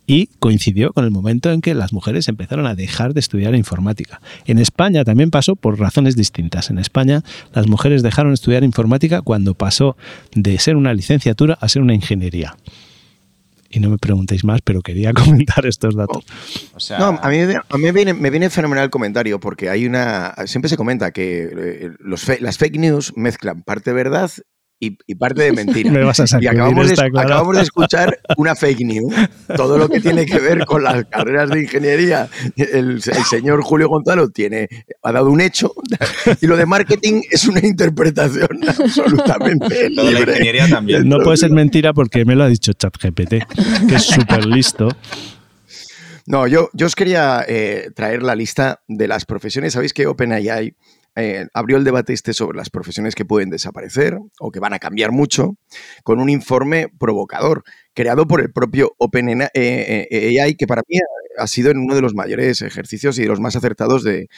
y 0.07 0.27
coincidió 0.39 0.93
con 0.93 1.05
el 1.05 1.11
momento 1.11 1.51
en 1.51 1.61
que 1.61 1.73
las 1.73 1.93
mujeres 1.93 2.27
empezaron 2.27 2.65
a 2.65 2.75
dejar 2.75 3.13
de 3.13 3.19
estudiar 3.19 3.55
informática. 3.55 4.21
En 4.45 4.59
España 4.59 5.03
también 5.03 5.31
pasó 5.31 5.55
por 5.55 5.79
razones 5.79 6.15
distintas. 6.15 6.69
En 6.69 6.79
España 6.79 7.23
las 7.53 7.67
mujeres 7.67 8.03
dejaron 8.03 8.31
de 8.31 8.35
estudiar 8.35 8.63
informática 8.63 9.21
cuando 9.21 9.53
pasó 9.53 9.95
de 10.33 10.57
ser 10.59 10.75
una 10.75 10.93
licenciatura 10.93 11.57
a 11.61 11.69
ser 11.69 11.81
una 11.81 11.93
ingeniería 11.93 12.55
y 13.71 13.79
no 13.79 13.89
me 13.89 13.97
preguntéis 13.97 14.43
más, 14.43 14.61
pero 14.61 14.81
quería 14.81 15.13
comentar 15.13 15.65
estos 15.65 15.95
datos. 15.95 16.25
no, 16.99 17.19
a 17.21 17.29
mí, 17.29 17.37
a 17.39 17.77
mí 17.77 17.91
me, 17.91 18.29
viene, 18.29 18.49
fenomenal 18.49 18.85
el 18.85 18.89
comentario 18.89 19.39
porque 19.39 19.69
hay 19.69 19.85
una. 19.85 20.35
Siempre 20.45 20.69
se 20.69 20.77
comenta 20.77 21.11
que 21.11 21.43
eh, 21.43 21.91
los 21.99 22.27
las 22.41 22.57
fake 22.57 22.77
news 22.77 23.13
mezclan 23.15 23.61
parte 23.63 23.93
verdad 23.93 24.29
y, 24.81 25.15
parte 25.15 25.43
de 25.43 25.51
mentira. 25.51 25.91
y 26.41 26.47
acabamos 26.47 26.89
de, 26.89 27.05
acabamos 27.05 27.55
de, 27.55 27.61
escuchar 27.61 28.19
una 28.35 28.55
fake 28.55 28.81
news. 28.81 29.13
Todo 29.55 29.77
lo 29.77 29.87
que 29.87 29.99
tiene 29.99 30.25
que 30.25 30.39
ver 30.39 30.65
con 30.65 30.83
las 30.83 31.05
carreras 31.05 31.51
de 31.51 31.61
ingeniería, 31.61 32.27
el, 32.55 33.01
señor 33.01 33.61
Julio 33.61 33.89
Gonzalo 33.89 34.29
tiene, 34.29 34.67
ha 35.03 35.11
dado 35.11 35.29
un 35.29 35.39
hecho 35.39 35.73
y 36.41 36.47
lo 36.47 36.57
de 36.57 36.65
marketing 36.65 37.21
es 37.29 37.47
una 37.47 37.59
interpretación 37.59 38.59
absolutamente. 38.67 39.89
Lo 39.91 40.05
de 40.05 40.11
la 40.13 40.19
ingeniería 40.21 40.67
también. 40.67 41.07
No 41.07 41.19
puede 41.19 41.37
ser 41.37 41.51
mentira 41.51 41.93
porque 41.93 42.25
me 42.25 42.35
lo 42.35 42.43
ha 42.43 42.47
dicho 42.47 42.73
ChatGPT, 42.73 43.29
que 43.87 43.95
es 43.95 44.03
súper 44.03 44.45
listo. 44.45 44.87
No, 46.25 46.47
yo, 46.47 46.69
yo 46.73 46.87
os 46.87 46.95
quería 46.95 47.43
eh, 47.47 47.89
traer 47.95 48.23
la 48.23 48.35
lista 48.35 48.81
de 48.87 49.07
las 49.07 49.25
profesiones. 49.25 49.73
Sabéis 49.73 49.93
que 49.93 50.07
OpenAI 50.07 50.75
eh, 51.15 51.47
abrió 51.53 51.77
el 51.77 51.83
debate 51.83 52.13
este 52.13 52.33
sobre 52.33 52.57
las 52.57 52.69
profesiones 52.69 53.15
que 53.15 53.25
pueden 53.25 53.49
desaparecer 53.49 54.17
o 54.39 54.51
que 54.51 54.59
van 54.59 54.73
a 54.73 54.79
cambiar 54.79 55.11
mucho, 55.11 55.55
con 56.03 56.19
un 56.19 56.29
informe 56.29 56.87
provocador 56.99 57.63
creado 57.93 58.27
por 58.27 58.41
el 58.41 58.51
propio 58.51 58.93
OpenAI, 58.97 59.49
eh, 59.53 60.55
que 60.57 60.67
para 60.67 60.83
mí 60.87 60.97
ha 61.37 61.47
sido 61.47 61.71
en 61.71 61.77
uno 61.77 61.95
de 61.95 62.01
los 62.01 62.13
mayores 62.13 62.61
ejercicios 62.61 63.17
y 63.17 63.23
de 63.23 63.27
los 63.27 63.39
más 63.39 63.55
acertados 63.55 64.03
de, 64.03 64.29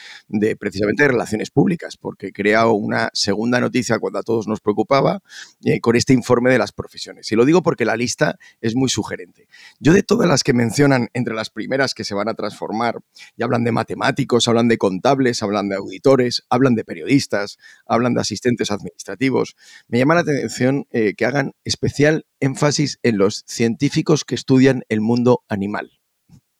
precisamente 0.58 1.02
de 1.02 1.08
relaciones 1.08 1.50
públicas, 1.50 1.96
porque 1.96 2.32
crea 2.32 2.66
una 2.68 3.10
segunda 3.12 3.60
noticia 3.60 3.98
cuando 3.98 4.18
a 4.18 4.22
todos 4.22 4.46
nos 4.46 4.60
preocupaba 4.60 5.20
eh, 5.64 5.80
con 5.80 5.96
este 5.96 6.12
informe 6.12 6.50
de 6.50 6.58
las 6.58 6.72
profesiones. 6.72 7.30
Y 7.32 7.36
lo 7.36 7.44
digo 7.44 7.62
porque 7.62 7.84
la 7.84 7.96
lista 7.96 8.38
es 8.60 8.74
muy 8.74 8.88
sugerente. 8.88 9.48
Yo 9.80 9.92
de 9.92 10.02
todas 10.02 10.28
las 10.28 10.42
que 10.42 10.52
mencionan 10.52 11.08
entre 11.12 11.34
las 11.34 11.50
primeras 11.50 11.94
que 11.94 12.04
se 12.04 12.14
van 12.14 12.28
a 12.28 12.34
transformar, 12.34 13.00
y 13.36 13.42
hablan 13.42 13.64
de 13.64 13.72
matemáticos, 13.72 14.48
hablan 14.48 14.68
de 14.68 14.78
contables, 14.78 15.42
hablan 15.42 15.68
de 15.68 15.76
auditores, 15.76 16.44
hablan 16.48 16.74
de 16.74 16.84
periodistas, 16.84 17.58
hablan 17.86 18.14
de 18.14 18.20
asistentes 18.20 18.70
administrativos, 18.70 19.56
me 19.88 19.98
llama 19.98 20.14
la 20.14 20.20
atención 20.20 20.86
eh, 20.90 21.14
que 21.16 21.26
hagan 21.26 21.52
especial 21.64 22.26
énfasis 22.40 22.98
en 23.02 23.18
los 23.18 23.44
científicos 23.46 24.24
que 24.24 24.34
estudian 24.34 24.82
el 24.88 25.00
mundo 25.00 25.42
animal 25.48 26.03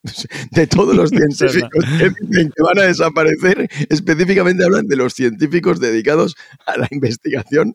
de 0.53 0.67
todos 0.67 0.95
los 0.95 1.11
científicos 1.39 1.85
que 1.99 2.63
van 2.63 2.79
a 2.79 2.83
desaparecer, 2.83 3.69
específicamente 3.89 4.65
hablan 4.65 4.87
de 4.87 4.97
los 4.97 5.15
científicos 5.15 5.81
dedicados 5.81 6.37
a 6.67 6.79
la 6.79 6.89
investigación 6.91 7.75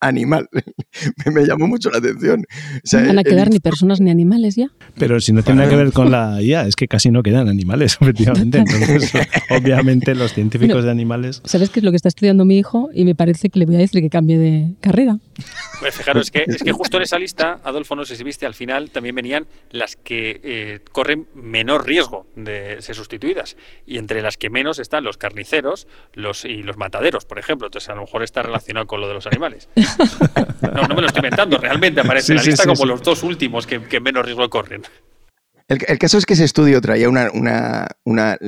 animal. 0.00 0.48
me, 1.32 1.46
llamó 1.46 1.66
mucho 1.66 1.90
la 1.90 1.98
atención. 1.98 2.44
no 2.92 3.06
van 3.06 3.18
a 3.18 3.24
quedar 3.24 3.50
ni 3.50 3.60
personas 3.60 4.00
ni 4.00 4.10
animales 4.10 4.56
ya. 4.56 4.70
Pero 4.98 5.20
si 5.20 5.32
no 5.32 5.42
tiene 5.42 5.58
nada 5.58 5.70
que 5.70 5.76
ver 5.76 5.92
con 5.92 6.10
la 6.10 6.42
IA, 6.42 6.66
es 6.66 6.76
que 6.76 6.88
casi 6.88 7.10
no 7.10 7.22
quedan 7.22 7.48
animales, 7.48 7.98
efectivamente. 8.00 8.58
Entonces, 8.58 9.12
obviamente, 9.50 10.14
los 10.14 10.32
científicos 10.32 10.84
de 10.84 10.90
animales. 10.90 11.42
¿Sabes 11.44 11.70
qué 11.70 11.80
es 11.80 11.84
lo 11.84 11.90
que 11.90 11.96
está 11.96 12.08
estudiando 12.08 12.44
mi 12.44 12.58
hijo? 12.58 12.90
Y 12.94 13.04
me 13.04 13.14
parece 13.14 13.50
que 13.50 13.58
le 13.58 13.66
voy 13.66 13.76
a 13.76 13.78
decir 13.78 14.00
que 14.00 14.10
cambie 14.10 14.38
de 14.38 14.74
carrera. 14.80 15.18
Pues 15.80 15.94
fijaros, 15.94 16.24
es 16.24 16.30
que, 16.30 16.44
es 16.46 16.62
que 16.62 16.72
justo 16.72 16.96
en 16.96 17.04
esa 17.04 17.18
lista, 17.18 17.60
Adolfo, 17.64 17.96
no 17.96 18.04
sé 18.04 18.16
si 18.16 18.24
viste, 18.24 18.46
al 18.46 18.54
final 18.54 18.90
también 18.90 19.14
venían 19.14 19.46
las 19.70 19.96
que 19.96 20.40
eh, 20.42 20.80
corren 20.92 21.26
menor 21.34 21.86
riesgo 21.86 22.26
de 22.36 22.80
ser 22.80 22.94
sustituidas. 22.94 23.56
Y 23.86 23.98
entre 23.98 24.22
las 24.22 24.36
que 24.36 24.50
menos 24.50 24.78
están 24.78 25.04
los 25.04 25.16
carniceros 25.16 25.86
los, 26.14 26.44
y 26.44 26.62
los 26.62 26.76
mataderos, 26.76 27.24
por 27.24 27.38
ejemplo. 27.38 27.68
Entonces, 27.68 27.88
a 27.88 27.94
lo 27.94 28.02
mejor 28.02 28.22
está 28.22 28.42
relacionado 28.42 28.86
con 28.86 29.00
lo 29.00 29.08
de 29.08 29.14
los 29.14 29.26
animales. 29.26 29.68
No, 30.60 30.86
no 30.86 30.94
me 30.94 31.00
lo 31.00 31.06
estoy 31.08 31.20
inventando, 31.20 31.58
realmente 31.58 32.00
aparece 32.00 32.32
en 32.32 32.38
la 32.38 32.44
lista 32.44 32.64
como 32.64 32.84
los 32.84 33.02
dos 33.02 33.22
últimos 33.22 33.66
que, 33.66 34.00
menos 34.00 34.24
riesgo 34.24 34.48
corren. 34.48 34.82
El, 35.68 35.98
caso 35.98 36.18
es 36.18 36.26
que 36.26 36.34
ese 36.34 36.42
estudio 36.42 36.80
traía 36.80 37.08
una, 37.08 38.38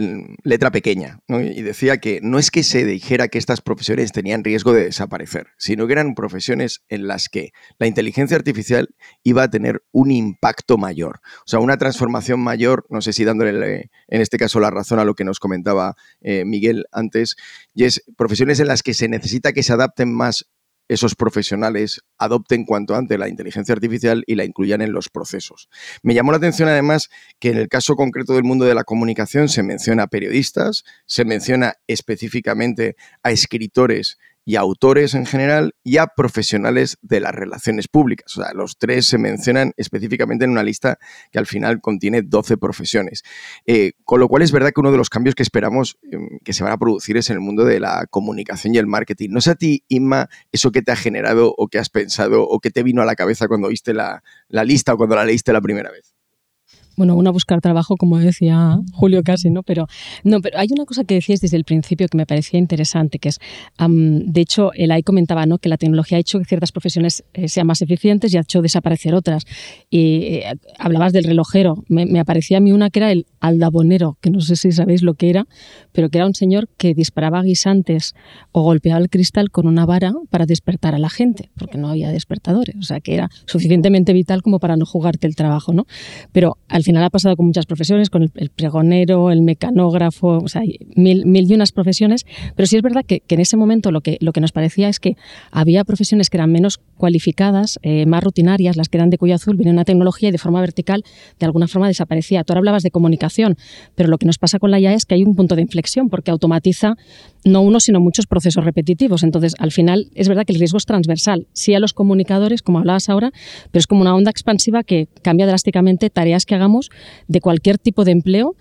letra 0.43 0.73
pequeña 0.73 1.21
y 1.29 1.63
decía 1.63 1.99
que 1.99 2.19
no 2.21 2.41
es 2.41 2.51
que 2.51 2.65
se 2.65 2.85
dijera 2.85 3.29
que 3.29 3.39
estas 3.39 3.61
profesiones 3.61 4.11
tenían 4.11 4.43
riesgo 4.43 4.73
de 4.73 4.87
desaparecer, 4.87 5.47
sino 5.57 5.87
que 5.87 5.93
eran 5.93 6.17
profesiones 6.17 6.83
en 6.89 7.07
las 7.07 7.29
que 7.29 7.53
la 7.79 7.87
inteligencia 7.87 8.37
artificial 8.37 8.89
iba 9.23 9.45
a 9.45 9.51
tener 9.51 9.85
un 9.93 10.11
impacto 10.11 10.79
mayor, 10.79 11.21
o 11.47 11.47
sea, 11.47 11.61
una 11.61 11.77
transformación 11.77 12.41
mayor, 12.41 12.87
no 12.91 13.01
sé 13.01 13.13
si 13.13 13.25
dándole 13.25 13.91
en 14.09 14.21
este 14.21 14.37
caso 14.37 14.59
la 14.59 14.71
razón 14.71 14.99
a 14.99 15.05
lo 15.05 15.15
que 15.15 15.23
nos 15.23 15.39
comentaba 15.39 15.95
eh, 16.23 16.45
Miguel 16.45 16.87
antes, 16.91 17.37
y 17.73 17.85
es 17.85 18.03
profesiones 18.17 18.59
en 18.59 18.67
las 18.67 18.83
que 18.83 18.95
se 18.95 19.09
necesita 19.09 19.53
que 19.53 19.63
se 19.63 19.73
adapten 19.73 20.13
más 20.13 20.49
esos 20.93 21.15
profesionales 21.15 22.01
adopten 22.19 22.65
cuanto 22.65 22.95
antes 22.95 23.19
la 23.19 23.29
inteligencia 23.29 23.73
artificial 23.73 24.25
y 24.27 24.35
la 24.35 24.45
incluyan 24.45 24.83
en 24.83 24.93
los 24.93 25.09
procesos. 25.09 25.69
Me 26.03 26.15
llamó 26.15 26.33
la 26.33 26.39
atención 26.39 26.69
además 26.69 27.11
que 27.39 27.51
en 27.51 27.59
el 27.59 27.69
caso 27.69 27.97
concreto 27.97 28.35
del 28.35 28.45
mundo 28.45 28.65
de 28.65 28.75
la 28.75 28.85
comunicación 28.85 29.49
se 29.49 29.63
menciona 29.63 30.05
a 30.05 30.07
periodistas, 30.09 30.85
se 31.07 31.25
menciona 31.25 31.75
específicamente 31.87 32.97
a 33.23 33.31
escritores 33.31 34.19
y 34.45 34.57
autores 34.57 35.15
en 35.15 35.27
general 35.27 35.75
y 35.85 35.99
a 35.99 36.09
profesionales 36.09 36.99
de 37.03 37.21
las 37.21 37.35
relaciones 37.35 37.89
públicas. 37.89 38.37
O 38.37 38.43
sea, 38.43 38.53
los 38.55 38.77
tres 38.79 39.07
se 39.07 39.19
mencionan 39.19 39.73
específicamente 39.77 40.45
en 40.45 40.51
una 40.51 40.63
lista 40.63 40.99
que 41.31 41.39
al 41.39 41.47
final 41.47 41.81
contiene 41.81 42.23
12 42.23 42.57
profesiones. 42.57 43.23
Eh, 43.67 43.93
con 44.05 44.21
lo 44.21 44.29
cual 44.29 44.43
es 44.43 44.53
verdad 44.53 44.71
que 44.75 44.81
uno 44.81 44.91
de 44.91 44.99
los 44.99 45.11
cambios 45.11 45.35
que 45.35 45.43
esperamos 45.43 45.99
em, 46.11 46.39
que 46.45 46.53
se 46.53 46.65
van 46.65 46.73
a 46.73 46.79
producir 46.79 47.17
es 47.17 47.31
en 47.31 47.35
el 47.35 47.41
mundo 47.41 47.65
de 47.65 47.81
la 47.81 48.07
comunicación 48.11 48.75
y 48.75 48.79
el 48.79 48.87
marketing. 48.87 49.31
No 49.31 49.41
sé 49.41 49.51
a 49.53 49.55
ti, 49.55 49.85
Inma, 49.89 50.29
eso 50.51 50.73
que 50.73 50.83
te 50.83 50.93
ha 50.93 50.97
generado 50.97 51.55
o 51.57 51.69
que 51.69 51.79
has 51.79 51.89
pensado 51.89 52.43
o 52.43 52.61
que 52.61 52.71
te 52.71 52.83
vino 52.83 53.03
a 53.03 53.05
la 53.05 53.15
cabeza 53.15 53.49
cuando 53.49 53.69
viste 53.69 53.95
la, 53.95 54.23
la 54.49 54.65
lista 54.65 54.95
o 54.95 54.97
cuando 54.97 55.17
la 55.17 55.25
leíste 55.25 55.53
la 55.53 55.61
primera 55.61 55.91
vez 55.91 56.12
bueno, 56.97 57.17
una 57.17 57.31
buscar 57.31 57.61
trabajo, 57.61 57.97
como 57.97 58.19
decía 58.19 58.79
Julio 58.93 59.23
casi, 59.23 59.51
¿no? 59.51 59.63
Pero, 59.63 59.87
no, 60.25 60.41
pero 60.41 60.59
hay 60.59 60.69
una 60.71 60.85
cosa 60.85 61.05
que 61.05 61.15
decías 61.15 61.41
desde 61.41 61.57
el 61.57 61.65
principio 61.65 62.07
que 62.09 62.17
me 62.17 62.27
parecía 62.27 62.59
interesante, 62.59 63.19
que 63.19 63.31
es, 63.31 63.39
de 63.79 64.41
hecho, 64.41 64.73
el 64.75 64.91
AI 64.91 65.03
comentaba, 65.03 65.47
¿no? 65.47 65.59
Que 65.59 65.69
la 65.69 65.77
tecnología 65.77 66.19
ha 66.19 66.21
hecho 66.21 66.39
que 66.39 66.45
ciertas 66.45 66.73
profesiones 66.73 67.25
eh, 67.35 67.49
sean 67.49 67.67
más 67.67 67.83
eficientes 67.83 68.33
y 68.33 68.37
ha 68.37 68.41
hecho 68.41 68.63
desaparecer 68.63 69.15
otras. 69.15 69.45
Y 69.91 70.25
eh, 70.25 70.55
hablabas 70.79 71.13
del 71.13 71.25
relojero. 71.25 71.85
Me, 71.89 72.07
me, 72.07 72.21
aparecía 72.21 72.59
a 72.59 72.61
mí 72.61 72.73
una 72.73 72.91
que 72.91 73.01
era 73.01 73.13
el 73.13 73.27
aldabonero, 73.41 74.19
que 74.21 74.31
no 74.31 74.41
sé 74.41 74.57
si 74.57 74.73
sabéis 74.73 75.03
lo 75.03 75.15
que 75.15 75.31
era, 75.31 75.47
pero 75.93 76.09
que 76.09 76.19
era 76.19 76.27
un 76.27 76.35
señor 76.35 76.69
que 76.77 76.95
disparaba 76.95 77.43
guisantes 77.43 78.15
o 78.53 78.63
golpeaba 78.63 79.01
el 79.01 79.11
cristal 79.11 79.51
con 79.51 79.67
una 79.67 79.87
vara 79.87 80.13
para 80.31 80.47
despertar 80.47 80.95
a 80.95 80.99
la 80.99 81.11
gente, 81.11 81.51
porque 81.57 81.79
no 81.79 81.89
había 81.89 82.11
despertadores. 82.11 82.77
O 82.77 82.83
sea, 82.83 83.01
que 83.01 83.15
era 83.15 83.31
suficientemente 83.47 84.13
vital 84.13 84.43
como 84.43 84.59
para 84.59 84.77
no 84.77 84.87
jugarte 84.87 85.27
el 85.27 85.37
trabajo, 85.37 85.73
¿no? 85.73 85.87
Pero 86.33 86.59
al 86.69 86.82
final 86.83 87.05
ha 87.05 87.11
pasado 87.11 87.37
con 87.37 87.47
muchas 87.47 87.67
profesiones, 87.67 88.11
con 88.11 88.31
el, 88.35 88.51
pregonero, 88.51 89.31
el 89.31 89.43
mecanógrafo, 89.43 90.39
o 90.39 90.49
sea, 90.49 90.63
mil, 90.97 91.27
mil 91.27 91.51
y 91.51 91.55
unas 91.55 91.73
profesiones, 91.73 92.27
pero 92.57 92.67
sí 92.67 92.77
es 92.77 92.83
verdad 92.83 93.03
que, 93.07 93.23
en 93.29 93.41
ese 93.41 93.57
momento 93.57 93.91
lo 93.91 94.01
que, 94.01 94.19
lo 94.21 94.33
que 94.33 94.41
nos 94.41 94.53
parecía 94.53 94.89
es 94.89 95.01
que 95.01 95.17
había 95.51 95.85
profesiones 95.85 96.29
que 96.29 96.37
eran 96.37 96.53
menos 96.53 96.79
cualificadas, 96.97 97.79
eh, 97.83 98.07
más 98.07 98.23
rutinarias, 98.23 98.77
las 98.77 98.89
que 98.89 98.99
eran 98.99 99.11
de 99.11 99.19
cuello 99.19 99.35
azul, 99.35 99.57
viene 99.57 99.73
una 99.73 99.85
tecnología 99.85 100.29
y 100.29 100.33
de 100.33 100.39
forma 100.39 100.61
vertical 100.61 101.03
de 101.39 101.47
alguna 101.47 101.67
forma 101.69 101.89
desaparecía. 101.89 102.45
Tú 102.45 102.53
ahora 102.53 102.61
hablabas 102.61 102.83
de 102.83 102.91
comunicación, 102.91 103.57
pero 103.95 104.09
lo 104.09 104.19
que 104.19 104.27
nos 104.27 104.39
pasa 104.39 104.59
con 104.59 104.71
la 104.71 104.79
IA 104.79 104.95
es 104.95 105.07
que 105.07 105.15
hay 105.15 105.25
un 105.25 105.35
punto 105.35 105.57
de 105.57 105.63
inflexión 105.63 106.09
porque 106.11 106.31
automatiza 106.31 106.97
no 107.45 107.61
uno, 107.63 107.81
sino 107.81 108.01
muchos 108.01 108.27
procesos 108.27 108.65
repetitivos. 108.65 109.23
Entonces, 109.23 109.55
al 109.59 109.73
final, 109.73 110.09
es 110.15 110.29
verdad 110.29 110.45
que 110.45 110.53
el 110.53 110.59
riesgo 110.59 110.79
es 110.79 110.87
transversal. 110.87 111.47
Sí 111.53 111.75
a 111.75 111.81
los 111.81 111.93
comunicadores, 111.93 112.63
como 112.63 112.79
hablabas 112.79 113.09
ahora, 113.09 113.33
pero 113.71 113.81
es 113.81 113.87
como 113.87 114.03
una 114.03 114.15
onda 114.15 114.31
expansiva 114.31 114.83
que 114.83 115.09
cambia 115.23 115.47
drásticamente 115.47 116.11
tareas 116.11 116.47
que 116.47 116.55
hagamos 116.55 116.91
de 117.29 117.41
cualquier 117.41 117.79
tipo 117.79 118.05
de 118.05 118.13
empleo 118.13 118.57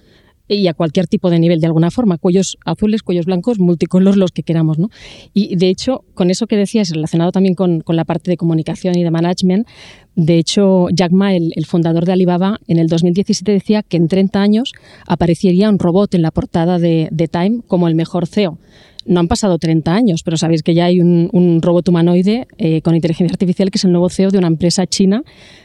y 0.56 0.68
a 0.68 0.74
cualquier 0.74 1.08
tipo 1.08 1.30
de 1.30 1.40
nivel 1.40 1.60
de 1.60 1.68
alguna 1.68 1.92
forma, 1.92 2.18
cuellos 2.18 2.58
azules, 2.66 3.04
cuellos 3.04 3.26
blancos, 3.26 3.60
multicolor, 3.60 4.18
los 4.18 4.32
que 4.32 4.44
queramos. 4.44 4.80
¿no? 4.80 4.90
Y 5.34 5.56
de 5.56 5.70
hecho, 5.70 6.04
con 6.14 6.30
eso 6.30 6.48
que 6.48 6.58
decías, 6.58 6.90
relacionado 6.90 7.32
también 7.32 7.56
con, 7.56 7.84
la 7.88 8.06
parte 8.06 8.32
de 8.32 8.38
comunicación 8.38 8.98
y 8.98 9.04
de 9.04 9.12
management, 9.12 9.68
de 10.16 10.38
hecho, 10.38 10.88
Jack 10.94 11.12
Ma, 11.12 11.34
el, 11.34 11.66
fundador 11.66 12.06
de 12.06 12.14
Alibaba, 12.14 12.60
en 12.68 12.80
el 12.80 12.88
2017 12.88 13.52
decía 13.52 13.84
que 13.84 13.98
en 13.98 14.08
30 14.08 14.42
años 14.42 14.74
aparecería 15.08 15.70
un 15.70 15.80
robot 15.80 16.14
en 16.16 16.22
la 16.22 16.32
portada 16.32 16.80
de, 16.80 17.08
de 17.12 17.28
Time 17.28 17.62
como 17.68 17.88
el 17.88 17.96
mejor 17.96 18.28
CEO 18.28 18.58
no 19.06 19.20
han 19.20 19.28
pasado 19.28 19.58
30 19.58 19.94
años, 19.94 20.22
pero 20.24 20.38
sabéis 20.38 20.64
que 20.64 20.74
ya 20.74 20.86
hay 20.86 21.00
un, 21.00 21.60
robot 21.62 21.90
humanoide 21.90 22.48
eh, 22.58 22.82
con 22.82 22.96
inteligencia 22.96 23.34
artificial 23.34 23.72
que 23.72 23.78
es 23.78 23.86
el 23.86 23.92
nuevo 23.92 24.10
CEO 24.10 24.30
de 24.30 24.38
una 24.38 24.48
empresa 24.48 24.86
china 24.88 25.24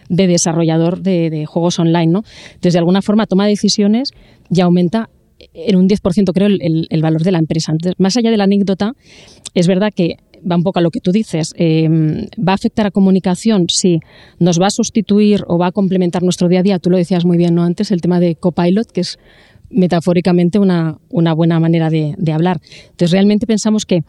de 0.09 0.27
desarrollador 0.27 1.01
de, 1.01 1.45
juegos 1.47 1.79
online. 1.79 2.13
¿no? 2.13 2.23
Entonces, 2.49 2.73
de 2.75 2.79
alguna 2.79 3.03
forma, 3.03 3.27
toma 3.27 3.47
decisiones 3.47 4.13
y 4.51 4.61
aumenta 4.61 5.09
en 5.53 5.77
un 5.77 5.89
10% 5.89 6.33
creo 6.33 6.49
el, 6.49 7.03
valor 7.03 7.23
de 7.23 7.33
la 7.33 7.39
empresa. 7.39 7.73
Más 7.99 8.17
allá 8.17 8.31
de 8.31 8.37
la 8.37 8.45
anécdota, 8.45 8.93
es 9.55 9.67
verdad 9.67 9.93
que 9.95 10.17
va 10.51 10.57
un 10.57 10.63
poco 10.63 10.79
a 10.79 10.83
lo 10.83 10.91
que 10.91 11.01
tú 11.01 11.13
dices. 11.13 11.53
Eh, 11.57 11.89
¿Va 12.37 12.53
a 12.53 12.55
afectar 12.55 12.87
a 12.87 12.91
comunicación? 12.91 13.67
Sí. 13.69 14.01
¿Nos 14.39 14.61
va 14.61 14.67
a 14.67 14.71
sustituir 14.71 15.45
o 15.49 15.59
va 15.59 15.69
a 15.69 15.73
complementar 15.73 16.23
nuestro 16.23 16.49
día 16.49 16.61
a 16.61 16.63
día? 16.63 16.79
Tú 16.79 16.91
lo 16.91 16.97
decías 16.97 17.25
muy 17.25 17.37
bien 17.37 17.55
¿no? 17.55 17.63
antes, 17.63 17.91
el 17.91 18.01
tema 18.01 18.21
de 18.21 18.37
Copilot, 18.37 18.91
que 18.91 19.01
es 19.01 19.19
metafóricamente 19.71 20.59
una, 20.59 20.99
una 21.09 21.35
buena 21.35 21.61
manera 21.61 21.91
de, 21.91 22.15
hablar. 22.33 22.61
Entonces, 22.91 23.11
realmente 23.11 23.47
pensamos 23.47 23.87
que 23.87 24.03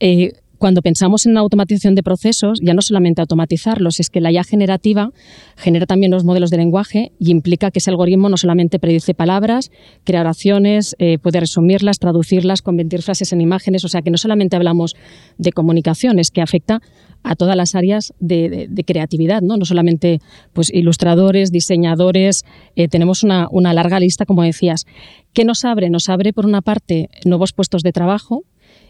eh, 0.00 0.32
cuando 0.58 0.82
pensamos 0.82 1.26
en 1.26 1.36
automatización 1.36 1.94
de 1.94 2.02
procesos, 2.02 2.58
ya 2.62 2.72
no 2.72 2.80
solamente 2.80 3.20
automatizarlos, 3.20 4.00
es 4.00 4.08
que 4.08 4.20
la 4.20 4.32
IA 4.32 4.44
generativa 4.44 5.10
genera 5.56 5.84
también 5.84 6.10
los 6.10 6.24
modelos 6.24 6.50
de 6.50 6.56
lenguaje 6.56 7.12
y 7.18 7.30
implica 7.32 7.70
que 7.70 7.80
ese 7.80 7.90
algoritmo 7.90 8.28
no 8.28 8.36
solamente 8.36 8.78
predice 8.78 9.14
palabras, 9.14 9.70
crea 10.04 10.22
oraciones, 10.22 10.96
eh, 10.98 11.18
puede 11.18 11.40
resumirlas, 11.40 11.98
traducirlas, 11.98 12.62
convertir 12.62 13.02
frases 13.02 13.32
en 13.32 13.40
imágenes, 13.40 13.84
o 13.84 13.88
sea 13.88 14.02
que 14.02 14.10
no 14.10 14.16
solamente 14.16 14.56
hablamos 14.56 14.94
de 15.36 15.52
comunicación, 15.52 16.18
es 16.18 16.30
que 16.30 16.40
afecta 16.40 16.80
a 17.24 17.34
todas 17.34 17.56
las 17.56 17.74
áreas 17.74 18.12
de, 18.20 18.68
creatividad, 18.86 19.42
¿no? 19.42 19.56
No 19.56 19.64
solamente 19.64 20.20
pues, 20.52 20.72
ilustradores, 20.72 21.50
diseñadores, 21.50 22.44
eh, 22.76 22.86
tenemos 22.86 23.22
una, 23.22 23.48
larga 23.72 23.98
lista, 23.98 24.26
como 24.26 24.42
decías. 24.42 24.84
¿Qué 25.32 25.44
nos 25.44 25.64
abre? 25.64 25.90
Nos 25.90 26.08
abre, 26.08 26.32
por 26.32 26.46
una 26.46 26.60
parte, 26.60 27.08
nuevos 27.24 27.52
puestos 27.52 27.82
de 27.82 27.92
trabajo, 27.92 28.44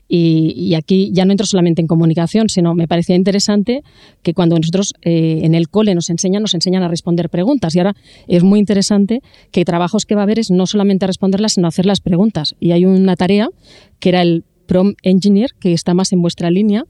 y, 0.07 0.75
aquí 0.75 1.11
ya 1.15 1.25
no 1.25 1.33
entro 1.33 1.47
solamente 1.47 1.81
en 1.81 1.87
comunicación, 1.87 2.51
sino 2.51 2.75
me 2.75 2.87
parecía 2.87 3.17
interesante 3.17 3.83
que 4.23 4.35
cuando 4.35 4.57
nosotros 4.57 4.93
eh, 5.01 5.41
en 5.45 5.55
el 5.55 5.71
cole 5.71 5.95
nos 5.95 6.11
enseñan, 6.11 6.43
nos 6.43 6.53
enseñan 6.53 6.83
a 6.83 6.89
responder 6.89 7.31
preguntas. 7.31 7.75
Y 7.75 7.79
ahora 7.79 7.95
es 8.29 8.43
muy 8.43 8.59
interesante 8.59 9.23
que 9.51 9.65
trabajos 9.65 10.05
que 10.05 10.15
va 10.15 10.21
a 10.21 10.25
haber 10.25 10.39
es 10.39 10.51
no 10.51 10.67
solamente 10.67 11.07
a 11.07 11.09
responderlas, 11.09 11.55
sino 11.55 11.67
a 11.67 11.69
hacer 11.69 11.87
las 11.87 12.01
preguntas. 12.01 12.55
Y 12.61 12.73
hay 12.73 12.85
una 12.85 13.17
tarea 13.17 13.49
que 13.99 14.11
era 14.11 14.21
el 14.21 14.45
Prom 14.67 14.95
Engineer, 15.03 15.51
que 15.61 15.73
está 15.73 15.95
más 15.95 16.13
en 16.13 16.23
vuestra 16.23 16.51
línea, 16.51 16.85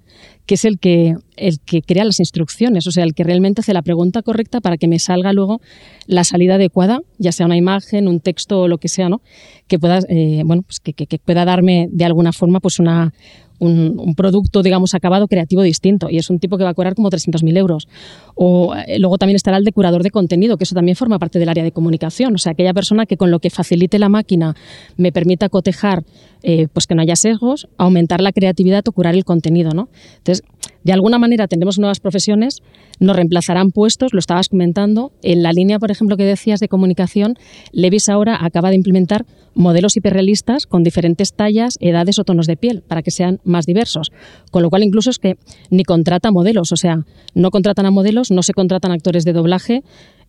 que 0.46 0.54
es 0.54 0.64
el 0.64 0.78
que, 0.78 1.16
el 1.36 1.60
que 1.60 1.82
crea 1.82 2.04
las 2.04 2.20
instrucciones, 2.20 2.86
o 2.86 2.90
sea, 2.90 3.04
el 3.04 3.14
que 3.14 3.24
realmente 3.24 3.60
hace 3.60 3.72
la 3.72 3.82
pregunta 3.82 4.22
correcta 4.22 4.60
para 4.60 4.76
que 4.76 4.88
me 4.88 4.98
salga 4.98 5.32
luego 5.32 5.60
la 6.06 6.24
salida 6.24 6.56
adecuada, 6.56 7.00
ya 7.18 7.32
sea 7.32 7.46
una 7.46 7.56
imagen, 7.56 8.08
un 8.08 8.20
texto 8.20 8.62
o 8.62 8.68
lo 8.68 8.78
que 8.78 8.88
sea, 8.88 9.08
¿no? 9.08 9.22
Que 9.66 9.78
pueda, 9.78 10.00
eh, 10.08 10.42
bueno, 10.44 10.62
pues 10.62 10.80
que, 10.80 10.92
que, 10.92 11.18
pueda 11.18 11.44
darme 11.44 11.88
de 11.90 12.04
alguna 12.04 12.32
forma 12.32 12.60
pues 12.60 12.78
una, 12.78 13.12
un, 13.58 14.14
producto, 14.14 14.62
digamos, 14.62 14.94
acabado 14.94 15.28
creativo 15.28 15.62
distinto. 15.62 16.08
Y 16.10 16.18
es 16.18 16.30
un 16.30 16.38
tipo 16.38 16.58
que 16.58 16.64
va 16.64 16.70
a 16.70 16.74
cobrar 16.74 16.94
como 16.94 17.10
300.000 17.10 17.56
euros. 17.56 17.88
O 18.34 18.74
eh, 18.74 18.98
luego 18.98 19.18
también 19.18 19.36
estará 19.36 19.56
el 19.56 19.64
de 19.64 19.72
curador 19.72 20.02
de 20.02 20.10
contenido, 20.10 20.56
que 20.56 20.64
eso 20.64 20.74
también 20.74 20.96
forma 20.96 21.18
parte 21.18 21.38
del 21.38 21.48
área 21.48 21.64
de 21.64 21.72
comunicación. 21.72 22.34
O 22.34 22.38
sea, 22.38 22.52
aquella 22.52 22.74
persona 22.74 23.06
que 23.06 23.16
con 23.16 23.30
lo 23.30 23.38
que 23.38 23.50
facilite 23.50 23.98
la 23.98 24.08
máquina 24.08 24.54
me 24.96 25.12
permita 25.12 25.48
cotejar, 25.48 26.04
eh, 26.42 26.68
pues 26.72 26.86
que 26.86 26.94
no 26.94 27.02
haya 27.02 27.16
sesgos, 27.16 27.68
aumentar 27.78 28.20
la 28.20 28.32
creatividad 28.32 28.86
o 28.88 28.92
curar 28.92 29.14
el 29.14 29.24
contenido, 29.24 29.72
¿no? 29.72 29.88
Entonces, 30.18 30.44
de 30.84 30.92
alguna 30.92 31.18
manera 31.18 31.48
tendremos 31.48 31.78
nuevas 31.78 31.98
profesiones, 31.98 32.62
nos 33.00 33.16
reemplazarán 33.16 33.70
puestos, 33.70 34.12
lo 34.12 34.18
estabas 34.18 34.48
comentando. 34.48 35.12
En 35.22 35.42
la 35.42 35.52
línea, 35.52 35.78
por 35.78 35.90
ejemplo, 35.90 36.16
que 36.16 36.24
decías 36.24 36.60
de 36.60 36.68
comunicación, 36.68 37.34
Levis 37.72 38.08
ahora 38.08 38.38
acaba 38.44 38.68
de 38.68 38.76
implementar 38.76 39.24
modelos 39.54 39.96
hiperrealistas 39.96 40.66
con 40.66 40.82
diferentes 40.82 41.32
tallas, 41.32 41.78
edades 41.80 42.18
o 42.18 42.24
tonos 42.24 42.46
de 42.46 42.56
piel 42.56 42.82
para 42.86 43.02
que 43.02 43.10
sean 43.10 43.40
más 43.44 43.66
diversos. 43.66 44.12
Con 44.50 44.62
lo 44.62 44.70
cual, 44.70 44.82
incluso 44.82 45.10
es 45.10 45.18
que 45.18 45.36
ni 45.70 45.84
contrata 45.84 46.30
modelos, 46.30 46.70
o 46.70 46.76
sea, 46.76 46.98
no 47.34 47.50
contratan 47.50 47.86
a 47.86 47.90
modelos, 47.90 48.30
no 48.30 48.42
se 48.42 48.52
contratan 48.52 48.92
actores 48.92 49.24
de 49.24 49.32
doblaje, 49.32 49.82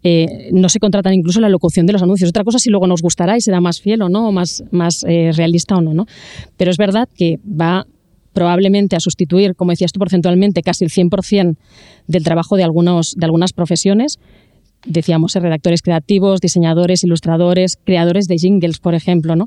eh, 0.04 0.50
no 0.52 0.70
se 0.70 0.80
contratan 0.80 1.14
incluso 1.14 1.42
la 1.42 1.50
locución 1.50 1.86
de 1.86 1.94
los 1.94 2.04
anuncios. 2.04 2.30
Otra 2.30 2.44
cosa 2.44 2.60
si 2.60 2.70
luego 2.70 2.88
nos 2.88 3.02
gustará 3.02 3.36
y 3.36 3.42
será 3.42 3.60
más 3.60 3.82
fiel 3.82 4.04
o 4.04 4.10
no, 4.10 4.28
o 4.28 4.32
más, 4.32 4.64
más 4.72 5.04
eh, 5.08 5.32
realista 5.34 5.76
o 5.76 5.82
no, 5.82 5.94
no. 5.94 6.06
Pero 6.58 6.72
es 6.72 6.78
verdad 6.78 7.10
que 7.14 7.40
va 7.46 7.88
probablemente 8.36 8.98
a 8.98 9.00
sustituir, 9.00 9.56
como 9.56 9.72
decías 9.72 9.94
tú, 9.94 9.98
porcentualmente 9.98 10.62
casi 10.62 10.84
el 10.84 10.92
100% 10.92 11.56
del 12.08 12.24
trabajo 12.24 12.58
de, 12.58 12.64
algunos, 12.64 13.14
de 13.16 13.26
algunas 13.26 13.54
profesiones. 13.54 14.18
Decíamos, 14.86 15.34
redactores 15.34 15.82
creativos, 15.82 16.42
diseñadores, 16.42 17.04
ilustradores, 17.04 17.78
creadores 17.84 18.28
de 18.28 18.36
jingles, 18.38 18.80
por 18.80 18.94
ejemplo, 18.94 19.36
¿no? 19.36 19.46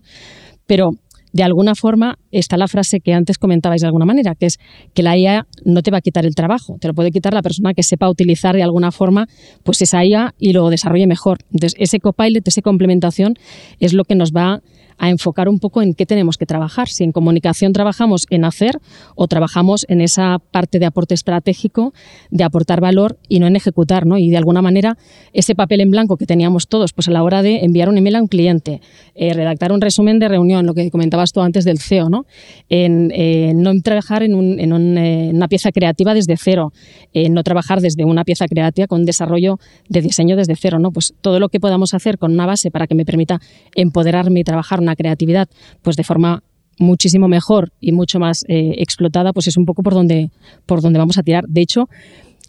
Pero 0.67 0.89
de 1.33 1.43
alguna 1.43 1.75
forma 1.75 2.17
está 2.31 2.57
la 2.57 2.67
frase 2.67 3.01
que 3.01 3.13
antes 3.13 3.37
comentabais 3.37 3.83
de 3.83 3.87
alguna 3.87 4.07
manera, 4.07 4.35
que 4.35 4.47
es 4.47 4.57
que 4.95 5.03
la 5.03 5.19
IA 5.19 5.47
no 5.67 5.83
te 5.83 5.91
va 5.91 5.99
a 5.99 6.01
quitar 6.01 6.25
el 6.25 6.35
trabajo, 6.35 6.77
te 6.81 6.89
lo 6.89 6.95
puede 6.95 7.11
quitar 7.11 7.35
la 7.35 7.43
persona 7.43 7.75
que 7.75 7.83
sepa 7.83 8.09
utilizar 8.09 8.57
de 8.57 8.63
alguna 8.63 8.91
forma 8.91 9.27
pues 9.65 9.83
esa 9.83 10.03
IA 10.03 10.35
y 10.39 10.55
lo 10.55 10.71
desarrolle 10.71 11.07
mejor. 11.07 11.39
Entonces, 11.53 11.75
ese 11.79 12.01
copilot, 12.01 12.49
esa 12.49 12.63
complementación 12.63 13.35
es 13.81 13.93
lo 13.93 14.05
que 14.05 14.15
nos 14.15 14.33
va 14.33 14.63
a 14.99 15.11
enfocar 15.11 15.49
un 15.49 15.59
poco 15.59 15.83
en 15.83 15.95
qué 15.95 16.07
tenemos 16.07 16.37
que 16.37 16.47
trabajar. 16.47 16.89
Si 16.89 17.05
en 17.05 17.13
comunicación 17.13 17.73
trabajamos 17.73 18.27
en 18.31 18.45
hacer 18.45 18.79
o 19.15 19.27
trabajamos 19.29 19.87
en 19.89 20.01
esa 20.01 20.39
parte 20.39 20.79
de 20.79 20.87
aporte 20.87 21.15
estratégico, 21.15 21.93
de 22.31 22.45
aportar 22.45 22.81
valor 22.81 23.19
y 23.29 23.39
no 23.39 23.47
en 23.47 23.57
ejecutar, 23.57 24.07
¿no? 24.07 24.19
Y 24.19 24.31
de 24.31 24.37
alguna 24.37 24.63
manera 24.63 24.97
ese 25.33 25.55
papel 25.55 25.81
en 25.81 25.91
blanco 25.91 26.17
que 26.17 26.27
teníamos 26.27 26.69
todos, 26.69 26.93
pues 26.93 27.09
a 27.09 27.13
la 27.13 27.23
hora 27.23 27.43
de 27.43 27.65
enviar 27.65 27.89
un 27.89 27.99
email 27.99 28.17
a 28.17 28.23
un 28.23 28.29
cliente, 28.29 28.81
eh, 29.15 29.33
redactar 29.33 29.73
un 29.73 29.81
resumen 29.81 30.19
de 30.19 30.29
reunión, 30.29 30.67
lo 30.67 30.75
que 30.75 30.91
comentabas 30.91 31.33
tú 31.33 31.41
antes 31.41 31.65
del 31.65 31.79
CEO, 31.79 32.09
¿no? 32.09 32.25
En 32.69 33.11
eh, 33.15 33.53
no 33.55 33.73
trabajar 33.83 34.23
en, 34.23 34.35
un, 34.35 34.59
en 34.59 34.99
eh, 34.99 35.31
una 35.33 35.49
pieza 35.49 35.71
creativa 35.71 36.15
desde 36.15 36.37
cero, 36.37 36.73
en 37.13 37.33
no 37.35 37.43
trabajar 37.43 37.81
desde 37.81 38.05
una 38.05 38.25
pieza 38.25 38.47
creativa 38.47 38.87
con 38.87 39.05
desarrollo 39.05 39.59
de 39.89 40.01
diseño 40.01 40.37
desde 40.37 40.57
cero, 40.57 40.79
¿no? 40.79 40.91
Pues 40.91 41.15
todo 41.21 41.39
lo 41.39 41.49
que 41.49 41.61
podamos 41.61 41.95
hacer 41.95 42.19
con 42.19 42.33
una 42.33 42.47
base 42.47 42.71
para 42.71 42.87
que 42.87 42.95
me 42.95 43.05
permita 43.05 43.41
empoderarme 43.75 44.41
y 44.41 44.45
trabajar 44.45 44.81
creatividad 44.97 45.49
pues 45.83 45.97
de 45.97 46.05
forma 46.05 46.43
muchísimo 46.79 47.29
mejor 47.29 47.73
y 47.81 47.93
mucho 47.93 48.19
más 48.21 48.45
eh, 48.49 48.75
explotada, 48.79 49.33
pues 49.33 49.49
es 49.49 49.57
un 49.57 49.65
poco 49.67 49.83
por 49.83 49.95
donde, 49.95 50.31
por 50.67 50.81
donde 50.81 50.99
vamos 50.99 51.19
a 51.19 51.23
tirar. 51.23 51.45
De 51.49 51.61
hecho, 51.61 51.89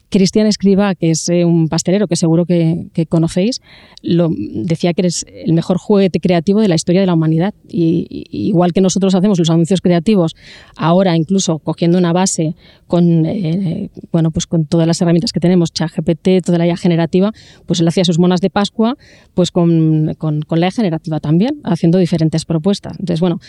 Cristian 0.10 0.48
Escriba, 0.48 0.96
que 0.96 1.12
es 1.12 1.30
eh, 1.30 1.46
un 1.46 1.68
pastelero 1.68 2.08
que 2.08 2.16
seguro 2.16 2.46
que, 2.46 2.90
conocéis, 3.08 3.62
lo, 4.02 4.30
decía 4.30 4.94
que 4.94 5.02
eres 5.02 5.26
el 5.30 5.54
mejor 5.54 5.78
juguete 5.78 6.20
creativo 6.20 6.62
de 6.62 6.68
la 6.68 6.76
historia 6.76 7.02
de 7.02 7.08
la 7.08 7.14
humanidad. 7.14 7.54
Y, 7.68 8.26
igual 8.32 8.74
que 8.74 8.82
nosotros 8.82 9.16
hacemos 9.16 9.40
los 9.40 9.50
anuncios 9.50 9.82
creativos, 9.82 10.36
ahora 10.76 11.16
incluso 11.16 11.60
cogiendo 11.60 11.98
una 11.98 12.14
base 12.14 12.56
con, 12.88 13.26
eh, 13.26 13.90
bueno, 14.12 14.32
pues 14.32 14.48
con 14.48 14.66
todas 14.66 14.88
las 14.88 15.02
herramientas 15.02 15.32
que 15.32 15.40
tenemos, 15.40 15.72
ChatGPT, 15.72 16.44
toda 16.44 16.58
la 16.58 16.68
IA 16.68 16.78
generativa, 16.78 17.32
pues 17.66 17.80
él 17.80 17.88
hacía 17.88 18.04
sus 18.04 18.20
monas 18.20 18.42
de 18.42 18.50
Pascua 18.50 18.96
pues 19.34 19.52
con, 19.52 20.16
con, 20.18 20.42
con 20.42 20.60
la 20.60 20.68
IA 20.68 20.72
generativa 20.72 21.20
también, 21.20 21.62
haciendo 21.64 21.98
diferentes 21.98 22.46
propuestas. 22.46 22.94
Entonces, 23.00 23.20
bueno, 23.20 23.40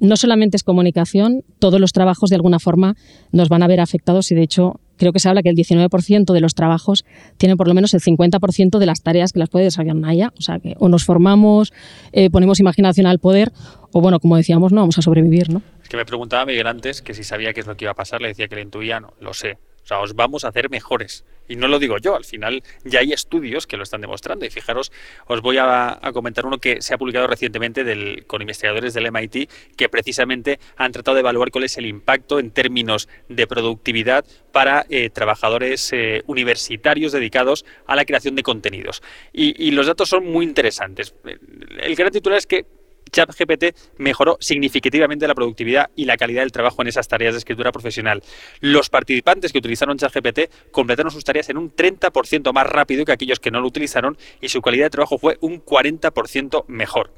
no 0.00 0.16
solamente 0.16 0.56
es 0.56 0.64
comunicación, 0.64 1.42
todos 1.58 1.80
los 1.80 1.92
trabajos 1.92 2.30
de 2.30 2.36
alguna 2.36 2.58
forma 2.58 2.96
nos 3.32 3.48
van 3.48 3.62
a 3.62 3.66
ver 3.66 3.80
afectados 3.80 4.30
y 4.30 4.34
de 4.34 4.42
hecho 4.42 4.80
creo 4.98 5.12
que 5.12 5.20
se 5.20 5.28
habla 5.28 5.42
que 5.42 5.48
el 5.48 5.56
19% 5.56 6.32
de 6.32 6.40
los 6.40 6.54
trabajos 6.54 7.04
tienen 7.38 7.56
por 7.56 7.68
lo 7.68 7.74
menos 7.74 7.94
el 7.94 8.00
50% 8.00 8.78
de 8.78 8.86
las 8.86 9.02
tareas 9.02 9.32
que 9.32 9.38
las 9.38 9.48
puede 9.48 9.64
desarrollar 9.64 9.96
una 9.96 10.14
IA. 10.14 10.32
O 10.38 10.42
sea 10.42 10.58
que 10.58 10.74
o 10.78 10.88
nos 10.88 11.04
formamos, 11.04 11.72
eh, 12.12 12.30
ponemos 12.30 12.60
imaginación 12.60 13.06
al 13.06 13.18
poder 13.18 13.52
o 13.92 14.00
bueno, 14.00 14.20
como 14.20 14.36
decíamos, 14.36 14.72
no 14.72 14.82
vamos 14.82 14.98
a 14.98 15.02
sobrevivir, 15.02 15.50
¿no? 15.50 15.62
Es 15.82 15.88
que 15.88 15.96
me 15.96 16.04
preguntaba 16.04 16.44
Miguel 16.44 16.66
antes 16.66 17.00
que 17.00 17.14
si 17.14 17.24
sabía 17.24 17.54
qué 17.54 17.60
es 17.60 17.66
lo 17.66 17.76
que 17.76 17.86
iba 17.86 17.92
a 17.92 17.94
pasar, 17.94 18.20
le 18.20 18.28
decía 18.28 18.48
que 18.48 18.56
le 18.56 18.62
intuía, 18.62 19.00
no, 19.00 19.14
lo 19.20 19.32
sé. 19.32 19.58
O 19.88 19.94
sea, 19.96 20.00
os 20.00 20.14
vamos 20.14 20.44
a 20.44 20.48
hacer 20.48 20.68
mejores. 20.68 21.24
Y 21.48 21.56
no 21.56 21.66
lo 21.66 21.78
digo 21.78 21.96
yo, 21.96 22.14
al 22.14 22.26
final 22.26 22.62
ya 22.84 23.00
hay 23.00 23.14
estudios 23.14 23.66
que 23.66 23.78
lo 23.78 23.84
están 23.84 24.02
demostrando. 24.02 24.44
Y 24.44 24.50
fijaros, 24.50 24.92
os 25.26 25.40
voy 25.40 25.56
a, 25.58 25.98
comentar 26.12 26.44
uno 26.44 26.58
que 26.58 26.82
se 26.82 26.92
ha 26.92 26.98
publicado 26.98 27.26
recientemente 27.26 28.22
con 28.26 28.42
investigadores 28.42 28.92
del 28.92 29.10
MIT 29.10 29.50
que 29.78 29.88
precisamente 29.88 30.60
han 30.76 30.92
tratado 30.92 31.14
de 31.14 31.20
evaluar 31.20 31.50
cuál 31.50 31.64
es 31.64 31.78
el 31.78 31.86
impacto 31.86 32.38
en 32.38 32.50
términos 32.50 33.08
de 33.30 33.46
productividad 33.46 34.26
para 34.52 34.84
eh, 34.90 35.08
trabajadores 35.08 35.90
eh, 35.94 36.22
universitarios 36.26 37.12
dedicados 37.12 37.64
a 37.86 37.96
la 37.96 38.04
creación 38.04 38.34
de 38.36 38.42
contenidos. 38.42 39.02
Y, 39.32 39.54
y 39.56 39.70
los 39.70 39.86
datos 39.86 40.10
son 40.10 40.26
muy 40.26 40.44
interesantes. 40.44 41.14
El 41.80 41.94
gran 41.94 42.12
titular 42.12 42.36
es 42.36 42.46
que 42.46 42.66
ChatGPT 43.10 43.76
mejoró 43.98 44.36
significativamente 44.40 45.26
la 45.26 45.34
productividad 45.34 45.90
y 45.96 46.04
la 46.04 46.16
calidad 46.16 46.42
del 46.42 46.52
trabajo 46.52 46.82
en 46.82 46.88
esas 46.88 47.08
tareas 47.08 47.34
de 47.34 47.38
escritura 47.38 47.72
profesional. 47.72 48.22
Los 48.60 48.90
participantes 48.90 49.52
que 49.52 49.58
utilizaron 49.58 49.98
ChatGPT 49.98 50.70
completaron 50.70 51.10
sus 51.10 51.24
tareas 51.24 51.48
en 51.48 51.58
un 51.58 51.74
30% 51.74 52.52
más 52.52 52.66
rápido 52.66 53.04
que 53.04 53.12
aquellos 53.12 53.40
que 53.40 53.50
no 53.50 53.60
lo 53.60 53.66
utilizaron 53.66 54.16
y 54.40 54.48
su 54.48 54.62
calidad 54.62 54.86
de 54.86 54.90
trabajo 54.90 55.18
fue 55.18 55.38
un 55.40 55.64
40% 55.64 56.64
mejor. 56.68 57.12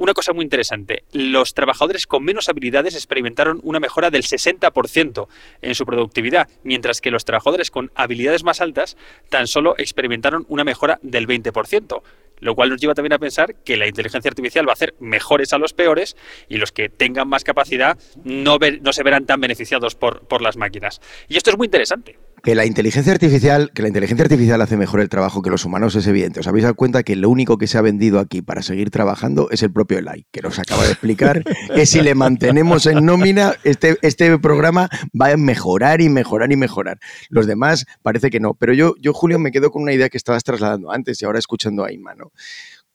Una 0.00 0.14
cosa 0.14 0.32
muy 0.32 0.44
interesante, 0.44 1.04
los 1.12 1.52
trabajadores 1.52 2.06
con 2.06 2.24
menos 2.24 2.48
habilidades 2.48 2.94
experimentaron 2.94 3.60
una 3.62 3.80
mejora 3.80 4.08
del 4.08 4.22
60% 4.22 5.28
en 5.60 5.74
su 5.74 5.84
productividad, 5.84 6.48
mientras 6.62 7.02
que 7.02 7.10
los 7.10 7.26
trabajadores 7.26 7.70
con 7.70 7.90
habilidades 7.94 8.42
más 8.42 8.62
altas 8.62 8.96
tan 9.28 9.46
solo 9.46 9.74
experimentaron 9.76 10.46
una 10.48 10.64
mejora 10.64 10.98
del 11.02 11.26
20%, 11.28 12.00
lo 12.40 12.54
cual 12.54 12.70
nos 12.70 12.80
lleva 12.80 12.94
también 12.94 13.12
a 13.12 13.18
pensar 13.18 13.54
que 13.64 13.76
la 13.76 13.86
inteligencia 13.86 14.28
artificial 14.28 14.66
va 14.66 14.72
a 14.72 14.74
hacer 14.74 14.94
mejores 15.00 15.52
a 15.52 15.58
los 15.58 15.72
peores 15.72 16.16
y 16.48 16.56
los 16.56 16.72
que 16.72 16.88
tengan 16.88 17.28
más 17.28 17.44
capacidad 17.44 17.98
no, 18.24 18.58
no 18.80 18.92
se 18.92 19.02
verán 19.02 19.26
tan 19.26 19.40
beneficiados 19.40 19.94
por, 19.94 20.26
por 20.26 20.42
las 20.42 20.56
máquinas. 20.56 21.00
Y 21.28 21.36
esto 21.36 21.50
es 21.50 21.56
muy 21.56 21.66
interesante. 21.66 22.18
Que 22.42 22.54
la 22.54 22.64
inteligencia 22.64 23.12
artificial, 23.12 23.70
que 23.74 23.82
la 23.82 23.88
inteligencia 23.88 24.24
artificial 24.24 24.60
hace 24.62 24.76
mejor 24.76 25.00
el 25.00 25.08
trabajo 25.08 25.42
que 25.42 25.50
los 25.50 25.64
humanos 25.64 25.94
es 25.94 26.06
evidente. 26.06 26.40
Os 26.40 26.46
habéis 26.46 26.62
dado 26.62 26.74
cuenta 26.74 27.02
que 27.02 27.16
lo 27.16 27.28
único 27.28 27.58
que 27.58 27.66
se 27.66 27.78
ha 27.78 27.82
vendido 27.82 28.18
aquí 28.18 28.42
para 28.42 28.62
seguir 28.62 28.90
trabajando 28.90 29.48
es 29.50 29.62
el 29.62 29.72
propio 29.72 29.98
Eli, 29.98 30.26
que 30.30 30.40
nos 30.40 30.58
acaba 30.58 30.84
de 30.84 30.92
explicar 30.92 31.44
que 31.74 31.86
si 31.86 32.00
le 32.00 32.14
mantenemos 32.14 32.86
en 32.86 33.04
nómina, 33.04 33.54
este, 33.64 33.98
este 34.02 34.38
programa 34.38 34.88
va 35.18 35.30
a 35.30 35.36
mejorar 35.36 36.00
y 36.00 36.08
mejorar 36.08 36.50
y 36.52 36.56
mejorar. 36.56 36.98
Los 37.28 37.46
demás 37.46 37.86
parece 38.02 38.30
que 38.30 38.40
no. 38.40 38.54
Pero 38.54 38.72
yo, 38.72 38.94
yo, 39.00 39.12
Julio, 39.12 39.38
me 39.38 39.52
quedo 39.52 39.70
con 39.70 39.82
una 39.82 39.92
idea 39.92 40.08
que 40.08 40.16
estabas 40.16 40.44
trasladando 40.44 40.90
antes 40.90 41.20
y 41.20 41.24
ahora 41.24 41.38
escuchando 41.38 41.84
a 41.84 41.92
Inma, 41.92 42.14
¿no? 42.14 42.32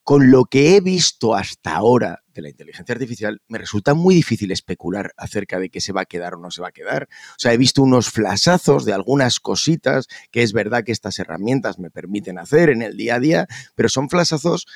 Con 0.06 0.30
lo 0.30 0.46
que 0.46 0.76
he 0.76 0.82
visto 0.82 1.34
hasta 1.34 1.76
ahora 1.76 2.22
de 2.32 2.44
la 2.44 2.50
inteligencia 2.50 2.94
artificial, 2.94 3.42
me 3.48 3.58
resulta 3.58 3.96
muy 3.96 4.14
difícil 4.14 4.52
especular 4.52 5.12
acerca 5.18 5.60
de 5.60 5.72
qué 5.72 5.82
se 5.82 5.94
va 5.94 6.02
a 6.02 6.06
quedar 6.06 6.36
o 6.36 6.40
no 6.40 6.52
se 6.52 6.62
va 6.62 6.68
a 6.68 6.72
quedar. 6.72 7.10
O 7.32 7.40
sea, 7.40 7.54
he 7.54 7.58
visto 7.58 7.82
unos 7.82 8.12
flasazos 8.12 8.86
de 8.86 8.94
algunas 8.94 9.40
cositas 9.40 10.06
que 10.30 10.44
es 10.44 10.54
verdad 10.54 10.84
que 10.84 10.92
estas 10.92 11.18
herramientas 11.18 11.80
me 11.80 11.90
permiten 11.90 12.38
hacer 12.38 12.70
en 12.70 12.84
el 12.84 12.98
día 12.98 13.16
a 13.16 13.20
día, 13.20 13.48
pero 13.74 13.90
son 13.90 14.08
flasazos 14.08 14.68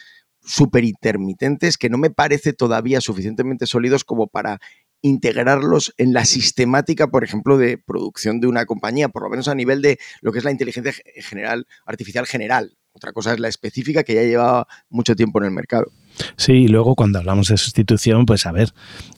súper 0.41 0.83
intermitentes 0.83 1.77
que 1.77 1.91
no 1.91 1.99
me 1.99 2.09
parece 2.09 2.51
todavía 2.53 2.99
suficientemente 2.99 3.67
sólidos 3.67 4.03
como 4.03 4.29
para 4.29 4.59
integrarlos 5.03 5.93
en 5.97 6.11
la 6.11 6.25
sistemática, 6.25 7.07
por 7.07 7.23
ejemplo, 7.23 7.59
de 7.59 7.77
producción 7.77 8.39
de 8.39 8.47
una 8.47 8.65
compañía, 8.65 9.09
por 9.09 9.21
lo 9.21 9.29
menos 9.29 9.47
a 9.47 9.53
nivel 9.53 9.83
de 9.83 9.99
lo 10.21 10.31
que 10.31 10.39
es 10.39 10.43
la 10.43 10.51
inteligencia 10.51 10.91
general, 11.17 11.67
artificial 11.85 12.25
general. 12.25 12.78
Otra 12.99 13.13
cosa 13.13 13.31
es 13.31 13.39
la 13.39 13.47
específica 13.47 14.03
que 14.03 14.13
ya 14.13 14.23
lleva 14.23 14.67
mucho 14.89 15.15
tiempo 15.15 15.39
en 15.39 15.45
el 15.45 15.51
mercado. 15.51 15.89
Sí, 16.35 16.51
y 16.51 16.67
luego 16.67 16.95
cuando 16.95 17.17
hablamos 17.17 17.47
de 17.47 17.55
sustitución, 17.55 18.25
pues 18.25 18.45
a 18.45 18.51
ver, 18.51 18.73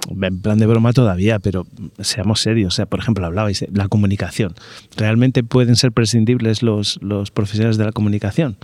en 0.07 0.39
plan 0.39 0.59
de 0.59 0.67
broma 0.67 0.93
todavía, 0.93 1.39
pero 1.39 1.65
seamos 1.97 2.41
serios. 2.41 2.75
O 2.75 2.75
sea, 2.75 2.85
por 2.85 2.99
ejemplo, 2.99 3.25
hablabais 3.25 3.61
de 3.61 3.69
la 3.73 3.87
comunicación. 3.87 4.53
¿Realmente 4.97 5.41
pueden 5.41 5.75
ser 5.75 5.93
prescindibles 5.93 6.61
los, 6.61 6.99
los 7.01 7.31
profesionales 7.31 7.77
de 7.77 7.85
la 7.85 7.91
comunicación? 7.91 8.55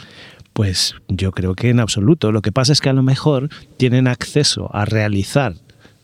Pues 0.53 0.93
yo 1.07 1.31
creo 1.31 1.55
que 1.55 1.71
en 1.71 1.79
absoluto. 1.79 2.31
Lo 2.31 2.43
que 2.43 2.51
pasa 2.51 2.73
es 2.73 2.79
que 2.79 2.89
a 2.89 2.93
lo 2.93 3.01
mejor 3.01 3.49
tienen 3.77 4.07
acceso 4.07 4.69
a 4.71 4.85
realizar 4.85 5.55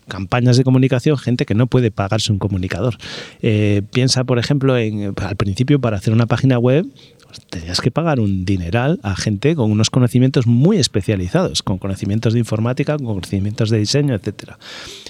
campañas 0.08 0.58
de 0.58 0.64
comunicación 0.64 1.20
gente 1.20 1.46
que 1.46 1.54
no 1.54 1.68
puede 1.68 1.92
pagarse 1.92 2.32
un 2.32 2.40
comunicador. 2.40 2.98
Eh, 3.44 3.84
piensa, 3.94 4.24
por 4.24 4.40
ejemplo, 4.40 4.76
en 4.76 5.14
al 5.22 5.36
principio 5.36 5.80
para 5.80 5.98
hacer 5.98 6.14
una 6.14 6.26
página 6.26 6.58
web 6.58 6.88
tenías 7.50 7.82
que 7.82 7.92
pagar 7.92 8.20
un 8.20 8.46
dineral 8.46 9.00
a 9.04 9.16
gente 9.16 9.56
con 9.56 9.72
unos 9.72 9.90
conocimientos 9.90 10.48
muy 10.48 10.78
especializados, 10.78 11.64
con 11.64 11.78
conocimientos 11.78 12.34
de 12.34 12.40
informática, 12.40 12.98
con 12.98 13.08
conocimientos 13.08 13.70
de 13.70 13.80
diseño, 13.80 14.16
etcétera. 14.16 14.58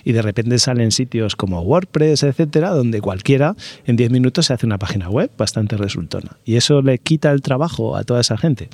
Y 0.04 0.12
de 0.12 0.22
repente 0.22 0.58
salen 0.60 0.92
sitios 0.92 1.36
como 1.36 1.62
WordPress, 1.62 2.24
etcétera, 2.24 2.72
donde 2.72 3.02
cualquiera 3.02 3.56
en 3.86 3.96
10 3.96 4.12
minutos 4.12 4.48
se 4.48 4.54
hace 4.54 4.66
una 4.66 4.78
página 4.78 5.10
web 5.10 5.32
bastante 5.38 5.78
resultona. 5.78 6.38
Y 6.46 6.56
eso 6.56 6.82
le 6.82 6.98
quita 6.98 7.32
el 7.32 7.42
trabajo 7.42 7.96
a 7.96 8.04
toda 8.04 8.22
esa 8.22 8.38
gente 8.38 8.70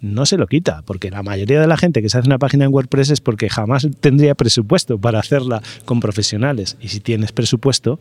no 0.00 0.26
se 0.26 0.36
lo 0.36 0.46
quita, 0.46 0.82
porque 0.82 1.10
la 1.10 1.22
mayoría 1.22 1.60
de 1.60 1.66
la 1.66 1.76
gente 1.76 2.02
que 2.02 2.08
se 2.08 2.18
hace 2.18 2.28
una 2.28 2.38
página 2.38 2.64
en 2.64 2.72
WordPress 2.72 3.10
es 3.10 3.20
porque 3.20 3.48
jamás 3.48 3.86
tendría 4.00 4.34
presupuesto 4.34 4.98
para 4.98 5.18
hacerla 5.18 5.62
con 5.84 6.00
profesionales. 6.00 6.76
Y 6.80 6.88
si 6.88 7.00
tienes 7.00 7.32
presupuesto, 7.32 7.98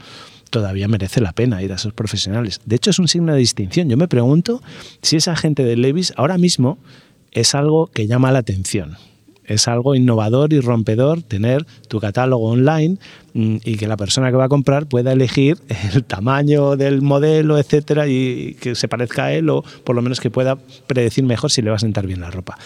todavía 0.49 0.87
merece 0.87 1.21
la 1.21 1.33
pena 1.33 1.61
ir 1.63 1.71
a 1.71 1.75
esos 1.75 1.93
profesionales. 1.93 2.61
De 2.65 2.75
hecho, 2.75 2.91
es 2.91 2.99
un 2.99 3.07
signo 3.07 3.33
de 3.33 3.39
distinción. 3.39 3.89
Yo 3.89 3.97
me 3.97 4.07
pregunto 4.07 4.61
si 5.01 5.15
esa 5.15 5.35
gente 5.35 5.63
de 5.63 5.75
Levis 5.75 6.13
ahora 6.17 6.37
mismo 6.37 6.77
es 7.31 7.55
algo 7.55 7.87
que 7.87 8.07
llama 8.07 8.31
la 8.31 8.39
atención 8.39 8.97
es 9.47 9.67
algo 9.67 9.95
innovador 9.95 10.53
y 10.53 10.59
rompedor 10.59 11.23
tener 11.23 11.65
tu 11.87 11.99
catálogo 11.99 12.49
online 12.49 12.97
y 13.37 13.77
que 13.77 13.87
la 13.87 13.97
persona 13.97 14.31
que 14.31 14.37
va 14.37 14.45
a 14.45 14.49
comprar 14.49 14.87
pueda 14.87 15.13
elegir 15.13 15.57
el 15.93 16.03
tamaño 16.03 16.75
del 16.75 17.01
modelo, 17.01 17.57
etcétera, 17.57 18.07
y 18.07 18.55
que 18.59 18.75
se 18.75 18.87
parezca 18.87 19.25
a 19.25 19.33
él 19.33 19.49
o 19.49 19.63
por 19.83 19.95
lo 19.95 20.01
menos 20.01 20.19
que 20.19 20.31
pueda 20.31 20.57
predecir 20.87 21.23
mejor 21.23 21.51
si 21.51 21.61
le 21.61 21.69
va 21.69 21.75
a 21.75 21.79
sentar 21.79 22.07
bien 22.07 22.21
la 22.21 22.31
ropa. 22.31 22.57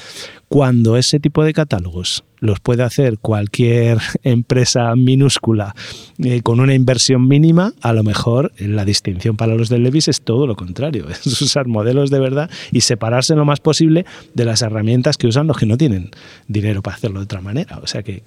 Cuando 0.48 0.98
ese 0.98 1.20
tipo 1.20 1.44
de 1.44 1.54
catálogos 1.54 2.24
los 2.42 2.60
puede 2.60 2.84
hacer 2.84 3.20
cualquier 3.20 4.00
empresa 4.24 4.94
minúscula 4.96 5.76
eh, 6.18 6.42
con 6.42 6.60
una 6.60 6.74
inversión 6.74 7.28
mínima, 7.28 7.74
a 7.82 7.94
lo 7.94 8.04
mejor 8.04 8.52
la 8.58 8.84
distinción 8.84 9.38
para 9.38 9.56
los 9.56 9.70
de 9.70 9.80
Levis 9.80 10.08
es 10.08 10.22
todo 10.22 10.48
lo 10.48 10.56
contrario, 10.56 11.08
es 11.10 11.42
usar 11.42 11.68
modelos 11.68 12.10
de 12.10 12.20
verdad 12.20 12.50
y 12.72 12.82
separarse 12.82 13.36
lo 13.36 13.46
más 13.46 13.60
posible 13.60 14.06
de 14.34 14.46
las 14.46 14.62
herramientas 14.62 15.18
que 15.18 15.28
usan 15.28 15.48
los 15.48 15.58
que 15.58 15.66
no 15.66 15.78
tienen 15.78 16.12
dinero 16.48 16.82
para 16.82 16.98
hacerlo 16.98 17.20
de 17.20 17.26
otra 17.26 17.42
manera. 17.42 17.80
O 17.82 17.88
sea 17.88 18.04
que, 18.04 18.22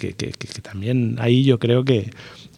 también 0.62 1.16
ahí 1.18 1.44
yo 1.44 1.58
creo 1.58 1.84
que, 1.84 2.10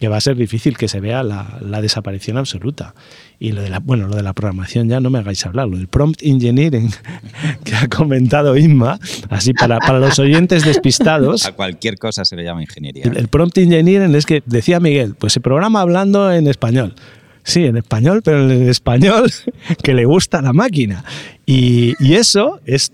va 0.07 0.17
a 0.17 0.21
ser 0.21 0.35
difícil 0.35 0.77
que 0.77 0.87
se 0.87 0.99
vea 0.99 1.23
la, 1.23 1.57
la 1.61 1.81
desaparición 1.81 2.37
absoluta. 2.37 2.93
Y 3.39 3.51
lo 3.51 3.61
de 3.61 3.69
la, 3.69 3.79
bueno, 3.79 4.07
lo 4.07 4.15
de 4.15 4.23
la 4.23 4.33
programación 4.33 4.89
ya 4.89 4.99
no 4.99 5.09
me 5.09 5.19
hagáis 5.19 5.45
hablar, 5.45 5.67
lo 5.67 5.77
del 5.77 5.87
prompt 5.87 6.23
engineering 6.23 6.91
que 7.63 7.75
ha 7.75 7.87
comentado 7.87 8.57
Inma, 8.57 8.99
así 9.29 9.53
para, 9.53 9.79
para 9.79 9.99
los 9.99 10.17
oyentes 10.19 10.65
despistados. 10.65 11.45
A 11.45 11.51
cualquier 11.51 11.97
cosa 11.97 12.25
se 12.25 12.35
le 12.35 12.43
llama 12.43 12.61
ingeniería. 12.61 13.03
El, 13.03 13.27
prompt 13.27 13.57
engineering 13.57 14.13
es 14.15 14.25
que, 14.25 14.41
decía 14.45 14.79
Miguel, 14.79 15.15
pues 15.17 15.33
se 15.33 15.39
programa 15.39 15.81
hablando 15.81 16.31
en 16.31 16.47
español. 16.47 16.95
Sí, 17.43 17.65
en 17.65 17.77
español, 17.77 18.21
pero 18.23 18.51
en 18.51 18.67
español 18.67 19.31
que 19.83 19.93
le 19.93 20.05
gusta 20.05 20.41
la 20.41 20.53
máquina. 20.53 21.05
Y, 21.49 21.95
eso, 22.13 22.59
es, 22.65 22.91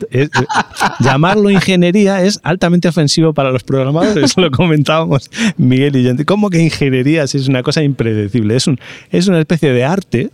llamarlo 0.99 1.49
ingeniería 1.49 2.21
es 2.21 2.39
altamente 2.43 2.87
ofensivo 2.87 3.33
para 3.33 3.49
los 3.49 3.63
programadores, 3.63 4.37
lo 4.37 4.51
comentábamos 4.51 5.31
Miguel 5.57 5.95
y 5.95 6.03
yo. 6.03 6.11
¿Cómo 6.27 6.51
que 6.51 6.59
ingeniería 6.59 7.25
si 7.25 7.39
es 7.39 7.47
una 7.47 7.63
cosa 7.63 7.81
impredecible? 7.81 8.55
Es, 8.55 8.67
un, 8.67 8.79
es 9.09 9.27
una 9.27 9.39
especie 9.39 9.73
de 9.73 9.83
arte, 9.83 10.29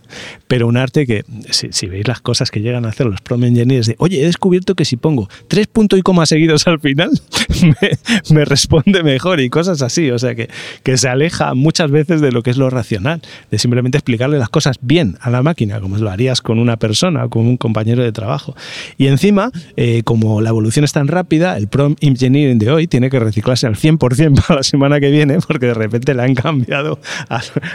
pero 0.48 0.66
un 0.66 0.76
arte 0.76 1.06
que, 1.06 1.24
si, 1.48 1.86
veis 1.86 2.06
las 2.06 2.20
cosas 2.20 2.50
que 2.50 2.60
llegan 2.60 2.84
a 2.84 2.90
hacer 2.90 3.06
los 3.06 3.22
prompt 3.22 3.46
engineers, 3.46 3.86
de, 3.86 3.94
oye, 3.96 4.20
he 4.20 4.26
descubierto 4.26 4.74
que 4.74 4.84
si 4.84 4.98
pongo 4.98 5.30
tres 5.48 5.66
puntos 5.66 5.98
y 5.98 6.02
coma 6.02 6.26
seguidos 6.26 6.66
al 6.66 6.78
final, 6.78 7.10
me, 8.30 8.44
responde 8.44 9.02
mejor 9.02 9.40
y 9.40 9.48
cosas 9.48 9.80
así. 9.80 10.10
O 10.10 10.18
sea, 10.18 10.34
que, 10.34 10.50
que 10.82 10.98
se 10.98 11.08
aleja 11.08 11.54
muchas 11.54 11.90
veces 11.90 12.20
de 12.20 12.32
lo 12.32 12.42
que 12.42 12.50
es 12.50 12.58
lo 12.58 12.68
racional, 12.68 13.22
de 13.50 13.58
simplemente 13.58 13.96
explicarle 13.96 14.38
las 14.38 14.50
cosas 14.50 14.76
bien 14.82 15.16
a 15.22 15.30
la 15.30 15.42
máquina, 15.42 15.80
como 15.80 15.96
lo 15.96 16.10
harías 16.10 16.42
con 16.42 16.58
una 16.58 16.76
persona 16.76 17.24
o 17.24 17.30
con 17.30 17.46
un 17.46 17.56
compañero 17.56 18.02
de 18.02 18.09
trabajo. 18.12 18.54
Y 18.96 19.06
encima, 19.06 19.50
eh, 19.76 20.02
como 20.04 20.40
la 20.40 20.50
evolución 20.50 20.84
es 20.84 20.92
tan 20.92 21.08
rápida, 21.08 21.56
el 21.56 21.68
prompt 21.68 22.02
engineering 22.02 22.58
de 22.58 22.70
hoy 22.70 22.86
tiene 22.86 23.10
que 23.10 23.18
reciclarse 23.18 23.66
al 23.66 23.76
100% 23.76 24.46
para 24.46 24.56
la 24.56 24.62
semana 24.62 25.00
que 25.00 25.10
viene, 25.10 25.38
porque 25.46 25.66
de 25.66 25.74
repente 25.74 26.14
le 26.14 26.22
han 26.22 26.34
cambiado 26.34 26.98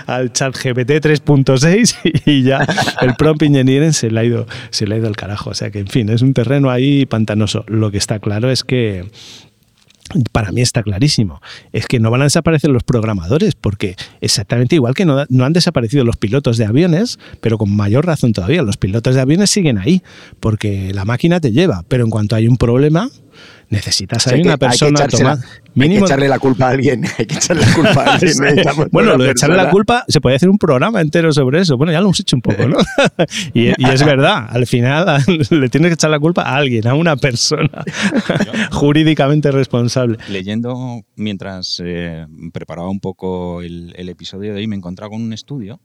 al, 0.08 0.32
chat 0.34 0.56
GPT 0.56 0.92
3.6 1.04 2.24
y 2.26 2.44
ya 2.44 2.66
el 3.02 3.16
prompt 3.16 3.44
engineering 3.44 3.94
se 3.94 4.12
le, 4.12 4.20
ha 4.20 4.24
ido, 4.24 4.48
se 4.70 4.88
le 4.88 4.96
ha 4.96 4.98
ido 4.98 5.08
al 5.08 5.16
carajo. 5.16 5.52
O 5.52 5.54
sea 5.54 5.72
que, 5.72 5.80
en 5.80 5.88
fin, 5.88 6.10
es 6.10 6.22
un 6.22 6.34
terreno 6.34 6.70
ahí 6.70 7.06
pantanoso. 7.06 7.64
Lo 7.68 7.92
que 7.92 7.98
está 7.98 8.20
claro 8.20 8.50
es 8.50 8.64
que 8.64 9.06
para 10.32 10.52
mí 10.52 10.62
está 10.62 10.84
clarísimo. 10.84 11.42
Es 11.72 11.88
que 11.88 12.00
no 12.00 12.12
van 12.12 12.22
a 12.22 12.26
desaparecer 12.26 12.70
los 12.70 12.84
programadores, 12.84 13.56
porque 13.56 13.96
exactamente 14.22 14.76
igual 14.76 14.94
que 14.94 15.06
no, 15.06 15.20
han 15.20 15.54
desaparecido 15.54 16.04
los 16.04 16.18
pilotos 16.18 16.58
de 16.58 16.66
aviones, 16.66 17.20
pero 17.42 17.58
con 17.58 17.76
mayor 17.76 18.06
razón 18.06 18.34
todavía, 18.34 18.62
los 18.62 18.78
pilotos 18.78 19.16
de 19.16 19.22
aviones 19.22 19.50
siguen 19.50 19.78
ahí, 19.78 20.04
porque 20.40 20.94
la 20.94 21.06
máquina 21.06 21.40
te 21.40 21.52
lleva, 21.52 21.84
pero 21.88 22.04
en 22.04 22.10
cuanto 22.10 22.36
hay 22.36 22.48
un 22.48 22.58
problema, 22.58 23.10
necesitas 23.76 24.28
a 24.28 24.36
una 24.36 24.58
persona 24.58 25.08
tomar. 25.08 25.38
Mínimo... 25.74 25.96
Hay 25.96 26.02
que 26.02 26.06
echarle 26.06 26.28
la 26.30 26.40
culpa 26.40 26.68
a 26.68 26.70
alguien. 26.72 27.06
Hay 27.18 27.26
que 27.26 27.36
echarle 27.36 27.66
la 27.66 27.74
culpa 27.74 28.04
a 28.04 28.14
alguien. 28.16 28.38
bueno, 28.92 29.18
lo 29.18 29.24
de 29.24 29.32
echarle 29.32 29.58
la 29.58 29.70
culpa, 29.70 30.06
se 30.08 30.22
puede 30.22 30.38
hacer 30.38 30.50
un 30.50 30.58
programa 30.58 31.02
entero 31.02 31.32
sobre 31.34 31.62
eso. 31.62 31.78
Bueno, 31.78 31.92
ya 31.92 32.00
lo 32.00 32.08
hemos 32.08 32.20
hecho 32.20 32.36
un 32.36 32.42
poco, 32.42 32.68
¿no? 32.68 32.78
y, 33.54 33.70
es 33.70 34.06
verdad, 34.06 34.48
al 34.50 34.66
final 34.66 35.24
le 35.50 35.70
tienes 35.70 35.90
que 35.90 35.94
echar 35.96 36.10
la 36.10 36.20
culpa 36.20 36.44
a 36.44 36.56
alguien, 36.56 36.88
a 36.88 36.94
una 36.94 37.18
persona 37.18 37.84
jurídicamente 38.72 39.52
responsable. 39.52 40.18
Leyendo 40.30 41.02
mientras 41.16 41.82
eh, 41.84 42.26
preparaba 42.54 42.90
un 42.90 43.00
poco 43.00 43.62
el, 43.62 43.94
el 43.98 44.10
episodio 44.10 44.54
de 44.54 44.60
hoy, 44.60 44.68
me 44.68 44.76
encontraba 44.76 45.10
con 45.10 45.22
un 45.22 45.34
estudio 45.34 45.80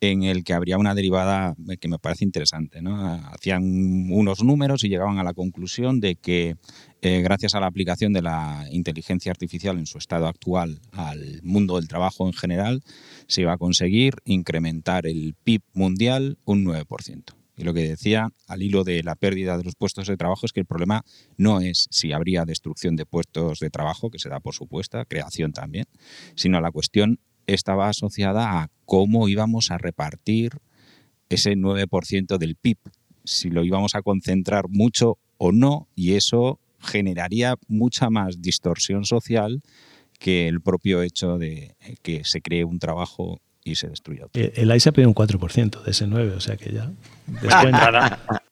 en 0.00 0.24
el 0.24 0.44
que 0.44 0.52
habría 0.52 0.78
una 0.78 0.94
derivada 0.94 1.54
que 1.80 1.88
me 1.88 1.98
parece 1.98 2.24
interesante. 2.24 2.82
¿no? 2.82 3.14
Hacían 3.32 3.62
unos 4.10 4.42
números 4.42 4.84
y 4.84 4.88
llegaban 4.88 5.18
a 5.18 5.24
la 5.24 5.32
conclusión 5.32 6.00
de 6.00 6.16
que 6.16 6.56
eh, 7.02 7.20
gracias 7.20 7.54
a 7.54 7.60
la 7.60 7.66
aplicación 7.66 8.12
de 8.12 8.22
la 8.22 8.66
inteligencia 8.70 9.30
artificial 9.30 9.78
en 9.78 9.86
su 9.86 9.98
estado 9.98 10.26
actual 10.26 10.80
al 10.92 11.40
mundo 11.42 11.76
del 11.76 11.88
trabajo 11.88 12.26
en 12.26 12.32
general, 12.32 12.82
se 13.26 13.42
iba 13.42 13.52
a 13.52 13.58
conseguir 13.58 14.14
incrementar 14.24 15.06
el 15.06 15.34
PIB 15.44 15.62
mundial 15.74 16.38
un 16.44 16.64
9%. 16.64 17.34
Y 17.58 17.64
lo 17.64 17.72
que 17.72 17.88
decía 17.88 18.28
al 18.48 18.62
hilo 18.62 18.84
de 18.84 19.02
la 19.02 19.14
pérdida 19.14 19.56
de 19.56 19.64
los 19.64 19.76
puestos 19.76 20.06
de 20.08 20.16
trabajo 20.16 20.44
es 20.44 20.52
que 20.52 20.60
el 20.60 20.66
problema 20.66 21.04
no 21.36 21.60
es 21.60 21.86
si 21.90 22.12
habría 22.12 22.44
destrucción 22.44 22.96
de 22.96 23.06
puestos 23.06 23.60
de 23.60 23.70
trabajo, 23.70 24.10
que 24.10 24.18
se 24.18 24.28
da 24.28 24.40
por 24.40 24.54
supuesta, 24.54 25.04
creación 25.06 25.52
también, 25.52 25.86
sino 26.34 26.60
la 26.60 26.70
cuestión 26.70 27.18
estaba 27.46 27.88
asociada 27.88 28.60
a 28.60 28.68
cómo 28.84 29.28
íbamos 29.28 29.70
a 29.70 29.78
repartir 29.78 30.58
ese 31.28 31.52
9% 31.52 32.38
del 32.38 32.56
PIB, 32.56 32.78
si 33.24 33.48
lo 33.50 33.64
íbamos 33.64 33.94
a 33.94 34.02
concentrar 34.02 34.68
mucho 34.68 35.18
o 35.38 35.52
no, 35.52 35.88
y 35.94 36.14
eso 36.14 36.60
generaría 36.86 37.56
mucha 37.68 38.08
más 38.10 38.40
distorsión 38.40 39.04
social 39.04 39.62
que 40.18 40.48
el 40.48 40.60
propio 40.62 41.02
hecho 41.02 41.36
de 41.36 41.76
que 42.02 42.24
se 42.24 42.40
cree 42.40 42.64
un 42.64 42.78
trabajo 42.78 43.40
y 43.64 43.74
se 43.74 43.88
destruyó. 43.88 44.30
El, 44.32 44.52
el 44.54 44.70
AI 44.70 44.80
se 44.80 44.88
ha 44.88 44.92
pedido 44.92 45.10
un 45.10 45.14
4% 45.14 45.82
de 45.82 45.90
ese 45.90 46.06
9, 46.06 46.32
o 46.32 46.40
sea 46.40 46.56
que 46.56 46.72
ya. 46.72 46.90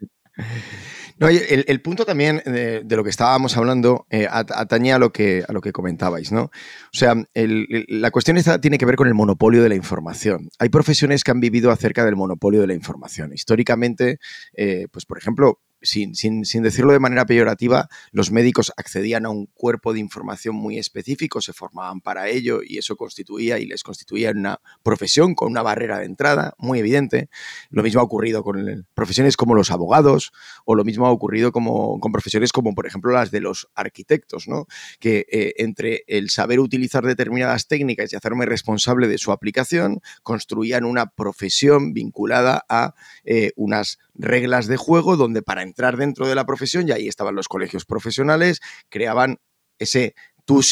No, 1.20 1.28
el, 1.28 1.64
el 1.68 1.80
punto 1.80 2.04
también 2.04 2.42
de, 2.44 2.82
de 2.82 2.96
lo 2.96 3.04
que 3.04 3.10
estábamos 3.10 3.56
hablando 3.56 4.04
eh, 4.10 4.26
at- 4.28 4.50
atañe 4.52 4.92
a 4.92 4.98
lo 4.98 5.12
que, 5.12 5.44
a 5.48 5.52
lo 5.52 5.60
que 5.60 5.70
comentabais, 5.70 6.32
¿no? 6.32 6.42
O 6.46 6.50
sea, 6.90 7.12
el- 7.34 7.66
el- 7.70 7.86
la 7.88 8.10
cuestión 8.10 8.36
esta 8.36 8.60
tiene 8.60 8.78
que 8.78 8.84
ver 8.84 8.96
con 8.96 9.06
el 9.06 9.14
monopolio 9.14 9.62
de 9.62 9.68
la 9.68 9.76
información. 9.76 10.48
Hay 10.58 10.70
profesiones 10.70 11.22
que 11.22 11.30
han 11.30 11.38
vivido 11.38 11.70
acerca 11.70 12.04
del 12.04 12.16
monopolio 12.16 12.60
de 12.60 12.66
la 12.66 12.74
información. 12.74 13.32
Históricamente, 13.32 14.18
eh, 14.54 14.88
pues 14.90 15.06
por 15.06 15.16
ejemplo, 15.16 15.60
sin, 15.84 16.14
sin- 16.16 16.44
sin 16.44 16.62
decirlo 16.64 16.92
de 16.92 16.98
manera 16.98 17.26
peyorativa, 17.26 17.88
los 18.10 18.30
médicos 18.32 18.72
accedían 18.76 19.26
a 19.26 19.30
un 19.30 19.46
cuerpo 19.46 19.92
de 19.92 20.00
información 20.00 20.56
muy 20.56 20.78
específico, 20.78 21.40
se 21.40 21.52
formaban 21.52 22.00
para 22.00 22.28
ello 22.28 22.60
y 22.66 22.78
eso 22.78 22.96
constituía 22.96 23.58
y 23.58 23.66
les 23.66 23.82
constituía 23.82 24.30
una 24.32 24.60
profesión 24.82 25.34
con 25.34 25.50
una 25.52 25.62
barrera 25.62 25.98
de 25.98 26.06
entrada 26.06 26.54
muy 26.58 26.78
evidente. 26.80 27.28
Lo 27.70 27.82
mismo 27.82 28.00
ha 28.00 28.04
ocurrido 28.04 28.42
con 28.42 28.86
profesiones 28.94 29.36
como 29.36 29.54
los 29.54 29.70
abogados 29.70 30.32
o 30.64 30.74
lo 30.74 30.84
mismo 30.84 31.06
ha 31.06 31.10
ocurrido 31.10 31.52
como, 31.52 32.00
con 32.00 32.10
profesiones 32.12 32.50
como, 32.52 32.74
por 32.74 32.86
ejemplo, 32.86 33.12
las 33.12 33.30
de 33.30 33.40
los 33.40 33.68
arquitectos, 33.74 34.48
¿no? 34.48 34.66
que 34.98 35.26
eh, 35.30 35.54
entre 35.58 36.04
el 36.06 36.30
saber 36.30 36.60
utilizar 36.60 37.04
determinadas 37.04 37.68
técnicas 37.68 38.12
y 38.12 38.16
hacerme 38.16 38.46
responsable 38.46 39.06
de 39.08 39.18
su 39.18 39.30
aplicación, 39.32 40.00
construían 40.22 40.84
una 40.84 41.06
profesión 41.10 41.92
vinculada 41.92 42.64
a 42.68 42.94
eh, 43.24 43.52
unas 43.56 43.98
reglas 44.14 44.66
de 44.66 44.76
juego 44.76 45.16
donde 45.16 45.42
para 45.42 45.62
entrar 45.74 45.96
dentro 45.96 46.28
de 46.28 46.36
la 46.36 46.46
profesión, 46.46 46.88
y 46.88 46.92
ahí 46.92 47.08
estaban 47.08 47.34
los 47.34 47.48
colegios 47.48 47.84
profesionales, 47.84 48.60
creaban 48.88 49.38
ese 49.80 50.14
tú 50.44 50.62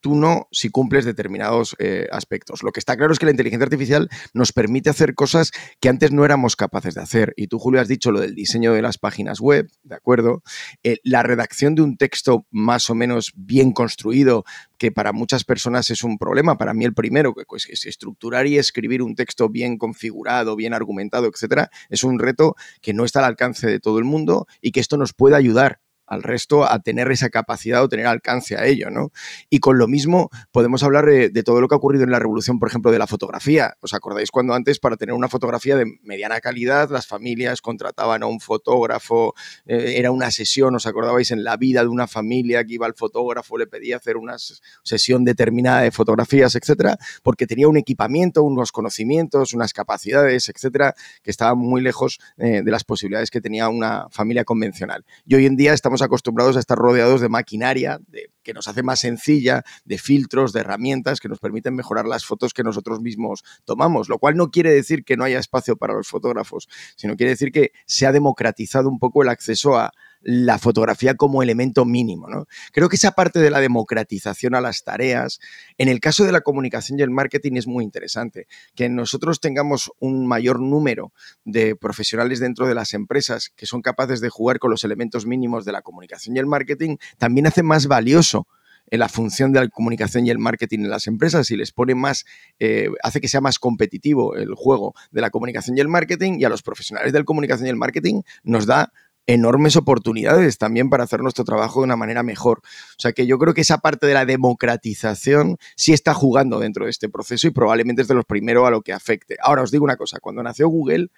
tú 0.00 0.14
no, 0.14 0.48
si 0.52 0.70
cumples 0.70 1.04
determinados 1.04 1.76
eh, 1.78 2.06
aspectos. 2.12 2.62
Lo 2.62 2.72
que 2.72 2.80
está 2.80 2.96
claro 2.96 3.12
es 3.12 3.18
que 3.18 3.26
la 3.26 3.32
inteligencia 3.32 3.64
artificial 3.64 4.08
nos 4.32 4.52
permite 4.52 4.90
hacer 4.90 5.14
cosas 5.14 5.52
que 5.80 5.88
antes 5.88 6.12
no 6.12 6.24
éramos 6.24 6.56
capaces 6.56 6.94
de 6.94 7.02
hacer. 7.02 7.34
Y 7.36 7.48
tú, 7.48 7.58
Julio, 7.58 7.80
has 7.80 7.88
dicho 7.88 8.12
lo 8.12 8.20
del 8.20 8.34
diseño 8.34 8.72
de 8.72 8.82
las 8.82 8.98
páginas 8.98 9.40
web, 9.40 9.68
¿de 9.82 9.94
acuerdo? 9.94 10.42
Eh, 10.82 10.98
la 11.02 11.22
redacción 11.22 11.74
de 11.74 11.82
un 11.82 11.96
texto 11.96 12.46
más 12.50 12.90
o 12.90 12.94
menos 12.94 13.32
bien 13.34 13.72
construido, 13.72 14.44
que 14.78 14.92
para 14.92 15.12
muchas 15.12 15.44
personas 15.44 15.90
es 15.90 16.04
un 16.04 16.18
problema, 16.18 16.56
para 16.56 16.74
mí 16.74 16.84
el 16.84 16.94
primero, 16.94 17.34
que 17.34 17.44
pues, 17.46 17.68
es 17.68 17.84
estructurar 17.86 18.46
y 18.46 18.58
escribir 18.58 19.02
un 19.02 19.14
texto 19.14 19.48
bien 19.48 19.76
configurado, 19.76 20.56
bien 20.56 20.74
argumentado, 20.74 21.26
etcétera, 21.26 21.70
es 21.88 22.04
un 22.04 22.18
reto 22.18 22.54
que 22.80 22.94
no 22.94 23.04
está 23.04 23.20
al 23.20 23.26
alcance 23.26 23.66
de 23.66 23.80
todo 23.80 23.98
el 23.98 24.04
mundo 24.04 24.46
y 24.60 24.70
que 24.70 24.80
esto 24.80 24.96
nos 24.96 25.12
puede 25.12 25.36
ayudar 25.36 25.80
al 26.08 26.22
resto 26.22 26.64
a 26.64 26.78
tener 26.80 27.10
esa 27.10 27.28
capacidad 27.28 27.82
o 27.82 27.88
tener 27.88 28.06
alcance 28.06 28.56
a 28.56 28.66
ello, 28.66 28.90
¿no? 28.90 29.12
Y 29.50 29.60
con 29.60 29.78
lo 29.78 29.86
mismo 29.86 30.30
podemos 30.50 30.82
hablar 30.82 31.06
de, 31.06 31.30
todo 31.42 31.60
lo 31.60 31.68
que 31.68 31.74
ha 31.74 31.78
ocurrido 31.78 32.04
en 32.04 32.10
la 32.10 32.18
revolución, 32.18 32.58
por 32.58 32.68
ejemplo, 32.68 32.90
de 32.90 32.98
la 32.98 33.06
fotografía. 33.06 33.76
¿Os 33.80 33.94
acordáis 33.94 34.30
cuando 34.30 34.54
antes 34.54 34.78
para 34.78 34.96
tener 34.96 35.14
una 35.14 35.28
fotografía 35.28 35.76
de 35.76 35.86
mediana 36.02 36.40
calidad 36.40 36.90
las 36.90 37.06
familias 37.06 37.60
contrataban 37.60 38.22
a 38.22 38.26
un 38.26 38.40
fotógrafo, 38.40 39.34
eh, 39.66 39.94
era 39.96 40.10
una 40.10 40.30
sesión, 40.30 40.74
os 40.74 40.86
acordabais 40.86 41.30
en 41.30 41.44
la 41.44 41.56
vida 41.56 41.82
de 41.82 41.88
una 41.88 42.06
familia 42.06 42.64
que 42.64 42.74
iba 42.74 42.86
al 42.86 42.94
fotógrafo, 42.94 43.58
le 43.58 43.66
pedía 43.66 43.96
hacer 43.96 44.16
una 44.16 44.36
sesión 44.82 45.24
determinada 45.24 45.82
de 45.82 45.90
fotografías, 45.90 46.54
etcétera, 46.54 46.98
porque 47.22 47.46
tenía 47.46 47.68
un 47.68 47.76
equipamiento, 47.76 48.42
unos 48.42 48.72
conocimientos, 48.72 49.54
unas 49.54 49.72
capacidades, 49.72 50.48
etcétera, 50.48 50.94
que 51.22 51.30
estaban 51.30 51.58
muy 51.58 51.80
lejos 51.80 52.18
eh, 52.36 52.62
de 52.64 52.70
las 52.70 52.84
posibilidades 52.84 53.30
que 53.30 53.40
tenía 53.40 53.68
una 53.68 54.08
familia 54.10 54.44
convencional. 54.44 55.04
Y 55.26 55.34
hoy 55.34 55.46
en 55.46 55.56
día 55.56 55.72
estamos 55.72 55.97
acostumbrados 56.02 56.56
a 56.56 56.60
estar 56.60 56.78
rodeados 56.78 57.20
de 57.20 57.28
maquinaria 57.28 57.98
de, 58.08 58.30
que 58.42 58.54
nos 58.54 58.68
hace 58.68 58.82
más 58.82 59.00
sencilla, 59.00 59.62
de 59.84 59.98
filtros, 59.98 60.52
de 60.52 60.60
herramientas 60.60 61.20
que 61.20 61.28
nos 61.28 61.38
permiten 61.38 61.74
mejorar 61.74 62.06
las 62.06 62.24
fotos 62.24 62.54
que 62.54 62.62
nosotros 62.62 63.00
mismos 63.00 63.44
tomamos, 63.64 64.08
lo 64.08 64.18
cual 64.18 64.36
no 64.36 64.50
quiere 64.50 64.72
decir 64.72 65.04
que 65.04 65.16
no 65.16 65.24
haya 65.24 65.38
espacio 65.38 65.76
para 65.76 65.94
los 65.94 66.08
fotógrafos, 66.08 66.68
sino 66.96 67.16
quiere 67.16 67.30
decir 67.30 67.52
que 67.52 67.72
se 67.86 68.06
ha 68.06 68.12
democratizado 68.12 68.88
un 68.88 68.98
poco 68.98 69.22
el 69.22 69.28
acceso 69.28 69.76
a, 69.76 69.92
la 70.20 70.58
fotografía 70.58 71.14
como 71.14 71.42
elemento 71.42 71.84
mínimo. 71.84 72.28
¿no? 72.28 72.46
Creo 72.72 72.88
que 72.88 72.96
esa 72.96 73.12
parte 73.12 73.38
de 73.38 73.50
la 73.50 73.60
democratización 73.60 74.54
a 74.54 74.60
las 74.60 74.84
tareas, 74.84 75.40
en 75.78 75.88
el 75.88 76.00
caso 76.00 76.24
de 76.24 76.32
la 76.32 76.40
comunicación 76.40 76.98
y 76.98 77.02
el 77.02 77.10
marketing 77.10 77.52
es 77.56 77.66
muy 77.66 77.84
interesante. 77.84 78.46
Que 78.74 78.88
nosotros 78.88 79.40
tengamos 79.40 79.92
un 79.98 80.26
mayor 80.26 80.60
número 80.60 81.12
de 81.44 81.76
profesionales 81.76 82.40
dentro 82.40 82.66
de 82.66 82.74
las 82.74 82.94
empresas 82.94 83.50
que 83.54 83.66
son 83.66 83.82
capaces 83.82 84.20
de 84.20 84.28
jugar 84.28 84.58
con 84.58 84.70
los 84.70 84.84
elementos 84.84 85.26
mínimos 85.26 85.64
de 85.64 85.72
la 85.72 85.82
comunicación 85.82 86.36
y 86.36 86.38
el 86.38 86.46
marketing, 86.46 86.96
también 87.18 87.46
hace 87.46 87.62
más 87.62 87.86
valioso 87.86 88.46
en 88.90 89.00
la 89.00 89.08
función 89.08 89.52
de 89.52 89.60
la 89.60 89.68
comunicación 89.68 90.26
y 90.26 90.30
el 90.30 90.38
marketing 90.38 90.80
en 90.80 90.90
las 90.90 91.06
empresas 91.06 91.50
y 91.50 91.56
les 91.56 91.72
pone 91.72 91.94
más, 91.94 92.24
eh, 92.58 92.88
hace 93.02 93.20
que 93.20 93.28
sea 93.28 93.40
más 93.40 93.58
competitivo 93.58 94.34
el 94.34 94.54
juego 94.54 94.94
de 95.10 95.20
la 95.20 95.30
comunicación 95.30 95.76
y 95.76 95.80
el 95.80 95.88
marketing 95.88 96.38
y 96.38 96.44
a 96.44 96.48
los 96.48 96.62
profesionales 96.62 97.12
de 97.12 97.18
la 97.18 97.24
comunicación 97.24 97.66
y 97.66 97.70
el 97.70 97.76
marketing 97.76 98.22
nos 98.42 98.66
da 98.66 98.92
enormes 99.28 99.76
oportunidades 99.76 100.56
también 100.56 100.88
para 100.88 101.04
hacer 101.04 101.20
nuestro 101.20 101.44
trabajo 101.44 101.80
de 101.80 101.84
una 101.84 101.96
manera 101.96 102.22
mejor. 102.22 102.60
O 102.62 103.00
sea 103.00 103.12
que 103.12 103.26
yo 103.26 103.38
creo 103.38 103.52
que 103.52 103.60
esa 103.60 103.78
parte 103.78 104.06
de 104.06 104.14
la 104.14 104.24
democratización 104.24 105.58
sí 105.76 105.92
está 105.92 106.14
jugando 106.14 106.58
dentro 106.58 106.86
de 106.86 106.90
este 106.90 107.10
proceso 107.10 107.46
y 107.46 107.50
probablemente 107.50 108.02
es 108.02 108.08
de 108.08 108.14
los 108.14 108.24
primeros 108.24 108.66
a 108.66 108.70
lo 108.70 108.80
que 108.80 108.94
afecte. 108.94 109.36
Ahora 109.42 109.62
os 109.62 109.70
digo 109.70 109.84
una 109.84 109.96
cosa, 109.96 110.18
cuando 110.18 110.42
nació 110.42 110.68
Google, 110.68 111.10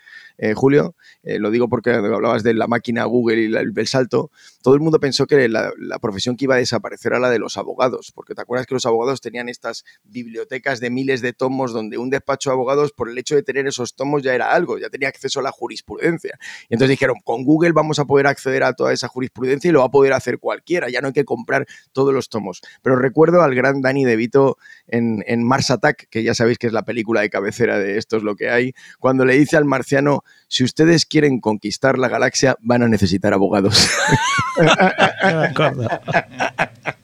eh, 0.43 0.55
Julio, 0.55 0.97
eh, 1.23 1.39
lo 1.39 1.51
digo 1.51 1.69
porque 1.69 1.91
hablabas 1.91 2.43
de 2.43 2.55
la 2.55 2.67
máquina 2.67 3.05
Google 3.05 3.43
y 3.43 3.55
el, 3.55 3.87
salto, 3.87 4.31
todo 4.63 4.73
el 4.73 4.81
mundo 4.81 4.99
pensó 4.99 5.27
que 5.27 5.51
la, 5.51 5.71
la, 5.77 5.99
profesión 5.99 6.35
que 6.35 6.47
iba 6.47 6.55
a 6.55 6.59
desaparecer 6.59 7.13
era 7.13 7.21
la 7.21 7.29
de 7.29 7.39
los 7.39 7.59
abogados, 7.59 8.11
porque 8.15 8.35
te 8.35 8.41
acuerdas 8.41 8.67
que 8.67 8.73
los 8.73 8.87
abogados 8.87 9.21
tenían 9.21 9.51
estas 9.51 9.85
bibliotecas 10.03 10.81
de 10.81 10.89
miles 10.89 11.21
de 11.21 11.35
tomos 11.35 11.75
donde 11.75 11.99
un 11.99 12.09
despacho 12.09 12.49
de 12.49 12.55
abogados 12.55 12.93
por 12.93 13.11
el 13.11 13.19
hecho 13.19 13.35
de 13.35 13.43
tener 13.43 13.67
esos 13.67 13.95
tomos 13.95 14.23
ya 14.23 14.35
era 14.35 14.51
algo, 14.53 14.79
ya 14.79 14.89
tenía 14.89 15.09
acceso 15.09 15.41
a 15.41 15.43
la 15.43 15.53
jurisprudencia. 15.53 16.39
Y 16.71 16.75
entonces 16.75 16.89
dijeron, 16.89 17.19
con 17.23 17.45
Google 17.45 17.73
vamos 17.73 17.99
a 17.99 18.07
poder 18.07 18.27
acceder 18.27 18.63
a 18.63 18.73
toda 18.73 18.95
esa 18.95 19.09
jurisprudencia 19.09 19.69
y 19.69 19.73
lo 19.73 19.81
va 19.81 19.87
a 19.87 19.91
poder 19.91 20.15
hacer 20.15 20.39
cualquiera, 20.39 20.89
ya 20.89 21.03
no 21.03 21.09
hay 21.09 21.13
que 21.13 21.27
comprar 21.27 21.67
todos 21.93 22.15
los 22.15 22.31
tomos. 22.31 22.63
Pero 22.81 22.97
recuerdo 22.97 23.43
al 23.43 23.55
gran 23.55 23.83
Danny 23.83 24.07
DeVito 24.07 24.57
en, 24.87 25.23
en 25.27 25.45
Mars 25.45 25.71
Attack, 25.71 26.09
que 26.09 26.23
ya 26.23 26.35
sabéis 26.35 26.57
que 26.57 26.67
es 26.67 26.73
la 26.73 26.87
película 26.87 27.21
de 27.21 27.29
cabecera 27.29 27.79
de 27.79 27.99
Esto 27.99 28.17
es 28.17 28.23
lo 28.23 28.37
que 28.37 28.49
hay, 28.49 28.73
cuando 28.99 29.27
le 29.27 29.35
dice 29.35 29.59
al 29.59 29.67
marciano, 29.67 30.25
si 30.49 30.65
ustedes 30.65 31.07
quieren 31.07 31.41
conquistar 31.41 31.99
la 31.99 32.09
galaxia, 32.09 32.57
van 32.61 32.83
a 32.83 32.89
necesitar 32.89 33.33
abogados. 33.33 33.89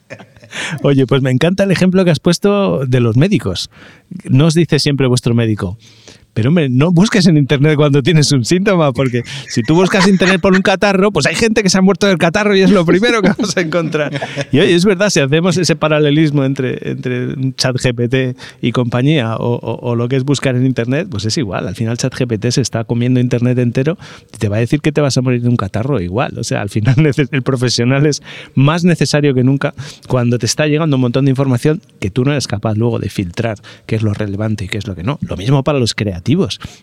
Oye, 0.82 1.06
pues 1.06 1.22
me 1.22 1.30
encanta 1.30 1.64
el 1.64 1.70
ejemplo 1.70 2.04
que 2.04 2.10
has 2.10 2.20
puesto 2.20 2.86
de 2.86 3.00
los 3.00 3.16
médicos. 3.16 3.70
No 4.24 4.46
os 4.46 4.54
dice 4.54 4.78
siempre 4.78 5.06
vuestro 5.06 5.34
médico, 5.34 5.78
pero 6.36 6.50
hombre, 6.50 6.68
no 6.68 6.92
busques 6.92 7.26
en 7.28 7.38
internet 7.38 7.76
cuando 7.76 8.02
tienes 8.02 8.30
un 8.30 8.44
síntoma, 8.44 8.92
porque 8.92 9.22
si 9.48 9.62
tú 9.62 9.74
buscas 9.74 10.06
internet 10.06 10.38
por 10.38 10.52
un 10.52 10.60
catarro, 10.60 11.10
pues 11.10 11.24
hay 11.24 11.34
gente 11.34 11.62
que 11.62 11.70
se 11.70 11.78
ha 11.78 11.80
muerto 11.80 12.06
del 12.06 12.18
catarro 12.18 12.54
y 12.54 12.60
es 12.60 12.70
lo 12.70 12.84
primero 12.84 13.22
que 13.22 13.30
vas 13.38 13.56
a 13.56 13.62
encontrar. 13.62 14.12
Y 14.52 14.58
oye, 14.58 14.74
es 14.74 14.84
verdad, 14.84 15.08
si 15.08 15.20
hacemos 15.20 15.56
ese 15.56 15.76
paralelismo 15.76 16.44
entre, 16.44 16.90
entre 16.90 17.52
chat 17.54 17.74
GPT 17.82 18.38
y 18.60 18.72
compañía 18.72 19.36
o, 19.36 19.54
o, 19.54 19.78
o, 19.80 19.96
lo 19.96 20.08
que 20.08 20.16
es 20.16 20.24
buscar 20.24 20.56
en 20.56 20.66
internet, 20.66 21.08
pues 21.10 21.24
es 21.24 21.38
igual. 21.38 21.66
Al 21.68 21.74
final 21.74 21.96
chat 21.96 22.14
GPT 22.14 22.50
se 22.50 22.60
está 22.60 22.84
comiendo 22.84 23.18
internet 23.18 23.56
entero 23.58 23.96
y 24.30 24.36
te 24.36 24.50
va 24.50 24.56
a 24.56 24.60
decir 24.60 24.82
que 24.82 24.92
te 24.92 25.00
vas 25.00 25.16
a 25.16 25.22
morir 25.22 25.40
de 25.40 25.48
un 25.48 25.56
catarro 25.56 26.02
igual. 26.02 26.38
O 26.38 26.44
sea, 26.44 26.60
al 26.60 26.68
final 26.68 26.96
el 27.30 27.42
profesional 27.42 28.04
es 28.04 28.22
más 28.54 28.84
necesario 28.84 29.32
que 29.32 29.42
nunca 29.42 29.72
cuando 30.06 30.38
te 30.38 30.44
está 30.44 30.66
llegando 30.66 30.96
un 30.96 31.00
montón 31.00 31.24
de 31.24 31.30
información 31.30 31.80
que 31.98 32.10
tú 32.10 32.26
no 32.26 32.32
eres 32.32 32.46
capaz 32.46 32.74
luego 32.74 32.98
de 32.98 33.08
filtrar 33.08 33.56
qué 33.86 33.96
es 33.96 34.02
lo 34.02 34.12
relevante 34.12 34.66
y 34.66 34.68
qué 34.68 34.76
es 34.76 34.86
lo 34.86 34.94
que 34.94 35.02
no. 35.02 35.18
Lo 35.22 35.38
mismo 35.38 35.64
para 35.64 35.78
los 35.78 35.94
creativos 35.94 36.25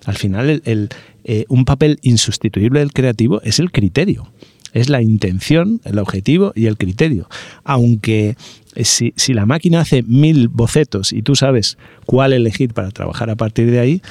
al 0.05 0.15
final, 0.15 0.49
el, 0.49 0.61
el, 0.65 0.89
eh, 1.23 1.45
un 1.49 1.65
papel 1.65 1.99
insustituible 2.01 2.79
del 2.79 2.93
creativo 2.93 3.41
es 3.41 3.59
el 3.59 3.71
criterio. 3.71 4.31
Es 4.73 4.89
la 4.89 5.03
intención, 5.03 5.81
el 5.83 5.99
objetivo 5.99 6.51
y 6.55 6.65
el 6.65 6.77
criterio. 6.77 7.29
Aunque 7.63 8.35
si, 8.83 9.13
si, 9.15 9.33
la 9.33 9.45
máquina 9.45 9.81
hace 9.81 10.01
mil 10.01 10.47
bocetos 10.47 11.13
y 11.13 11.21
tú 11.21 11.35
sabes 11.35 11.77
cuál 12.07 12.33
elegir 12.33 12.73
para 12.73 12.89
trabajar 12.89 13.29
a 13.29 13.35
partir 13.35 13.69
de 13.69 13.79
ahí, 13.79 14.01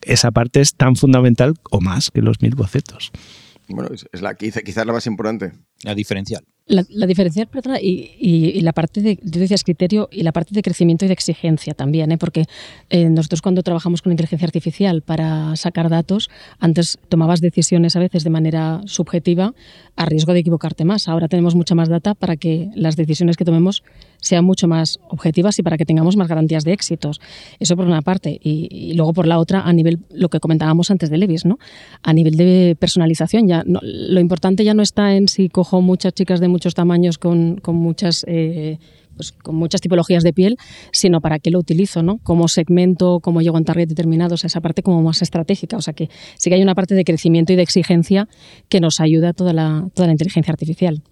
esa 0.00 0.30
parte 0.30 0.60
es 0.60 0.74
tan 0.74 0.96
fundamental 0.96 1.54
o 1.70 1.80
más 1.80 2.10
que 2.10 2.22
los 2.22 2.40
mil 2.40 2.54
bocetos. 2.54 3.12
Bueno, 3.68 3.90
es 3.92 4.22
la 4.22 4.34
quizás 4.34 4.86
la 4.86 4.92
más 4.92 5.06
importante. 5.06 5.52
La 5.82 5.94
diferencial. 5.94 6.42
La, 6.66 6.84
la 6.90 7.06
diferencial, 7.06 7.48
perdona, 7.48 7.80
y, 7.80 8.12
y, 8.20 8.50
y, 8.54 8.60
la 8.60 8.72
parte 8.72 9.00
de, 9.00 9.16
tú 9.16 9.40
decías 9.40 9.64
criterio, 9.64 10.08
y 10.12 10.22
la 10.22 10.30
parte 10.30 10.54
de 10.54 10.62
crecimiento 10.62 11.04
y 11.04 11.08
de 11.08 11.14
exigencia 11.14 11.74
también, 11.74 12.12
¿eh? 12.12 12.18
porque 12.18 12.44
eh, 12.88 13.08
nosotros 13.08 13.42
cuando 13.42 13.64
trabajamos 13.64 14.00
con 14.00 14.12
inteligencia 14.12 14.46
artificial 14.46 15.02
para 15.02 15.56
sacar 15.56 15.88
datos, 15.88 16.30
antes 16.60 16.98
tomabas 17.08 17.40
decisiones 17.40 17.96
a 17.96 17.98
veces 17.98 18.22
de 18.22 18.30
manera 18.30 18.80
subjetiva 18.86 19.54
a 19.96 20.04
riesgo 20.06 20.32
de 20.32 20.38
equivocarte 20.38 20.84
más. 20.84 21.08
Ahora 21.08 21.26
tenemos 21.26 21.56
mucha 21.56 21.74
más 21.74 21.88
data 21.88 22.14
para 22.14 22.36
que 22.36 22.70
las 22.76 22.94
decisiones 22.94 23.36
que 23.36 23.44
tomemos 23.44 23.82
sean 24.22 24.44
mucho 24.44 24.68
más 24.68 24.98
objetivas 25.08 25.58
y 25.58 25.62
para 25.62 25.76
que 25.76 25.84
tengamos 25.84 26.16
más 26.16 26.28
garantías 26.28 26.64
de 26.64 26.72
éxitos. 26.72 27.20
Eso 27.58 27.76
por 27.76 27.86
una 27.86 28.00
parte. 28.00 28.40
Y, 28.42 28.68
y 28.70 28.94
luego 28.94 29.12
por 29.12 29.26
la 29.26 29.38
otra, 29.38 29.60
a 29.60 29.72
nivel, 29.74 29.98
lo 30.10 30.30
que 30.30 30.40
comentábamos 30.40 30.90
antes 30.90 31.10
de 31.10 31.18
Levis, 31.18 31.44
¿no? 31.44 31.58
A 32.02 32.14
nivel 32.14 32.36
de 32.36 32.76
personalización, 32.78 33.48
ya 33.48 33.62
no, 33.66 33.80
lo 33.82 34.20
importante 34.20 34.64
ya 34.64 34.72
no 34.72 34.82
está 34.82 35.14
en 35.14 35.28
si 35.28 35.50
cojo 35.50 35.82
muchas 35.82 36.14
chicas 36.14 36.40
de 36.40 36.48
muchos 36.48 36.74
tamaños 36.74 37.18
con, 37.18 37.56
con 37.56 37.76
muchas... 37.76 38.24
Eh, 38.26 38.78
pues, 39.16 39.32
con 39.32 39.56
muchas 39.56 39.82
tipologías 39.82 40.22
de 40.22 40.32
piel, 40.32 40.56
sino 40.90 41.20
para 41.20 41.38
qué 41.38 41.50
lo 41.50 41.58
utilizo, 41.58 42.02
¿no? 42.02 42.18
Cómo 42.22 42.48
segmento, 42.48 43.20
cómo 43.20 43.42
llego 43.42 43.56
a 43.56 43.60
un 43.60 43.64
target 43.66 43.88
determinado, 43.88 44.34
o 44.34 44.36
sea, 44.38 44.48
esa 44.48 44.62
parte 44.62 44.82
como 44.82 45.02
más 45.02 45.20
estratégica. 45.20 45.76
O 45.76 45.82
sea, 45.82 45.92
que 45.92 46.08
sí 46.38 46.48
que 46.48 46.56
hay 46.56 46.62
una 46.62 46.74
parte 46.74 46.94
de 46.94 47.04
crecimiento 47.04 47.52
y 47.52 47.56
de 47.56 47.62
exigencia 47.62 48.26
que 48.70 48.80
nos 48.80 49.00
ayuda 49.00 49.34
toda 49.34 49.52
la, 49.52 49.86
toda 49.94 50.06
la 50.06 50.12
inteligencia 50.12 50.50
artificial. 50.50 51.02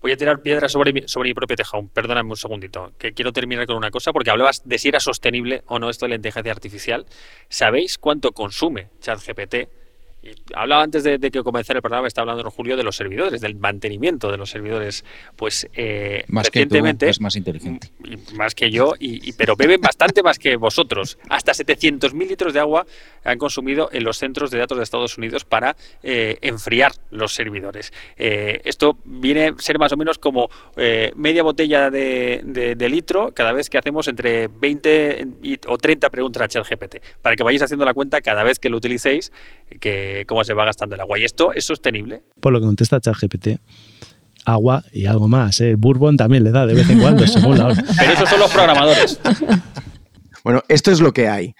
Voy 0.00 0.12
a 0.12 0.16
tirar 0.16 0.40
piedras 0.40 0.72
sobre 0.72 0.92
mi, 0.92 1.02
sobre 1.06 1.28
mi 1.28 1.34
propio 1.34 1.56
tejado. 1.56 1.86
Perdóname 1.88 2.30
un 2.30 2.36
segundito, 2.36 2.92
que 2.98 3.12
quiero 3.12 3.32
terminar 3.32 3.66
con 3.66 3.76
una 3.76 3.90
cosa, 3.90 4.12
porque 4.12 4.30
hablabas 4.30 4.62
de 4.64 4.78
si 4.78 4.88
era 4.88 4.98
sostenible 4.98 5.62
o 5.66 5.78
no 5.78 5.90
esto 5.90 6.06
de 6.06 6.10
la 6.10 6.16
inteligencia 6.16 6.52
artificial. 6.52 7.06
¿Sabéis 7.48 7.98
cuánto 7.98 8.32
consume 8.32 8.88
ChatGPT 9.00 9.79
hablaba 10.54 10.82
antes 10.82 11.04
de, 11.04 11.18
que 11.18 11.42
comenzara 11.42 11.78
el 11.78 11.82
programa, 11.82 12.06
estaba 12.06 12.32
hablando 12.32 12.50
Julio 12.50 12.76
de 12.76 12.82
los 12.82 12.96
servidores, 12.96 13.40
del 13.40 13.56
mantenimiento 13.56 14.30
de 14.30 14.36
los 14.36 14.50
servidores. 14.50 15.04
Pues 15.36 15.68
eh, 15.74 16.24
más 16.28 16.46
recientemente. 16.46 17.06
Que 17.06 17.10
es 17.10 17.20
más 17.20 17.36
inteligente. 17.36 17.90
más 18.34 18.54
que 18.54 18.70
yo, 18.70 18.94
y, 18.98 19.32
pero 19.32 19.56
beben 19.56 19.80
bastante 19.80 20.22
más 20.22 20.38
que 20.38 20.56
vosotros. 20.56 21.18
Hasta 21.28 21.52
700.000 21.52 22.28
litros 22.28 22.54
de 22.54 22.60
agua 22.60 22.86
han 23.24 23.38
consumido 23.38 23.88
en 23.92 24.04
los 24.04 24.18
centros 24.18 24.50
de 24.50 24.58
datos 24.58 24.78
de 24.78 24.84
Estados 24.84 25.18
Unidos 25.18 25.44
para 25.44 25.76
eh, 26.02 26.38
enfriar 26.42 26.92
los 27.10 27.34
servidores. 27.34 27.92
Eh, 28.16 28.60
esto 28.64 28.98
viene 29.04 29.48
a 29.48 29.54
ser 29.58 29.78
más 29.78 29.92
o 29.92 29.96
menos 29.96 30.18
como 30.18 30.50
eh, 30.76 31.12
media 31.16 31.42
botella 31.42 31.90
de, 31.90 32.76
litro 32.90 33.32
cada 33.32 33.52
vez 33.52 33.70
que 33.70 33.78
hacemos 33.78 34.08
entre 34.08 34.48
20 34.48 35.26
o 35.68 35.78
30 35.78 36.10
preguntas 36.10 36.42
a 36.42 36.48
ChatGPT, 36.48 36.96
para 37.22 37.36
que 37.36 37.42
vayáis 37.42 37.62
haciendo 37.62 37.84
la 37.84 37.94
cuenta 37.94 38.20
cada 38.20 38.42
vez 38.42 38.58
que 38.58 38.68
lo 38.68 38.78
utilicéis, 38.78 39.32
que 39.78 40.24
cómo 40.26 40.44
se 40.44 40.54
va 40.54 40.64
gastando 40.64 40.94
el 40.94 41.00
agua. 41.00 41.18
¿Y 41.18 41.24
esto 41.24 41.52
es 41.52 41.64
sostenible? 41.64 42.22
Por 42.40 42.52
lo 42.52 42.60
que 42.60 42.66
contesta 42.66 43.00
ChatGPT, 43.00 43.60
agua 44.44 44.84
y 44.92 45.06
algo 45.06 45.28
más. 45.28 45.60
El 45.60 45.76
bourbon 45.76 46.16
también 46.16 46.44
le 46.44 46.50
da 46.50 46.66
de 46.66 46.74
vez 46.74 46.88
en 46.90 47.00
cuando, 47.00 47.26
según 47.26 47.58
la 47.58 47.66
hora. 47.66 47.84
Pero 47.98 48.12
esos 48.12 48.28
son 48.28 48.40
los 48.40 48.50
programadores. 48.50 49.20
Bueno, 50.42 50.62
esto 50.68 50.90
es 50.90 51.00
lo 51.00 51.12
que 51.12 51.28
hay. 51.28 51.54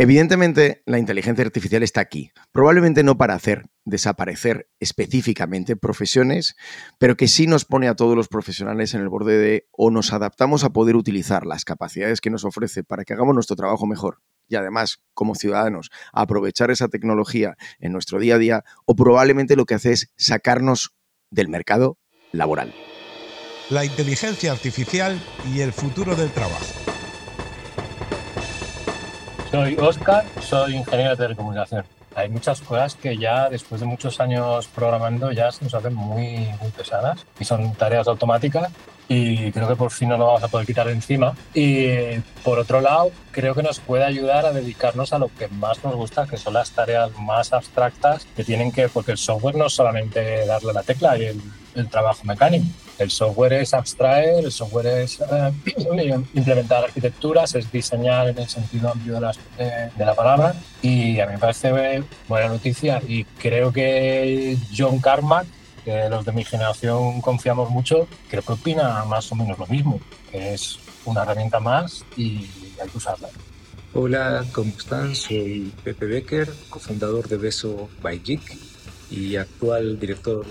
Evidentemente, 0.00 0.82
la 0.86 1.00
inteligencia 1.00 1.44
artificial 1.44 1.82
está 1.82 2.00
aquí, 2.00 2.30
probablemente 2.52 3.02
no 3.02 3.18
para 3.18 3.34
hacer 3.34 3.64
desaparecer 3.84 4.68
específicamente 4.78 5.74
profesiones, 5.74 6.54
pero 6.98 7.16
que 7.16 7.26
sí 7.26 7.48
nos 7.48 7.64
pone 7.64 7.88
a 7.88 7.96
todos 7.96 8.16
los 8.16 8.28
profesionales 8.28 8.94
en 8.94 9.00
el 9.00 9.08
borde 9.08 9.38
de 9.38 9.66
o 9.72 9.90
nos 9.90 10.12
adaptamos 10.12 10.62
a 10.62 10.70
poder 10.70 10.94
utilizar 10.94 11.46
las 11.46 11.64
capacidades 11.64 12.20
que 12.20 12.30
nos 12.30 12.44
ofrece 12.44 12.84
para 12.84 13.04
que 13.04 13.14
hagamos 13.14 13.34
nuestro 13.34 13.56
trabajo 13.56 13.86
mejor 13.86 14.18
y 14.48 14.56
además 14.56 14.98
como 15.14 15.34
ciudadanos 15.34 15.90
aprovechar 16.12 16.70
esa 16.70 16.88
tecnología 16.88 17.56
en 17.78 17.92
nuestro 17.92 18.18
día 18.18 18.36
a 18.36 18.38
día, 18.38 18.64
o 18.86 18.94
probablemente 18.94 19.56
lo 19.56 19.66
que 19.66 19.74
hace 19.74 19.92
es 19.92 20.12
sacarnos 20.16 20.94
del 21.30 21.48
mercado 21.48 21.98
laboral. 22.32 22.74
La 23.70 23.84
inteligencia 23.84 24.52
artificial 24.52 25.20
y 25.52 25.60
el 25.60 25.72
futuro 25.72 26.16
del 26.16 26.30
trabajo. 26.30 26.64
Soy 29.50 29.76
Oscar, 29.78 30.24
soy 30.40 30.76
ingeniero 30.76 31.10
de 31.10 31.16
telecomunicación. 31.16 31.84
Hay 32.14 32.28
muchas 32.28 32.60
cosas 32.60 32.94
que 32.94 33.16
ya 33.16 33.48
después 33.48 33.80
de 33.80 33.86
muchos 33.86 34.20
años 34.20 34.66
programando 34.68 35.30
ya 35.32 35.52
se 35.52 35.64
nos 35.64 35.74
hacen 35.74 35.94
muy, 35.94 36.48
muy 36.60 36.70
pesadas 36.76 37.24
y 37.38 37.44
son 37.44 37.72
tareas 37.74 38.08
automáticas 38.08 38.72
y 39.08 39.50
creo 39.52 39.66
que 39.66 39.76
por 39.76 39.90
fin 39.90 40.10
nos 40.10 40.18
lo 40.18 40.26
vamos 40.26 40.42
a 40.42 40.48
poder 40.48 40.66
quitar 40.66 40.86
de 40.86 40.92
encima. 40.92 41.34
Y 41.54 42.18
por 42.44 42.58
otro 42.58 42.80
lado, 42.80 43.10
creo 43.30 43.54
que 43.54 43.62
nos 43.62 43.80
puede 43.80 44.04
ayudar 44.04 44.44
a 44.44 44.52
dedicarnos 44.52 45.12
a 45.12 45.18
lo 45.18 45.30
que 45.34 45.48
más 45.48 45.82
nos 45.82 45.94
gusta, 45.94 46.26
que 46.26 46.36
son 46.36 46.54
las 46.54 46.70
tareas 46.70 47.10
más 47.18 47.52
abstractas 47.52 48.26
que 48.36 48.44
tienen 48.44 48.70
que, 48.70 48.88
porque 48.88 49.12
el 49.12 49.18
software 49.18 49.56
no 49.56 49.66
es 49.66 49.72
solamente 49.72 50.44
darle 50.46 50.72
la 50.74 50.82
tecla 50.82 51.16
y 51.16 51.24
el, 51.24 51.40
el 51.74 51.88
trabajo 51.88 52.24
mecánico. 52.24 52.66
El 52.98 53.10
software 53.10 53.52
es 53.54 53.72
abstraer, 53.74 54.44
el 54.44 54.52
software 54.52 54.86
es 54.86 55.20
eh, 55.20 55.52
implementar 56.34 56.84
arquitecturas, 56.84 57.54
es 57.54 57.70
diseñar 57.70 58.28
en 58.28 58.38
el 58.38 58.48
sentido 58.48 58.90
amplio 58.90 59.20
de, 59.20 59.90
de, 59.96 60.04
la 60.04 60.14
palabra. 60.14 60.54
Y 60.82 61.20
a 61.20 61.26
mí 61.26 61.32
me 61.32 61.38
parece 61.38 62.02
buena 62.28 62.48
noticia 62.48 63.00
y 63.06 63.24
creo 63.24 63.72
que 63.72 64.58
John 64.76 64.98
Carmack 64.98 65.46
que 65.88 66.08
los 66.10 66.22
de 66.26 66.32
mi 66.32 66.44
generación 66.44 67.22
confiamos 67.22 67.70
mucho, 67.70 68.06
creo 68.28 68.42
que 68.42 68.52
opina 68.52 69.06
más 69.06 69.32
o 69.32 69.34
menos 69.34 69.58
lo 69.58 69.66
mismo, 69.68 69.98
que 70.30 70.52
es 70.52 70.78
una 71.06 71.22
herramienta 71.22 71.60
más 71.60 72.04
y 72.14 72.46
hay 72.78 72.90
que 72.90 72.98
usarla. 72.98 73.28
Hola, 73.94 74.44
¿cómo 74.52 74.70
están? 74.76 75.14
Soy 75.14 75.72
Pepe 75.82 76.04
Becker, 76.04 76.52
cofundador 76.68 77.26
de 77.26 77.38
Beso 77.38 77.88
by 78.02 78.18
Geek 78.18 78.58
y 79.10 79.36
actual 79.36 79.98
director 79.98 80.44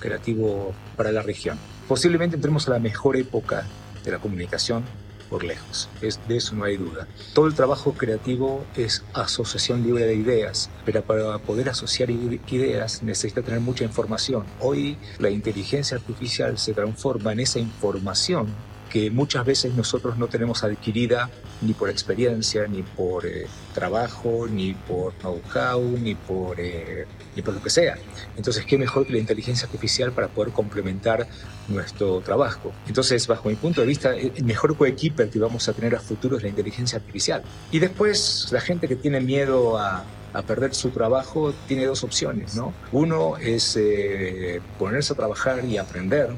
creativo 0.00 0.74
para 0.96 1.12
la 1.12 1.22
región. 1.22 1.56
Posiblemente 1.86 2.34
entremos 2.34 2.66
a 2.66 2.72
la 2.72 2.80
mejor 2.80 3.16
época 3.16 3.68
de 4.02 4.10
la 4.10 4.18
comunicación 4.18 4.82
por 5.30 5.44
lejos. 5.44 5.88
Es, 6.02 6.20
de 6.28 6.36
eso 6.36 6.54
no 6.54 6.64
hay 6.64 6.76
duda. 6.76 7.06
Todo 7.32 7.46
el 7.46 7.54
trabajo 7.54 7.94
creativo 7.94 8.64
es 8.76 9.04
asociación 9.14 9.82
libre 9.82 10.04
de 10.04 10.14
ideas, 10.14 10.68
pero 10.84 11.02
para 11.02 11.38
poder 11.38 11.68
asociar 11.68 12.10
ideas 12.10 13.02
necesita 13.02 13.40
tener 13.40 13.60
mucha 13.60 13.84
información. 13.84 14.44
Hoy 14.58 14.98
la 15.18 15.30
inteligencia 15.30 15.96
artificial 15.96 16.58
se 16.58 16.74
transforma 16.74 17.32
en 17.32 17.40
esa 17.40 17.60
información 17.60 18.48
que 18.90 19.10
muchas 19.10 19.46
veces 19.46 19.74
nosotros 19.74 20.18
no 20.18 20.26
tenemos 20.26 20.62
adquirida 20.64 21.30
ni 21.62 21.72
por 21.72 21.88
experiencia, 21.88 22.66
ni 22.66 22.82
por 22.82 23.24
eh, 23.24 23.46
trabajo, 23.72 24.46
ni 24.50 24.74
por 24.74 25.14
know-how, 25.14 25.80
ni 25.98 26.14
por 26.14 26.60
eh, 26.60 27.06
ni 27.34 27.42
por 27.42 27.54
lo 27.54 27.62
que 27.62 27.70
sea. 27.70 27.96
Entonces, 28.36 28.66
¿qué 28.66 28.76
mejor 28.76 29.06
que 29.06 29.12
la 29.12 29.18
inteligencia 29.18 29.66
artificial 29.66 30.12
para 30.12 30.28
poder 30.28 30.52
complementar 30.52 31.26
nuestro 31.68 32.20
trabajo? 32.20 32.72
Entonces, 32.86 33.26
bajo 33.26 33.48
mi 33.48 33.54
punto 33.54 33.80
de 33.80 33.86
vista, 33.86 34.14
el 34.14 34.44
mejor 34.44 34.76
coequiper 34.76 35.30
que 35.30 35.38
vamos 35.38 35.68
a 35.68 35.72
tener 35.72 35.94
a 35.94 36.00
futuro 36.00 36.36
es 36.36 36.42
la 36.42 36.48
inteligencia 36.48 36.98
artificial. 36.98 37.42
Y 37.70 37.78
después, 37.78 38.48
la 38.50 38.60
gente 38.60 38.88
que 38.88 38.96
tiene 38.96 39.20
miedo 39.20 39.78
a, 39.78 40.04
a 40.32 40.42
perder 40.42 40.74
su 40.74 40.90
trabajo 40.90 41.52
tiene 41.66 41.86
dos 41.86 42.04
opciones, 42.04 42.54
¿no? 42.54 42.72
Uno 42.92 43.36
es 43.36 43.76
eh, 43.76 44.60
ponerse 44.78 45.12
a 45.12 45.16
trabajar 45.16 45.64
y 45.64 45.78
aprender, 45.78 46.30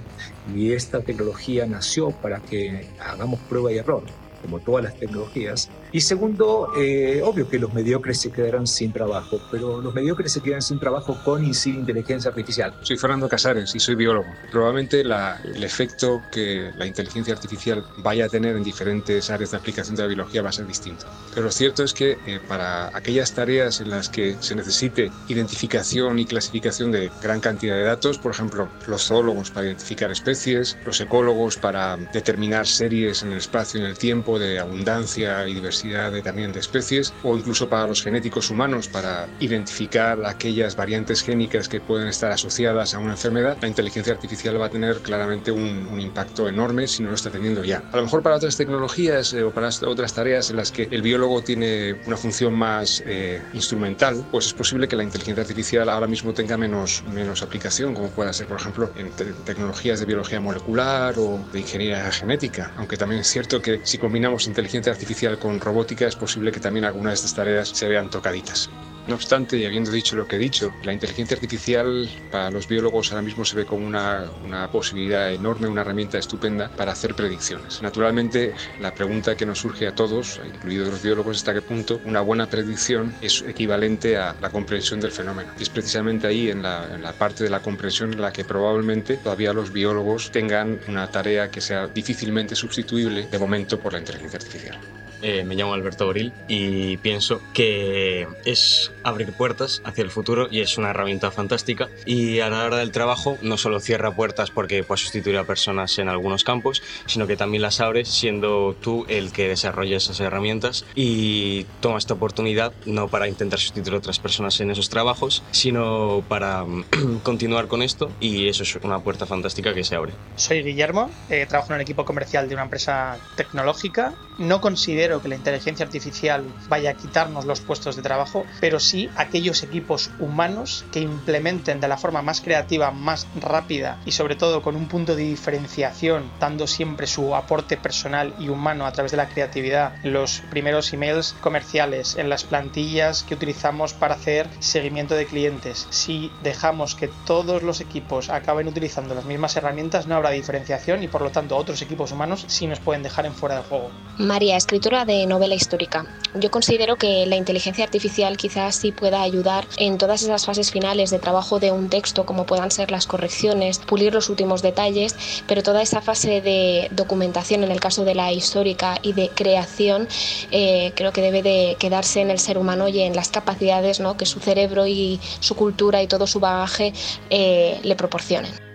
y 0.54 0.72
esta 0.72 1.00
tecnología 1.00 1.66
nació 1.66 2.10
para 2.10 2.40
que 2.40 2.88
hagamos 2.98 3.40
prueba 3.40 3.72
y 3.72 3.78
error 3.78 4.02
como 4.42 4.60
todas 4.60 4.84
las 4.84 4.96
tecnologías. 4.96 5.70
Y 5.94 6.00
segundo, 6.00 6.72
eh, 6.74 7.20
obvio 7.22 7.46
que 7.46 7.58
los 7.58 7.74
mediocres 7.74 8.18
se 8.18 8.32
quedarán 8.32 8.66
sin 8.66 8.92
trabajo, 8.92 9.38
pero 9.50 9.82
los 9.82 9.92
mediocres 9.92 10.32
se 10.32 10.40
quedan 10.40 10.62
sin 10.62 10.78
trabajo 10.78 11.18
con 11.22 11.44
y 11.44 11.52
sin 11.52 11.74
inteligencia 11.74 12.30
artificial. 12.30 12.72
Soy 12.80 12.96
Fernando 12.96 13.28
Casares 13.28 13.74
y 13.74 13.78
soy 13.78 13.94
biólogo. 13.94 14.26
Probablemente 14.50 15.04
la, 15.04 15.38
el 15.44 15.62
efecto 15.62 16.22
que 16.32 16.70
la 16.78 16.86
inteligencia 16.86 17.34
artificial 17.34 17.84
vaya 17.98 18.24
a 18.24 18.28
tener 18.30 18.56
en 18.56 18.64
diferentes 18.64 19.28
áreas 19.28 19.50
de 19.50 19.58
aplicación 19.58 19.94
de 19.94 20.02
la 20.04 20.08
biología 20.08 20.40
va 20.40 20.48
a 20.48 20.52
ser 20.52 20.66
distinto. 20.66 21.04
Pero 21.34 21.44
lo 21.44 21.52
cierto 21.52 21.84
es 21.84 21.92
que 21.92 22.16
eh, 22.26 22.40
para 22.48 22.86
aquellas 22.96 23.34
tareas 23.34 23.82
en 23.82 23.90
las 23.90 24.08
que 24.08 24.36
se 24.40 24.54
necesite 24.54 25.12
identificación 25.28 26.18
y 26.18 26.24
clasificación 26.24 26.90
de 26.90 27.10
gran 27.22 27.40
cantidad 27.40 27.76
de 27.76 27.82
datos, 27.82 28.16
por 28.16 28.32
ejemplo, 28.32 28.66
los 28.86 29.08
zoólogos 29.08 29.50
para 29.50 29.66
identificar 29.66 30.10
especies, 30.10 30.78
los 30.86 30.98
ecólogos 31.02 31.58
para 31.58 31.98
determinar 31.98 32.66
series 32.66 33.22
en 33.22 33.32
el 33.32 33.38
espacio 33.38 33.78
y 33.78 33.82
en 33.82 33.90
el 33.90 33.98
tiempo, 33.98 34.38
de 34.38 34.58
abundancia 34.58 35.46
y 35.46 35.52
diversidad 35.52 35.81
de, 35.88 36.22
también 36.22 36.52
de 36.52 36.60
especies, 36.60 37.12
o 37.22 37.36
incluso 37.36 37.68
para 37.68 37.86
los 37.86 38.02
genéticos 38.02 38.50
humanos, 38.50 38.88
para 38.88 39.28
identificar 39.40 40.18
aquellas 40.24 40.76
variantes 40.76 41.22
génicas 41.22 41.68
que 41.68 41.80
pueden 41.80 42.08
estar 42.08 42.32
asociadas 42.32 42.94
a 42.94 42.98
una 42.98 43.12
enfermedad, 43.12 43.56
la 43.60 43.68
inteligencia 43.68 44.12
artificial 44.12 44.60
va 44.60 44.66
a 44.66 44.70
tener 44.70 44.98
claramente 44.98 45.50
un, 45.50 45.82
impacto 46.02 46.48
enorme 46.48 46.88
si 46.88 47.02
no 47.02 47.10
lo 47.10 47.14
está 47.14 47.30
teniendo 47.30 47.62
ya. 47.62 47.82
A 47.92 47.96
lo 47.96 48.02
mejor 48.02 48.22
para 48.22 48.36
otras 48.36 48.56
tecnologías 48.56 49.32
eh, 49.34 49.44
o 49.44 49.50
para 49.50 49.68
otras 49.68 50.12
tareas 50.12 50.50
en 50.50 50.56
las 50.56 50.72
que 50.72 50.88
el 50.90 51.02
biólogo 51.02 51.42
tiene 51.42 51.94
una 52.06 52.16
función 52.16 52.54
más 52.54 53.02
eh, 53.06 53.40
instrumental, 53.52 54.24
pues 54.30 54.46
es 54.46 54.54
posible 54.54 54.88
que 54.88 54.96
la 54.96 55.04
inteligencia 55.04 55.42
artificial 55.42 55.88
ahora 55.88 56.06
mismo 56.06 56.32
tenga 56.32 56.56
menos, 56.56 57.04
menos 57.12 57.42
aplicación, 57.42 57.94
como 57.94 58.08
pueda 58.08 58.32
ser, 58.32 58.46
por 58.46 58.58
ejemplo, 58.58 58.90
en 58.96 59.10
tecnologías 59.44 60.00
de 60.00 60.06
biología 60.06 60.40
molecular 60.40 61.14
o 61.18 61.38
de 61.52 61.60
ingeniería 61.60 62.10
genética, 62.10 62.72
aunque 62.76 62.96
también 62.96 63.20
es 63.20 63.28
cierto 63.28 63.60
que 63.60 63.80
si 63.84 63.98
combinamos 63.98 64.46
inteligencia 64.46 64.92
artificial 64.92 65.38
con 65.38 65.58
robótica, 65.72 66.06
es 66.06 66.16
posible 66.16 66.52
que 66.52 66.60
también 66.60 66.84
algunas 66.84 67.12
de 67.12 67.14
estas 67.14 67.34
tareas 67.34 67.68
se 67.70 67.88
vean 67.88 68.10
tocaditas. 68.10 68.68
No 69.08 69.16
obstante, 69.16 69.56
y 69.56 69.64
habiendo 69.64 69.90
dicho 69.90 70.14
lo 70.14 70.28
que 70.28 70.36
he 70.36 70.38
dicho, 70.38 70.72
la 70.84 70.92
inteligencia 70.92 71.34
artificial 71.34 72.08
para 72.30 72.52
los 72.52 72.68
biólogos 72.68 73.10
ahora 73.10 73.22
mismo 73.22 73.44
se 73.44 73.56
ve 73.56 73.66
como 73.66 73.84
una, 73.84 74.30
una, 74.44 74.70
posibilidad 74.70 75.32
enorme, 75.32 75.66
una 75.66 75.80
herramienta 75.80 76.18
estupenda 76.18 76.68
para 76.68 76.92
hacer 76.92 77.16
predicciones. 77.16 77.82
Naturalmente, 77.82 78.54
la 78.80 78.94
pregunta 78.94 79.36
que 79.36 79.44
nos 79.44 79.58
surge 79.58 79.88
a 79.88 79.94
todos, 79.96 80.40
incluidos 80.46 80.88
los 80.88 81.02
biólogos, 81.02 81.36
es 81.36 81.42
hasta 81.42 81.52
qué 81.52 81.62
punto 81.62 82.00
una 82.04 82.20
buena 82.20 82.46
predicción 82.46 83.12
es 83.20 83.42
equivalente 83.42 84.16
a 84.16 84.36
la 84.40 84.50
comprensión 84.50 85.00
del 85.00 85.10
fenómeno. 85.10 85.50
Y 85.58 85.62
es 85.62 85.70
precisamente 85.70 86.28
ahí, 86.28 86.50
en 86.50 86.62
la, 86.62 86.94
en 86.94 87.02
la 87.02 87.12
parte 87.12 87.42
de 87.42 87.50
la 87.50 87.58
comprensión, 87.58 88.12
en 88.12 88.20
la 88.20 88.32
que 88.32 88.44
probablemente 88.44 89.16
todavía 89.16 89.52
los 89.52 89.72
biólogos 89.72 90.30
tengan 90.30 90.78
una 90.86 91.10
tarea 91.10 91.50
que 91.50 91.60
sea 91.60 91.88
difícilmente 91.88 92.54
sustituible 92.54 93.26
de 93.26 93.38
momento 93.38 93.80
por 93.80 93.94
la 93.94 93.98
inteligencia 93.98 94.38
artificial. 94.38 94.78
Eh, 95.22 95.44
me 95.44 95.54
llamo 95.54 95.74
Alberto 95.74 96.06
Boril 96.06 96.32
y 96.48 96.96
pienso 96.98 97.40
que 97.54 98.26
es 98.44 98.92
abrir 99.04 99.32
puertas 99.32 99.82
hacia 99.84 100.02
el 100.02 100.10
futuro 100.10 100.48
y 100.50 100.60
es 100.60 100.78
una 100.78 100.90
herramienta 100.90 101.30
fantástica. 101.30 101.88
Y 102.06 102.40
a 102.40 102.48
la 102.48 102.64
hora 102.64 102.76
del 102.78 102.92
trabajo 102.92 103.38
no 103.42 103.56
solo 103.56 103.80
cierra 103.80 104.14
puertas 104.14 104.50
porque 104.50 104.84
puede 104.84 105.00
sustituir 105.00 105.36
a 105.36 105.44
personas 105.44 105.98
en 105.98 106.08
algunos 106.08 106.44
campos, 106.44 106.82
sino 107.06 107.26
que 107.26 107.36
también 107.36 107.62
las 107.62 107.80
abre 107.80 108.04
siendo 108.04 108.76
tú 108.80 109.04
el 109.08 109.32
que 109.32 109.48
desarrolla 109.48 109.96
esas 109.96 110.20
herramientas 110.20 110.84
y 110.94 111.64
toma 111.80 111.98
esta 111.98 112.14
oportunidad 112.14 112.72
no 112.86 113.08
para 113.08 113.28
intentar 113.28 113.58
sustituir 113.58 113.94
a 113.94 113.98
otras 113.98 114.18
personas 114.18 114.60
en 114.60 114.70
esos 114.70 114.88
trabajos, 114.88 115.42
sino 115.50 116.24
para 116.28 116.64
continuar 117.22 117.68
con 117.68 117.82
esto 117.82 118.10
y 118.20 118.48
eso 118.48 118.62
es 118.62 118.74
una 118.76 119.00
puerta 119.00 119.26
fantástica 119.26 119.74
que 119.74 119.84
se 119.84 119.94
abre. 119.94 120.12
Soy 120.36 120.62
Guillermo, 120.62 121.10
eh, 121.30 121.46
trabajo 121.46 121.72
en 121.72 121.76
el 121.76 121.82
equipo 121.82 122.04
comercial 122.04 122.48
de 122.48 122.54
una 122.54 122.64
empresa 122.64 123.18
tecnológica. 123.36 124.14
No 124.38 124.60
considero 124.60 125.11
que 125.20 125.28
la 125.28 125.36
inteligencia 125.36 125.84
artificial 125.84 126.44
vaya 126.68 126.90
a 126.90 126.94
quitarnos 126.94 127.44
los 127.44 127.60
puestos 127.60 127.96
de 127.96 128.02
trabajo, 128.02 128.46
pero 128.60 128.80
sí 128.80 129.10
aquellos 129.16 129.62
equipos 129.62 130.10
humanos 130.18 130.84
que 130.92 131.00
implementen 131.00 131.80
de 131.80 131.88
la 131.88 131.98
forma 131.98 132.22
más 132.22 132.40
creativa, 132.40 132.90
más 132.90 133.26
rápida 133.40 133.98
y 134.04 134.12
sobre 134.12 134.36
todo 134.36 134.62
con 134.62 134.76
un 134.76 134.88
punto 134.88 135.16
de 135.16 135.24
diferenciación, 135.24 136.30
dando 136.40 136.66
siempre 136.66 137.06
su 137.06 137.34
aporte 137.34 137.76
personal 137.76 138.34
y 138.38 138.48
humano 138.48 138.86
a 138.86 138.92
través 138.92 139.10
de 139.10 139.16
la 139.16 139.28
creatividad, 139.28 139.96
los 140.02 140.42
primeros 140.50 140.92
emails 140.92 141.34
comerciales, 141.40 142.16
en 142.16 142.28
las 142.28 142.44
plantillas 142.44 143.24
que 143.24 143.34
utilizamos 143.34 143.94
para 143.94 144.14
hacer 144.14 144.48
seguimiento 144.60 145.14
de 145.14 145.26
clientes. 145.26 145.86
Si 145.90 146.30
dejamos 146.42 146.94
que 146.94 147.08
todos 147.26 147.62
los 147.62 147.80
equipos 147.80 148.30
acaben 148.30 148.68
utilizando 148.68 149.14
las 149.14 149.24
mismas 149.24 149.56
herramientas, 149.56 150.06
no 150.06 150.14
habrá 150.14 150.30
diferenciación 150.30 151.02
y 151.02 151.08
por 151.08 151.22
lo 151.22 151.30
tanto 151.30 151.56
otros 151.56 151.82
equipos 151.82 152.12
humanos 152.12 152.44
sí 152.48 152.66
nos 152.66 152.80
pueden 152.80 153.02
dejar 153.02 153.26
en 153.26 153.34
fuera 153.34 153.56
del 153.56 153.64
juego. 153.64 153.90
María, 154.18 154.56
de 155.04 155.26
novela 155.26 155.54
histórica. 155.54 156.06
Yo 156.34 156.50
considero 156.50 156.96
que 156.96 157.26
la 157.26 157.36
inteligencia 157.36 157.84
artificial 157.84 158.36
quizás 158.36 158.76
sí 158.76 158.90
pueda 158.90 159.22
ayudar 159.22 159.66
en 159.76 159.98
todas 159.98 160.22
esas 160.22 160.46
fases 160.46 160.70
finales 160.70 161.10
de 161.10 161.18
trabajo 161.18 161.60
de 161.60 161.70
un 161.72 161.90
texto, 161.90 162.24
como 162.24 162.46
puedan 162.46 162.70
ser 162.70 162.90
las 162.90 163.06
correcciones, 163.06 163.78
pulir 163.78 164.14
los 164.14 164.30
últimos 164.30 164.62
detalles, 164.62 165.14
pero 165.46 165.62
toda 165.62 165.82
esa 165.82 166.00
fase 166.00 166.40
de 166.40 166.88
documentación 166.92 167.64
en 167.64 167.70
el 167.70 167.80
caso 167.80 168.04
de 168.04 168.14
la 168.14 168.32
histórica 168.32 168.98
y 169.02 169.12
de 169.12 169.28
creación 169.28 170.08
eh, 170.50 170.92
creo 170.94 171.12
que 171.12 171.20
debe 171.20 171.42
de 171.42 171.76
quedarse 171.78 172.20
en 172.20 172.30
el 172.30 172.38
ser 172.38 172.56
humano 172.56 172.88
y 172.88 173.00
en 173.00 173.14
las 173.14 173.28
capacidades 173.28 174.00
¿no? 174.00 174.16
que 174.16 174.26
su 174.26 174.40
cerebro 174.40 174.86
y 174.86 175.20
su 175.40 175.54
cultura 175.54 176.02
y 176.02 176.06
todo 176.06 176.26
su 176.26 176.40
bagaje 176.40 176.94
eh, 177.28 177.78
le 177.82 177.94
proporcionen. 177.94 178.71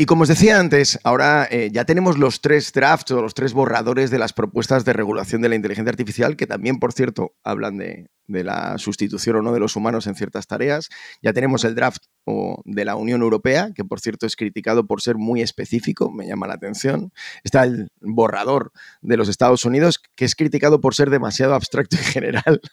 Y 0.00 0.06
como 0.06 0.22
os 0.22 0.28
decía 0.28 0.58
antes, 0.58 0.98
ahora 1.04 1.46
eh, 1.50 1.68
ya 1.70 1.84
tenemos 1.84 2.16
los 2.16 2.40
tres 2.40 2.72
drafts 2.72 3.10
o 3.10 3.20
los 3.20 3.34
tres 3.34 3.52
borradores 3.52 4.10
de 4.10 4.18
las 4.18 4.32
propuestas 4.32 4.86
de 4.86 4.94
regulación 4.94 5.42
de 5.42 5.50
la 5.50 5.56
inteligencia 5.56 5.90
artificial, 5.90 6.38
que 6.38 6.46
también, 6.46 6.78
por 6.78 6.94
cierto, 6.94 7.34
hablan 7.44 7.76
de, 7.76 8.08
la 8.26 8.78
sustitución 8.78 9.36
o 9.36 9.42
no 9.42 9.52
de 9.52 9.60
los 9.60 9.76
humanos 9.76 10.06
en 10.06 10.14
ciertas 10.14 10.46
tareas. 10.46 10.88
Ya 11.20 11.34
tenemos 11.34 11.64
el 11.64 11.74
draft 11.74 12.02
de 12.64 12.84
la 12.86 12.96
Unión 12.96 13.20
Europea, 13.20 13.72
que 13.74 13.84
por 13.84 14.00
cierto 14.00 14.24
es 14.24 14.36
criticado 14.36 14.86
por 14.86 15.02
ser 15.02 15.16
muy 15.18 15.42
específico, 15.42 16.10
me 16.10 16.26
llama 16.26 16.46
la 16.46 16.54
atención. 16.54 17.12
Está 17.44 17.64
el 17.64 17.90
borrador 18.00 18.72
de 19.02 19.18
los 19.18 19.28
Estados 19.28 19.66
Unidos, 19.66 20.00
que 20.16 20.24
es 20.24 20.34
criticado 20.34 20.80
por 20.80 20.94
ser 20.94 21.10
demasiado 21.10 21.52
abstracto 21.52 21.96
y 21.96 21.98
general. 21.98 22.62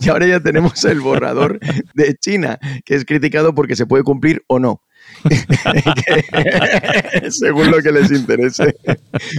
Y 0.00 0.08
ahora 0.08 0.26
ya 0.26 0.40
tenemos 0.40 0.84
el 0.84 1.00
borrador 1.00 1.60
de 1.94 2.16
China, 2.16 2.58
que 2.84 2.96
es 2.96 3.04
criticado 3.04 3.54
porque 3.54 3.76
se 3.76 3.86
puede 3.86 4.02
cumplir 4.02 4.42
o 4.48 4.58
no. 4.58 4.82
según 7.30 7.70
lo 7.70 7.82
que 7.82 7.92
les 7.92 8.10
interese. 8.10 8.76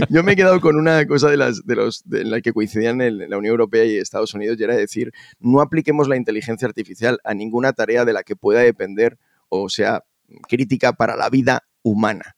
Yo 0.10 0.24
me 0.24 0.34
he 0.34 0.36
quedado 0.36 0.60
con 0.62 0.76
una 0.76 1.06
cosa 1.06 1.30
de 1.30 1.38
las 1.38 1.66
de 1.66 1.76
los 1.76 2.04
de 2.06 2.24
la 2.24 2.42
que 2.42 2.54
coincidían 2.54 3.02
en 3.02 3.30
la 3.30 3.38
Unión 3.38 3.52
Europea 3.52 3.86
y 3.86 3.98
Estados 3.98 4.34
Unidos 4.34 4.58
y 4.60 4.64
era 4.64 4.76
decir, 4.76 5.12
no 5.40 5.62
apliquemos 5.62 6.08
la 6.08 6.18
inteligencia 6.18 6.68
artificial 6.68 7.20
a 7.24 7.34
ninguna 7.34 7.74
tarea 7.74 8.06
de 8.06 8.14
la 8.14 8.24
que 8.24 8.36
pueda 8.36 8.62
depender 8.62 9.18
o 9.50 9.70
sea 9.70 10.04
crítica 10.48 10.94
para 10.94 11.16
la 11.16 11.30
vida 11.30 11.64
humana. 11.84 12.36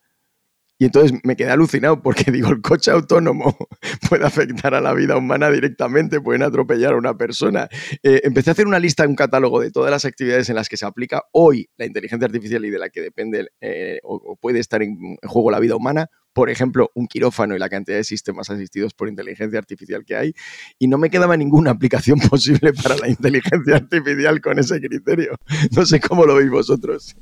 Y 0.82 0.86
entonces 0.86 1.20
me 1.24 1.36
quedé 1.36 1.52
alucinado 1.52 2.02
porque 2.02 2.32
digo, 2.32 2.50
el 2.50 2.60
coche 2.60 2.90
autónomo 2.90 3.56
puede 4.10 4.26
afectar 4.26 4.74
a 4.74 4.82
la 4.82 4.96
vida 4.96 5.16
humana 5.16 5.52
directamente, 5.52 6.20
pueden 6.20 6.42
atropellar 6.42 6.94
a 6.94 6.98
una 6.98 7.16
persona. 7.16 7.70
Eh, 8.02 8.22
empecé 8.24 8.50
a 8.50 8.54
hacer 8.54 8.66
una 8.66 8.80
lista, 8.80 9.06
un 9.08 9.14
catálogo 9.14 9.62
de 9.62 9.70
todas 9.70 9.92
las 9.92 10.06
actividades 10.06 10.50
en 10.50 10.56
las 10.56 10.70
que 10.70 10.78
se 10.78 10.88
aplica 10.88 11.22
hoy 11.34 11.70
la 11.78 11.86
inteligencia 11.86 12.26
artificial 12.26 12.66
y 12.66 12.72
de 12.72 12.80
la 12.80 12.90
que 12.90 13.00
depende 13.00 13.50
eh, 13.62 14.00
o, 14.02 14.36
puede 14.38 14.58
estar 14.58 14.82
en, 14.82 15.18
juego 15.22 15.52
la 15.52 15.60
vida 15.60 15.76
humana. 15.76 16.10
Por 16.34 16.50
ejemplo, 16.50 16.90
un 16.96 17.06
quirófano 17.06 17.56
y 17.56 17.60
la 17.60 17.70
cantidad 17.70 17.98
de 17.98 18.04
sistemas 18.04 18.50
asistidos 18.50 18.96
por 18.96 19.08
inteligencia 19.08 19.60
artificial 19.60 20.04
que 20.04 20.16
hay. 20.16 20.34
Y 20.80 20.88
no 20.88 20.98
me 20.98 21.12
quedaba 21.12 21.38
ninguna 21.38 21.70
aplicación 21.78 22.20
posible 22.20 22.74
para 22.74 22.98
la 22.98 23.08
inteligencia 23.08 23.76
artificial 23.76 24.42
con 24.42 24.58
ese 24.58 24.82
criterio. 24.82 25.36
No 25.76 25.86
sé 25.86 26.00
cómo 26.00 26.26
lo 26.26 26.34
veis 26.34 26.50
vosotros. 26.50 27.16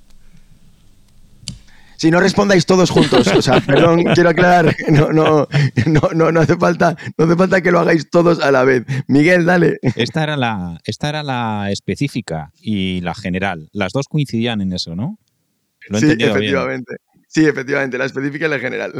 Si 1.99 2.09
no 2.11 2.21
respondáis 2.21 2.65
todos 2.65 2.91
juntos, 2.91 3.27
o 3.27 3.41
sea, 3.41 3.59
perdón, 3.59 4.03
quiero 4.15 4.29
aclarar, 4.29 4.73
no, 4.89 5.11
no, 5.11 5.49
no, 6.15 6.31
no, 6.31 6.39
hace 6.39 6.55
falta, 6.55 6.95
no 7.17 7.25
hace 7.25 7.35
falta 7.35 7.59
que 7.61 7.71
lo 7.71 7.79
hagáis 7.79 8.09
todos 8.09 8.39
a 8.39 8.53
la 8.53 8.63
vez. 8.63 8.85
Miguel, 9.09 9.43
dale. 9.45 9.79
Esta 9.97 10.23
era 10.23 10.37
la, 10.37 10.79
esta 10.85 11.09
era 11.09 11.23
la 11.23 11.69
específica 11.71 12.53
y 12.61 13.01
la 13.01 13.13
general. 13.15 13.67
Las 13.73 13.91
dos 13.91 14.07
coincidían 14.07 14.61
en 14.61 14.71
eso, 14.71 14.95
¿no? 14.95 15.19
sí, 15.99 16.15
efectivamente. 16.17 16.95
Sí, 17.27 17.45
efectivamente, 17.45 17.97
la 17.97 18.05
específica 18.05 18.45
y 18.45 18.49
la 18.49 18.59
general. 18.59 18.93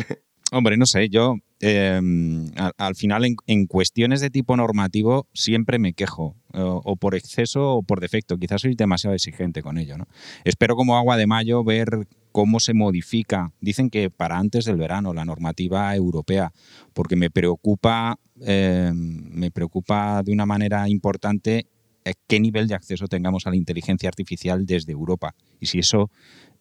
Hombre, 0.52 0.76
no 0.76 0.86
sé, 0.86 1.08
yo 1.08 1.36
em, 1.62 2.47
al, 2.78 2.95
final 2.95 3.24
en, 3.45 3.66
cuestiones 3.68 4.20
de 4.20 4.30
tipo 4.30 4.58
normativo 4.58 5.30
siempre 5.34 5.80
me 5.80 5.93
quejo, 5.93 6.36
o, 6.52 6.95
por 6.97 7.16
exceso 7.16 7.76
o 7.76 7.84
por 7.84 8.02
defecto. 8.02 8.38
Quizás 8.38 8.62
soy 8.62 8.76
demasiado 8.76 9.16
exigente 9.16 9.62
con 9.62 9.78
ello. 9.78 9.97
¿no? 9.97 10.08
Espero 10.43 10.76
como 10.76 10.97
agua 10.97 11.16
de 11.16 11.28
mayo 11.28 11.64
ver 11.64 12.08
cómo 12.32 12.59
se 12.59 12.73
modifica. 12.73 13.51
Dicen 13.61 13.89
que 13.89 14.09
para 14.09 14.38
antes 14.38 14.65
del 14.65 14.77
verano 14.77 15.13
la 15.13 15.25
normativa 15.25 15.95
europea, 15.95 16.51
porque 16.93 17.15
me 17.15 17.30
preocupa, 17.30 18.17
em, 18.41 19.30
me 19.32 19.51
preocupa 19.51 20.21
de 20.23 20.32
una 20.32 20.45
manera 20.45 20.88
importante 20.89 21.67
eh, 22.05 22.13
qué 22.27 22.39
nivel 22.39 22.67
de 22.67 22.75
acceso 22.75 23.07
tengamos 23.07 23.45
a 23.45 23.49
la 23.49 23.55
inteligencia 23.55 24.07
artificial 24.07 24.65
desde 24.65 24.93
Europa 24.93 25.36
y 25.59 25.65
si 25.65 25.80
eso 25.80 26.09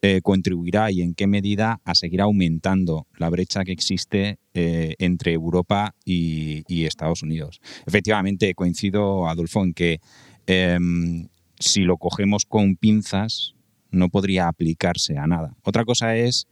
eh, 0.01 0.21
contribuirá 0.21 0.91
y 0.91 1.01
en 1.01 1.13
qué 1.13 1.27
medida 1.27 1.81
a 1.83 1.95
seguir 1.95 2.21
aumentando 2.21 3.07
la 3.17 3.29
brecha 3.29 3.63
que 3.63 3.71
existe 3.71 4.39
eh, 4.53 4.95
entre 4.99 5.33
Europa 5.33 5.95
y, 6.05 6.85
Estados 6.85 7.21
Unidos. 7.23 7.61
Efectivamente, 7.85 8.53
coincido, 8.55 9.27
Adolfo, 9.27 9.63
en 9.63 9.73
que 9.73 9.99
em, 10.47 11.27
si 11.59 11.81
lo 11.81 11.97
cogemos 11.97 12.45
con 12.45 12.75
pinzas 12.75 13.55
no 13.91 14.09
podría 14.09 14.47
aplicarse 14.47 15.17
a 15.17 15.27
nada. 15.27 15.55
Otra 15.63 15.85
cosa 15.85 16.15
es 16.15 16.47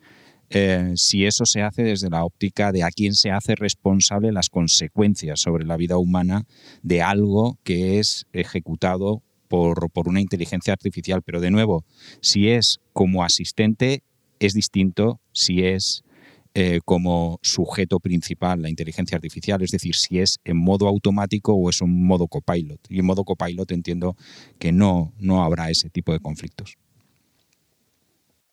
eh, 0.49 0.93
si 0.95 1.25
eso 1.25 1.45
se 1.45 1.61
hace 1.61 1.83
desde 1.83 2.09
la 2.09 2.23
óptica 2.23 2.71
de 2.71 2.83
a 2.83 2.89
quién 2.89 3.13
se 3.13 3.31
hace 3.31 3.55
responsable 3.55 4.31
las 4.31 4.49
consecuencias 4.49 5.41
sobre 5.41 5.65
la 5.65 5.75
vida 5.75 5.97
humana 5.97 6.45
de 6.83 7.01
algo 7.01 7.59
que 7.63 7.99
es 7.99 8.25
ejecutado 8.31 9.23
por, 9.49 9.89
una 10.05 10.21
inteligencia 10.21 10.73
artificial. 10.73 11.21
Pero 11.21 11.41
de 11.41 11.51
nuevo, 11.51 11.83
si 12.21 12.49
es 12.49 12.79
como 12.93 13.23
asistente, 13.23 14.03
es 14.39 14.53
distinto 14.53 15.19
si 15.33 15.63
es 15.63 16.03
eh, 16.53 16.79
como 16.85 17.39
sujeto 17.41 17.99
principal 17.99 18.61
la 18.61 18.69
inteligencia 18.69 19.15
artificial, 19.15 19.61
es 19.61 19.71
decir, 19.71 19.95
si 19.95 20.19
es 20.19 20.39
en 20.43 20.57
modo 20.57 20.87
automático 20.87 21.53
o 21.53 21.69
es 21.69 21.81
un 21.81 22.05
modo 22.05 22.27
copilot. 22.27 22.79
Y 22.89 22.99
en 22.99 23.05
modo 23.05 23.23
copilot 23.25 23.71
entiendo 23.71 24.15
que 24.59 24.71
no, 24.71 25.13
no 25.19 25.43
habrá 25.43 25.69
ese 25.69 25.89
tipo 25.89 26.13
de 26.13 26.19
conflictos. 26.19 26.77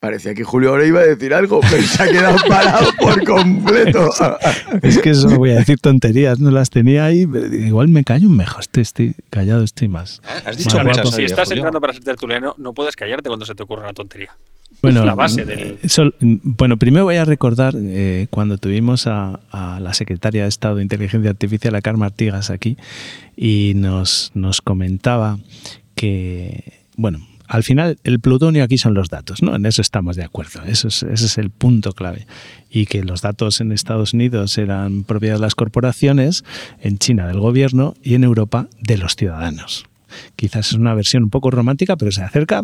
Parecía 0.05 0.35
que 0.35 0.45
Julio 0.45 0.69
ahora 0.69 0.85
iba 0.85 1.01
a 1.01 1.05
decir 1.05 1.33
algo, 1.33 1.61
pero 1.63 1.83
se 1.83 2.03
ha 2.03 2.07
quedado 2.07 2.37
parado 2.47 2.91
por 3.01 3.25
completo. 3.25 4.11
es 4.83 4.99
que 4.99 5.09
eso 5.09 5.31
voy 5.31 5.53
a 5.53 5.55
decir 5.55 5.79
tonterías, 5.81 6.41
no 6.41 6.51
las 6.51 6.69
tenía 6.69 7.07
ahí, 7.07 7.27
pero 7.27 7.47
igual 7.47 7.89
me 7.89 8.05
callo 8.05 8.29
mejor, 8.29 8.61
estoy, 8.61 8.83
estoy 8.83 9.15
callado, 9.31 9.65
estoy 9.65 9.89
más. 9.89 10.21
Has 10.45 10.59
dicho 10.59 10.79
muchas 10.85 11.09
Si 11.09 11.23
estás 11.23 11.51
entrando 11.53 11.81
para 11.81 11.95
ser 11.95 12.05
tertuliano, 12.05 12.55
no 12.59 12.75
puedes 12.75 12.97
callarte 12.97 13.31
cuando 13.31 13.47
se 13.47 13.55
te 13.55 13.63
ocurre 13.63 13.81
una 13.81 13.95
tontería. 13.95 14.29
Bueno, 14.83 15.07
la 15.07 15.15
base 15.15 15.47
del... 15.47 15.79
bueno, 16.21 16.77
primero 16.77 17.05
voy 17.05 17.17
a 17.17 17.25
recordar 17.25 17.73
eh, 17.75 18.27
cuando 18.29 18.59
tuvimos 18.59 19.07
a, 19.07 19.41
a, 19.53 19.81
la 19.81 19.95
secretaria 19.95 20.43
de 20.43 20.51
Estado 20.51 20.75
de 20.77 20.83
Inteligencia 20.83 21.31
Artificial, 21.31 21.75
a 21.77 21.81
Carmen 21.81 22.05
Artigas, 22.05 22.51
aquí, 22.51 22.77
y 23.39 23.73
nos, 23.75 24.33
nos 24.35 24.61
comentaba 24.61 25.39
que, 25.95 26.83
bueno, 26.99 27.27
al 27.47 27.63
final 27.63 27.99
el 28.05 28.21
plutonio 28.21 28.65
aquí 28.65 28.79
son 28.79 28.95
los 28.95 29.09
datos, 29.09 29.43
¿no? 29.43 29.55
En 29.55 29.67
eso 29.67 29.83
estamos 29.83 30.17
de 30.17 30.25
acuerdo, 30.25 30.63
eso 30.67 30.89
es, 30.89 31.03
ese 31.03 31.27
es 31.27 31.39
el 31.39 31.51
punto 31.51 31.93
clave. 31.93 32.27
Y 32.71 32.87
que 32.87 33.05
los 33.05 33.23
datos 33.23 33.61
en 33.61 33.73
Estados 33.73 34.15
Unidos 34.15 34.57
eran 34.59 35.05
propiedad 35.05 35.37
de 35.37 35.41
las 35.41 35.55
corporaciones, 35.55 36.45
en 36.81 36.99
China 36.99 37.27
del 37.27 37.41
gobierno 37.41 37.95
y 38.03 38.15
en 38.15 38.25
Europa 38.25 38.69
de 38.81 38.99
los 38.99 39.17
ciudadanos. 39.17 39.87
quizás 40.37 40.69
es 40.69 40.75
una 40.75 40.95
versión 40.95 41.25
un 41.25 41.31
poco 41.31 41.51
romántica, 41.51 41.97
pero 41.97 42.13
se 42.13 42.23
acerca, 42.23 42.63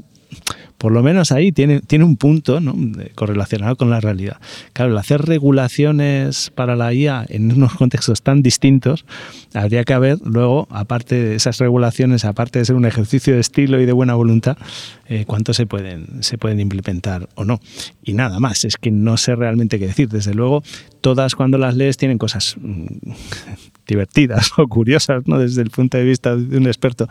por 0.81 0.93
lo 0.93 1.03
menos 1.03 1.31
ahí 1.31 1.53
tiene, 1.53 1.81
tiene 1.81 2.07
un 2.07 2.16
punto 2.16 2.59
¿no? 2.59 2.74
correlacionado 3.14 3.76
con 3.76 3.91
la 3.91 4.01
realidad. 4.01 4.39
Claro, 4.72 4.93
el 4.93 4.99
hacer 4.99 5.20
regulaciones 5.22 6.51
para 6.55 6.74
la 6.74 6.95
IA 6.95 7.26
en 7.28 7.53
unos 7.53 7.74
contextos 7.74 8.22
tan 8.22 8.43
distintos, 8.43 9.05
habría 9.53 9.85
que 9.85 9.93
haber 9.93 10.18
luego, 10.24 10.68
aparte 10.70 11.16
de 11.16 11.35
esas 11.35 11.59
regulaciones, 11.59 12.24
aparte 12.24 12.61
de 12.61 12.64
ser 12.64 12.76
un 12.76 12.87
ejercicio 12.87 13.35
de 13.35 13.41
estilo 13.41 13.78
y 13.78 13.85
de 13.85 13.93
buena 13.93 14.14
voluntad, 14.14 14.57
eh, 15.07 15.24
cuánto 15.26 15.53
se 15.53 15.66
pueden, 15.66 16.22
se 16.22 16.39
pueden 16.39 16.61
implementar 16.61 17.28
o 17.35 17.45
no. 17.45 17.61
Y 18.03 18.14
nada 18.14 18.41
más, 18.41 18.64
es 18.64 18.76
que 18.76 18.91
no 18.91 19.18
sé 19.18 19.37
realmente 19.37 19.78
qué 19.78 19.89
decir. 19.89 20.09
Desde 20.09 20.33
luego, 20.33 20.62
todas 21.03 21.35
cuando 21.35 21.59
las 21.59 21.76
lees 21.76 21.99
tienen 21.99 22.16
cosas 22.16 22.57
mm, 22.59 22.87
divertidas 23.91 24.53
o 24.57 24.66
curiosas, 24.66 25.26
¿no? 25.26 25.38
Desde 25.38 25.62
el 25.62 25.70
punto 25.70 25.99
de 25.99 26.05
vista 26.05 26.36
de 26.36 26.57
un 26.57 26.66
experto. 26.66 27.09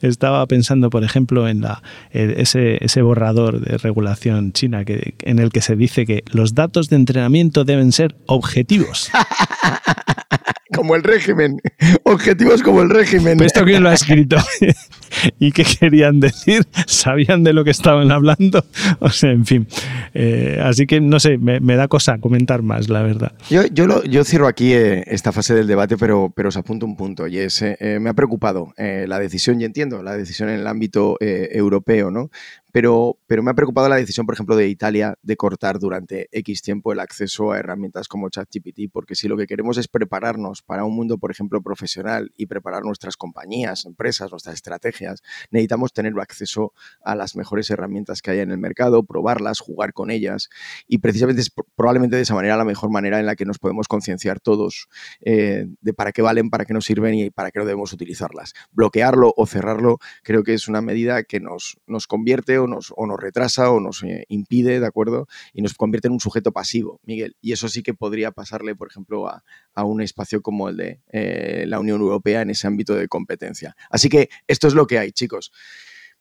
Estaba 0.00 0.44
pensando, 0.46 0.90
por 0.90 1.04
ejemplo, 1.04 1.46
en 1.46 1.60
la, 1.60 1.82
ese, 2.10 2.84
ese 2.84 3.02
borrador 3.02 3.60
de 3.60 3.78
regulación 3.78 4.52
china 4.52 4.84
que, 4.84 5.14
en 5.20 5.38
el 5.38 5.50
que 5.50 5.60
se 5.60 5.76
dice 5.76 6.04
que 6.06 6.24
los 6.32 6.54
datos 6.54 6.88
de 6.88 6.96
entrenamiento 6.96 7.64
deben 7.64 7.92
ser 7.92 8.16
objetivos. 8.26 9.10
como 10.72 10.94
el 10.94 11.02
régimen. 11.02 11.60
Objetivos 12.04 12.62
como 12.62 12.82
el 12.82 12.90
régimen. 12.90 13.42
¿Esto 13.42 13.64
quién 13.64 13.82
lo 13.82 13.90
ha 13.90 13.94
escrito? 13.94 14.36
¿Y 15.38 15.52
qué 15.52 15.64
querían 15.64 16.20
decir? 16.20 16.66
¿Sabían 16.86 17.44
de 17.44 17.52
lo 17.52 17.64
que 17.64 17.70
estaban 17.70 18.10
hablando? 18.10 18.64
O 19.00 19.10
sea, 19.10 19.30
en 19.30 19.46
fin. 19.46 19.66
Eh, 20.14 20.60
así 20.62 20.86
que 20.86 21.00
no 21.00 21.18
sé, 21.18 21.38
me, 21.38 21.76
da 21.76 21.88
cosa 21.88 22.18
comentar 22.18 22.62
más, 22.62 22.88
la 22.88 23.02
verdad. 23.02 23.32
Yo, 23.50 23.66
yo, 23.66 24.02
yo 24.04 24.24
cierro 24.24 24.46
aquí 24.46 24.72
eh, 24.72 25.04
esta 25.06 25.32
fase 25.32 25.54
del 25.54 25.66
debate, 25.66 25.96
pero, 25.96 26.32
pero 26.34 26.50
os 26.50 26.56
apunto 26.56 26.86
un 26.86 26.96
punto. 26.96 27.26
Y 27.26 27.38
es, 27.38 27.62
eh, 27.62 27.98
me 28.00 28.10
ha 28.10 28.14
preocupado 28.14 28.72
la 28.76 29.18
decisión, 29.18 29.60
y 29.60 29.64
entiendo, 29.64 30.02
la 30.02 30.16
decisión 30.16 30.48
en 30.48 30.60
el 30.60 30.66
ámbito 30.66 31.16
europeo, 31.20 32.10
¿no? 32.10 32.30
Pero, 32.72 33.18
pero 33.26 33.42
me 33.42 33.50
ha 33.50 33.54
preocupado 33.54 33.88
la 33.88 33.96
decisión, 33.96 34.24
por 34.26 34.34
ejemplo, 34.34 34.56
de 34.56 34.68
Italia 34.68 35.18
de 35.22 35.36
cortar 35.36 35.78
durante 35.78 36.28
X 36.32 36.62
tiempo 36.62 36.92
el 36.92 37.00
acceso 37.00 37.52
a 37.52 37.58
herramientas 37.58 38.08
como 38.08 38.30
ChatGPT, 38.30 38.90
porque 38.90 39.14
si 39.14 39.28
lo 39.28 39.36
que 39.36 39.46
queremos 39.46 39.76
es 39.78 39.88
prepararnos 39.88 40.62
para 40.62 40.84
un 40.84 40.96
mundo, 40.96 41.18
por 41.18 41.30
ejemplo, 41.30 41.62
profesional 41.62 42.32
y 42.36 42.46
preparar 42.46 42.82
nuestras 42.84 43.16
compañías, 43.16 43.84
empresas, 43.84 44.30
nuestras 44.30 44.54
estrategias, 44.54 45.22
necesitamos 45.50 45.92
tener 45.92 46.12
acceso 46.20 46.72
a 47.02 47.14
las 47.14 47.36
mejores 47.36 47.70
herramientas 47.70 48.22
que 48.22 48.30
hay 48.30 48.40
en 48.40 48.50
el 48.50 48.58
mercado, 48.58 49.04
probarlas, 49.04 49.60
jugar 49.60 49.92
con 49.92 50.10
ellas 50.10 50.48
y 50.86 50.98
precisamente 50.98 51.42
es 51.42 51.52
probablemente 51.74 52.16
de 52.16 52.22
esa 52.22 52.34
manera 52.34 52.56
la 52.56 52.64
mejor 52.64 52.90
manera 52.90 53.20
en 53.20 53.26
la 53.26 53.36
que 53.36 53.44
nos 53.44 53.58
podemos 53.58 53.88
concienciar 53.88 54.40
todos 54.40 54.88
eh, 55.20 55.66
de 55.80 55.94
para 55.94 56.12
qué 56.12 56.22
valen, 56.22 56.50
para 56.50 56.64
qué 56.64 56.72
nos 56.72 56.84
sirven 56.84 57.14
y 57.14 57.30
para 57.30 57.50
qué 57.50 57.58
no 57.58 57.64
debemos 57.66 57.92
utilizarlas. 57.92 58.54
Bloquearlo 58.72 59.34
o 59.36 59.46
cerrarlo 59.46 59.98
creo 60.22 60.42
que 60.42 60.54
es 60.54 60.68
una 60.68 60.80
medida 60.80 61.22
que 61.24 61.40
nos, 61.40 61.78
nos 61.86 62.06
convierte 62.06 62.58
o 62.64 62.66
nos, 62.66 62.92
retrasa 63.20 63.70
o 63.70 63.80
nos 63.80 64.02
eh, 64.02 64.24
impide, 64.28 64.80
¿de 64.80 64.86
acuerdo? 64.86 65.26
Y 65.52 65.62
nos 65.62 65.74
convierte 65.74 66.08
en 66.08 66.12
un 66.12 66.20
sujeto 66.20 66.52
pasivo, 66.52 67.00
Miguel. 67.04 67.36
Y 67.40 67.52
eso 67.52 67.68
sí 67.68 67.82
que 67.82 67.94
podría 67.94 68.30
pasarle, 68.30 68.74
por 68.74 68.88
ejemplo, 68.88 69.28
a, 69.28 69.44
a 69.74 69.84
un 69.84 70.00
espacio 70.00 70.42
como 70.42 70.68
el 70.68 70.76
de 70.76 71.00
eh, 71.12 71.64
la 71.66 71.80
Unión 71.80 72.00
Europea 72.00 72.42
en 72.42 72.50
ese 72.50 72.66
ámbito 72.66 72.94
de 72.94 73.08
competencia. 73.08 73.76
Así 73.90 74.08
que 74.08 74.28
esto 74.46 74.68
es 74.68 74.74
lo 74.74 74.86
que 74.86 74.98
hay, 74.98 75.12
chicos. 75.12 75.52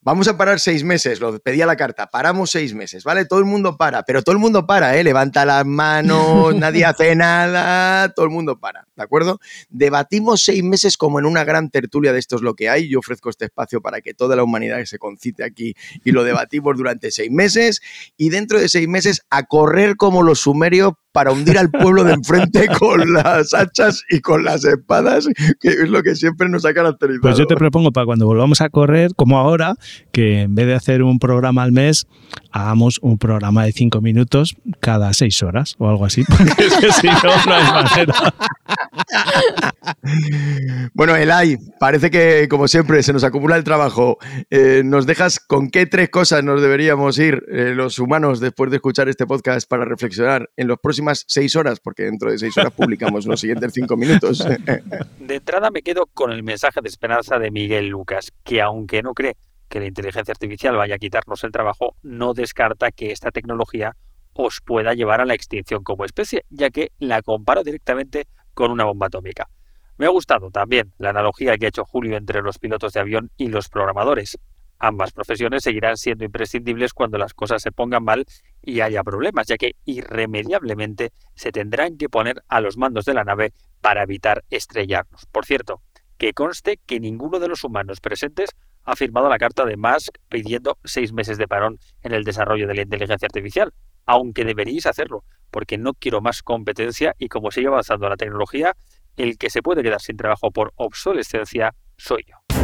Vamos 0.03 0.27
a 0.27 0.35
parar 0.35 0.59
seis 0.59 0.83
meses, 0.83 1.19
lo 1.19 1.37
pedía 1.37 1.67
la 1.67 1.75
carta, 1.75 2.07
paramos 2.07 2.49
seis 2.49 2.73
meses, 2.73 3.03
¿vale? 3.03 3.25
Todo 3.25 3.37
el 3.37 3.45
mundo 3.45 3.77
para, 3.77 4.01
pero 4.01 4.23
todo 4.23 4.33
el 4.33 4.39
mundo 4.39 4.65
para, 4.65 4.97
¿eh? 4.97 5.03
Levanta 5.03 5.45
las 5.45 5.63
manos, 5.63 6.55
nadie 6.55 6.85
hace 6.85 7.15
nada, 7.15 8.11
todo 8.11 8.25
el 8.25 8.31
mundo 8.31 8.59
para, 8.59 8.87
¿de 8.95 9.03
acuerdo? 9.03 9.39
Debatimos 9.69 10.43
seis 10.43 10.63
meses 10.63 10.97
como 10.97 11.19
en 11.19 11.27
una 11.27 11.43
gran 11.43 11.69
tertulia 11.69 12.13
de 12.13 12.17
esto 12.17 12.37
es 12.37 12.41
lo 12.41 12.55
que 12.55 12.67
hay. 12.67 12.89
Yo 12.89 12.97
ofrezco 12.97 13.29
este 13.29 13.45
espacio 13.45 13.79
para 13.79 14.01
que 14.01 14.15
toda 14.15 14.35
la 14.35 14.43
humanidad 14.43 14.83
se 14.85 14.97
concite 14.97 15.43
aquí 15.43 15.75
y 16.03 16.11
lo 16.13 16.23
debatimos 16.23 16.75
durante 16.75 17.11
seis 17.11 17.29
meses 17.29 17.79
y 18.17 18.29
dentro 18.29 18.59
de 18.59 18.69
seis 18.69 18.87
meses 18.87 19.21
a 19.29 19.43
correr 19.43 19.97
como 19.97 20.23
los 20.23 20.39
sumerios 20.39 20.93
para 21.11 21.31
hundir 21.31 21.57
al 21.57 21.69
pueblo 21.69 22.03
de 22.03 22.13
enfrente 22.13 22.67
con 22.79 23.13
las 23.13 23.53
hachas 23.53 24.03
y 24.09 24.21
con 24.21 24.43
las 24.43 24.63
espadas, 24.63 25.27
que 25.59 25.69
es 25.69 25.89
lo 25.89 26.01
que 26.03 26.15
siempre 26.15 26.47
nos 26.49 26.65
ha 26.65 26.73
caracterizado. 26.73 27.21
Pues 27.21 27.37
yo 27.37 27.45
te 27.45 27.55
propongo 27.55 27.91
para 27.91 28.05
cuando 28.05 28.25
volvamos 28.25 28.61
a 28.61 28.69
correr, 28.69 29.11
como 29.15 29.37
ahora, 29.37 29.75
que 30.11 30.41
en 30.41 30.55
vez 30.55 30.67
de 30.67 30.75
hacer 30.75 31.03
un 31.03 31.19
programa 31.19 31.63
al 31.63 31.71
mes, 31.71 32.07
hagamos 32.51 32.99
un 33.01 33.17
programa 33.17 33.65
de 33.65 33.71
cinco 33.71 34.01
minutos 34.01 34.55
cada 34.79 35.13
seis 35.13 35.41
horas 35.43 35.75
o 35.77 35.89
algo 35.89 36.05
así, 36.05 36.23
porque 36.25 36.91
si 36.91 37.07
no, 37.07 37.45
no 37.45 37.53
hay 37.53 37.63
manera. 37.63 38.13
Bueno, 40.93 41.15
Elay, 41.15 41.57
parece 41.79 42.11
que 42.11 42.47
como 42.49 42.67
siempre 42.67 43.01
se 43.03 43.13
nos 43.13 43.23
acumula 43.23 43.55
el 43.55 43.63
trabajo. 43.63 44.17
Eh, 44.49 44.81
¿Nos 44.83 45.05
dejas 45.05 45.39
con 45.39 45.69
qué 45.69 45.85
tres 45.85 46.09
cosas 46.09 46.43
nos 46.43 46.61
deberíamos 46.61 47.17
ir 47.17 47.43
eh, 47.51 47.73
los 47.75 47.99
humanos 47.99 48.39
después 48.39 48.71
de 48.71 48.77
escuchar 48.77 49.09
este 49.09 49.25
podcast 49.25 49.69
para 49.69 49.85
reflexionar 49.85 50.49
en 50.57 50.67
los 50.67 50.79
próximas 50.79 51.23
seis 51.27 51.55
horas? 51.55 51.79
Porque 51.79 52.03
dentro 52.03 52.31
de 52.31 52.37
seis 52.37 52.57
horas 52.57 52.73
publicamos 52.73 53.25
los 53.25 53.39
siguientes 53.39 53.73
cinco 53.73 53.97
minutos. 53.97 54.45
De 55.19 55.35
entrada 55.35 55.71
me 55.71 55.81
quedo 55.81 56.07
con 56.13 56.31
el 56.31 56.43
mensaje 56.43 56.81
de 56.81 56.89
esperanza 56.89 57.39
de 57.39 57.51
Miguel 57.51 57.87
Lucas, 57.87 58.31
que 58.43 58.61
aunque 58.61 59.01
no 59.01 59.13
cree 59.13 59.35
que 59.71 59.79
la 59.79 59.87
inteligencia 59.87 60.33
artificial 60.33 60.75
vaya 60.75 60.95
a 60.95 60.99
quitarnos 60.99 61.43
el 61.45 61.51
trabajo, 61.51 61.95
no 62.03 62.33
descarta 62.33 62.91
que 62.91 63.11
esta 63.11 63.31
tecnología 63.31 63.95
os 64.33 64.59
pueda 64.59 64.93
llevar 64.93 65.21
a 65.21 65.25
la 65.25 65.33
extinción 65.33 65.83
como 65.83 66.03
especie, 66.03 66.43
ya 66.49 66.69
que 66.69 66.91
la 66.99 67.21
comparo 67.21 67.63
directamente 67.63 68.27
con 68.53 68.69
una 68.69 68.83
bomba 68.83 69.07
atómica. 69.07 69.47
Me 69.97 70.05
ha 70.05 70.09
gustado 70.09 70.51
también 70.51 70.91
la 70.97 71.11
analogía 71.11 71.57
que 71.57 71.65
ha 71.65 71.69
hecho 71.69 71.85
Julio 71.85 72.17
entre 72.17 72.41
los 72.41 72.59
pilotos 72.59 72.91
de 72.91 72.99
avión 72.99 73.31
y 73.37 73.47
los 73.47 73.69
programadores. 73.69 74.37
Ambas 74.77 75.13
profesiones 75.13 75.63
seguirán 75.63 75.95
siendo 75.95 76.25
imprescindibles 76.25 76.93
cuando 76.93 77.17
las 77.17 77.33
cosas 77.33 77.61
se 77.61 77.71
pongan 77.71 78.03
mal 78.03 78.25
y 78.61 78.81
haya 78.81 79.03
problemas, 79.03 79.47
ya 79.47 79.55
que 79.55 79.75
irremediablemente 79.85 81.13
se 81.33 81.53
tendrán 81.53 81.97
que 81.97 82.09
poner 82.09 82.43
a 82.49 82.59
los 82.59 82.77
mandos 82.77 83.05
de 83.05 83.13
la 83.13 83.23
nave 83.23 83.53
para 83.79 84.03
evitar 84.03 84.43
estrellarnos. 84.49 85.27
Por 85.27 85.45
cierto, 85.45 85.81
que 86.17 86.33
conste 86.33 86.77
que 86.85 86.99
ninguno 86.99 87.39
de 87.39 87.47
los 87.47 87.63
humanos 87.63 88.01
presentes 88.01 88.49
ha 88.83 88.95
firmado 88.95 89.29
la 89.29 89.37
carta 89.37 89.65
de 89.65 89.77
Musk 89.77 90.17
pidiendo 90.29 90.77
seis 90.83 91.13
meses 91.13 91.37
de 91.37 91.47
parón 91.47 91.79
en 92.03 92.13
el 92.13 92.23
desarrollo 92.23 92.67
de 92.67 92.75
la 92.75 92.81
inteligencia 92.81 93.25
artificial, 93.25 93.73
aunque 94.05 94.45
deberíais 94.45 94.85
hacerlo, 94.85 95.23
porque 95.51 95.77
no 95.77 95.93
quiero 95.93 96.21
más 96.21 96.41
competencia 96.41 97.15
y 97.17 97.27
como 97.27 97.51
sigue 97.51 97.67
avanzando 97.67 98.09
la 98.09 98.17
tecnología, 98.17 98.75
el 99.17 99.37
que 99.37 99.49
se 99.49 99.61
puede 99.61 99.83
quedar 99.83 100.01
sin 100.01 100.17
trabajo 100.17 100.51
por 100.51 100.73
obsolescencia 100.75 101.73
soy 101.97 102.25
yo. 102.27 102.60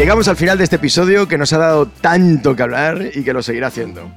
Llegamos 0.00 0.28
al 0.28 0.36
final 0.36 0.56
de 0.56 0.64
este 0.64 0.76
episodio 0.76 1.28
que 1.28 1.36
nos 1.36 1.52
ha 1.52 1.58
dado 1.58 1.84
tanto 1.84 2.56
que 2.56 2.62
hablar 2.62 3.10
y 3.14 3.22
que 3.22 3.34
lo 3.34 3.42
seguirá 3.42 3.66
haciendo. 3.66 4.10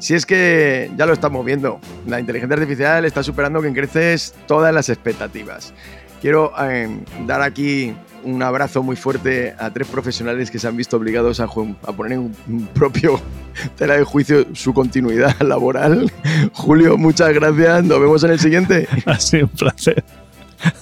Si 0.00 0.14
es 0.14 0.26
que 0.26 0.90
ya 0.96 1.06
lo 1.06 1.12
estamos 1.12 1.46
viendo, 1.46 1.78
la 2.08 2.18
inteligencia 2.18 2.54
artificial 2.54 3.04
está 3.04 3.22
superando 3.22 3.62
con 3.62 3.72
creces 3.72 4.34
todas 4.48 4.74
las 4.74 4.88
expectativas. 4.88 5.72
Quiero 6.20 6.52
em, 6.68 7.04
dar 7.24 7.40
aquí 7.42 7.94
un 8.24 8.42
abrazo 8.42 8.82
muy 8.82 8.96
fuerte 8.96 9.54
a 9.60 9.70
tres 9.70 9.86
profesionales 9.86 10.50
que 10.50 10.58
se 10.58 10.66
han 10.66 10.76
visto 10.76 10.96
obligados 10.96 11.38
a, 11.38 11.44
a 11.44 11.92
poner 11.92 12.14
en 12.14 12.34
un 12.48 12.66
propio 12.74 13.20
tela 13.76 13.94
de 13.94 14.02
juicio 14.02 14.44
su 14.54 14.74
continuidad 14.74 15.36
laboral. 15.42 16.10
Julio, 16.52 16.98
muchas 16.98 17.32
gracias. 17.32 17.84
Nos 17.84 18.00
vemos 18.00 18.24
en 18.24 18.32
el 18.32 18.40
siguiente. 18.40 18.88
Ha 19.06 19.20
sido 19.20 19.44
un 19.44 19.50
placer. 19.50 20.02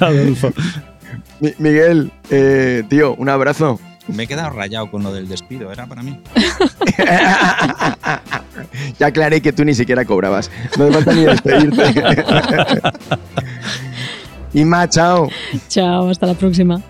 Adolfo. 0.01 0.51
Miguel, 1.59 2.11
eh, 2.31 2.85
tío, 2.89 3.15
un 3.17 3.29
abrazo. 3.29 3.79
Me 4.09 4.25
he 4.25 4.27
quedado 4.27 4.51
rayado 4.51 4.91
con 4.91 5.03
lo 5.03 5.13
del 5.13 5.29
despido, 5.29 5.73
era 5.73 5.87
para 5.87 6.03
mí. 6.03 6.21
ya 8.99 9.07
aclaré 9.07 9.41
que 9.41 9.53
tú 9.53 9.65
ni 9.65 9.75
siquiera 9.75 10.05
cobrabas. 10.05 10.51
No 10.79 10.87
me 10.87 10.93
falta 10.93 11.13
ni 11.13 11.25
despedirte. 11.25 11.95
y 14.55 14.65
más, 14.65 14.91
chao. 14.91 15.29
Chao, 15.69 16.09
hasta 16.09 16.27
la 16.27 16.35
próxima. 16.35 16.81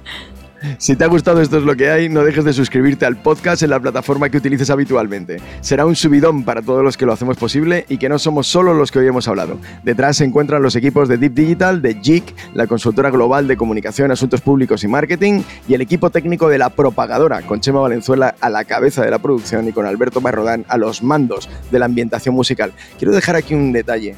Si 0.78 0.96
te 0.96 1.04
ha 1.04 1.08
gustado 1.08 1.40
esto 1.40 1.58
es 1.58 1.64
lo 1.64 1.76
que 1.76 1.90
hay, 1.90 2.08
no 2.08 2.22
dejes 2.22 2.44
de 2.44 2.52
suscribirte 2.52 3.06
al 3.06 3.16
podcast 3.16 3.62
en 3.62 3.70
la 3.70 3.80
plataforma 3.80 4.28
que 4.28 4.38
utilices 4.38 4.70
habitualmente. 4.70 5.38
Será 5.60 5.86
un 5.86 5.96
subidón 5.96 6.44
para 6.44 6.62
todos 6.62 6.82
los 6.82 6.96
que 6.96 7.06
lo 7.06 7.12
hacemos 7.12 7.36
posible 7.36 7.84
y 7.88 7.98
que 7.98 8.08
no 8.08 8.18
somos 8.18 8.46
solo 8.46 8.74
los 8.74 8.90
que 8.90 8.98
hoy 8.98 9.06
hemos 9.06 9.28
hablado. 9.28 9.58
Detrás 9.82 10.18
se 10.18 10.24
encuentran 10.24 10.62
los 10.62 10.76
equipos 10.76 11.08
de 11.08 11.18
Deep 11.18 11.34
Digital, 11.34 11.82
de 11.82 11.94
JIC, 12.00 12.34
la 12.54 12.66
consultora 12.66 13.10
global 13.10 13.46
de 13.48 13.56
comunicación, 13.56 14.10
asuntos 14.10 14.40
públicos 14.40 14.84
y 14.84 14.88
marketing, 14.88 15.42
y 15.68 15.74
el 15.74 15.80
equipo 15.80 16.10
técnico 16.10 16.48
de 16.48 16.58
la 16.58 16.70
propagadora, 16.70 17.42
con 17.42 17.60
Chema 17.60 17.80
Valenzuela 17.80 18.34
a 18.40 18.50
la 18.50 18.64
cabeza 18.64 19.04
de 19.04 19.10
la 19.10 19.18
producción 19.18 19.68
y 19.68 19.72
con 19.72 19.86
Alberto 19.86 20.20
Marrodán 20.20 20.64
a 20.68 20.76
los 20.76 21.02
mandos 21.02 21.48
de 21.70 21.78
la 21.78 21.86
ambientación 21.86 22.34
musical. 22.34 22.72
Quiero 22.98 23.14
dejar 23.14 23.36
aquí 23.36 23.54
un 23.54 23.72
detalle. 23.72 24.14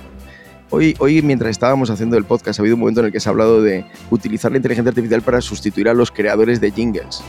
Hoy, 0.70 0.94
hoy, 0.98 1.22
mientras 1.22 1.50
estábamos 1.50 1.88
haciendo 1.88 2.16
el 2.16 2.24
podcast, 2.24 2.58
ha 2.58 2.62
habido 2.62 2.76
un 2.76 2.80
momento 2.80 3.00
en 3.00 3.06
el 3.06 3.12
que 3.12 3.20
se 3.20 3.28
ha 3.28 3.32
hablado 3.32 3.62
de 3.62 3.86
utilizar 4.10 4.50
la 4.50 4.58
inteligencia 4.58 4.90
artificial 4.90 5.22
para 5.22 5.40
sustituir 5.40 5.88
a 5.88 5.94
los 5.94 6.10
creadores 6.10 6.60
de 6.60 6.70
jingles. 6.70 7.22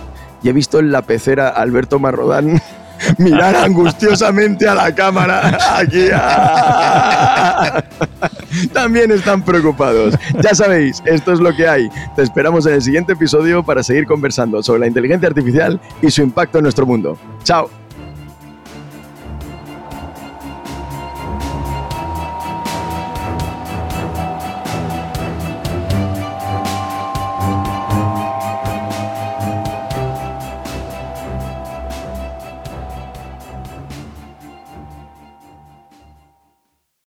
y 0.44 0.50
he 0.50 0.54
visto 0.54 0.80
en 0.80 0.92
la 0.92 1.02
pecera 1.02 1.50
a 1.50 1.62
Alberto 1.62 2.00
Marrodán 2.00 2.62
mirar 3.18 3.56
angustiosamente 3.64 4.68
a 4.68 4.76
la 4.76 4.94
cámara. 4.94 5.58
Aquí. 5.78 6.08
ah. 6.14 7.84
También 8.74 9.12
están 9.12 9.44
preocupados. 9.44 10.16
Ya 10.42 10.54
sabéis, 10.54 11.02
esto 11.06 11.32
es 11.34 11.40
lo 11.40 11.56
que 11.56 11.68
hay. 11.68 11.90
Te 12.16 12.24
esperamos 12.24 12.66
en 12.66 12.74
el 12.74 12.82
siguiente 12.82 13.14
episodio 13.14 13.64
para 13.64 13.84
seguir 13.84 14.06
conversando 14.06 14.62
sobre 14.64 14.82
la 14.82 14.88
inteligencia 14.88 15.30
artificial 15.30 15.80
y 16.02 16.12
su 16.12 16.22
impacto 16.22 16.58
en 16.58 16.64
nuestro 16.64 16.86
mundo. 16.86 17.18
Chao. 17.44 17.79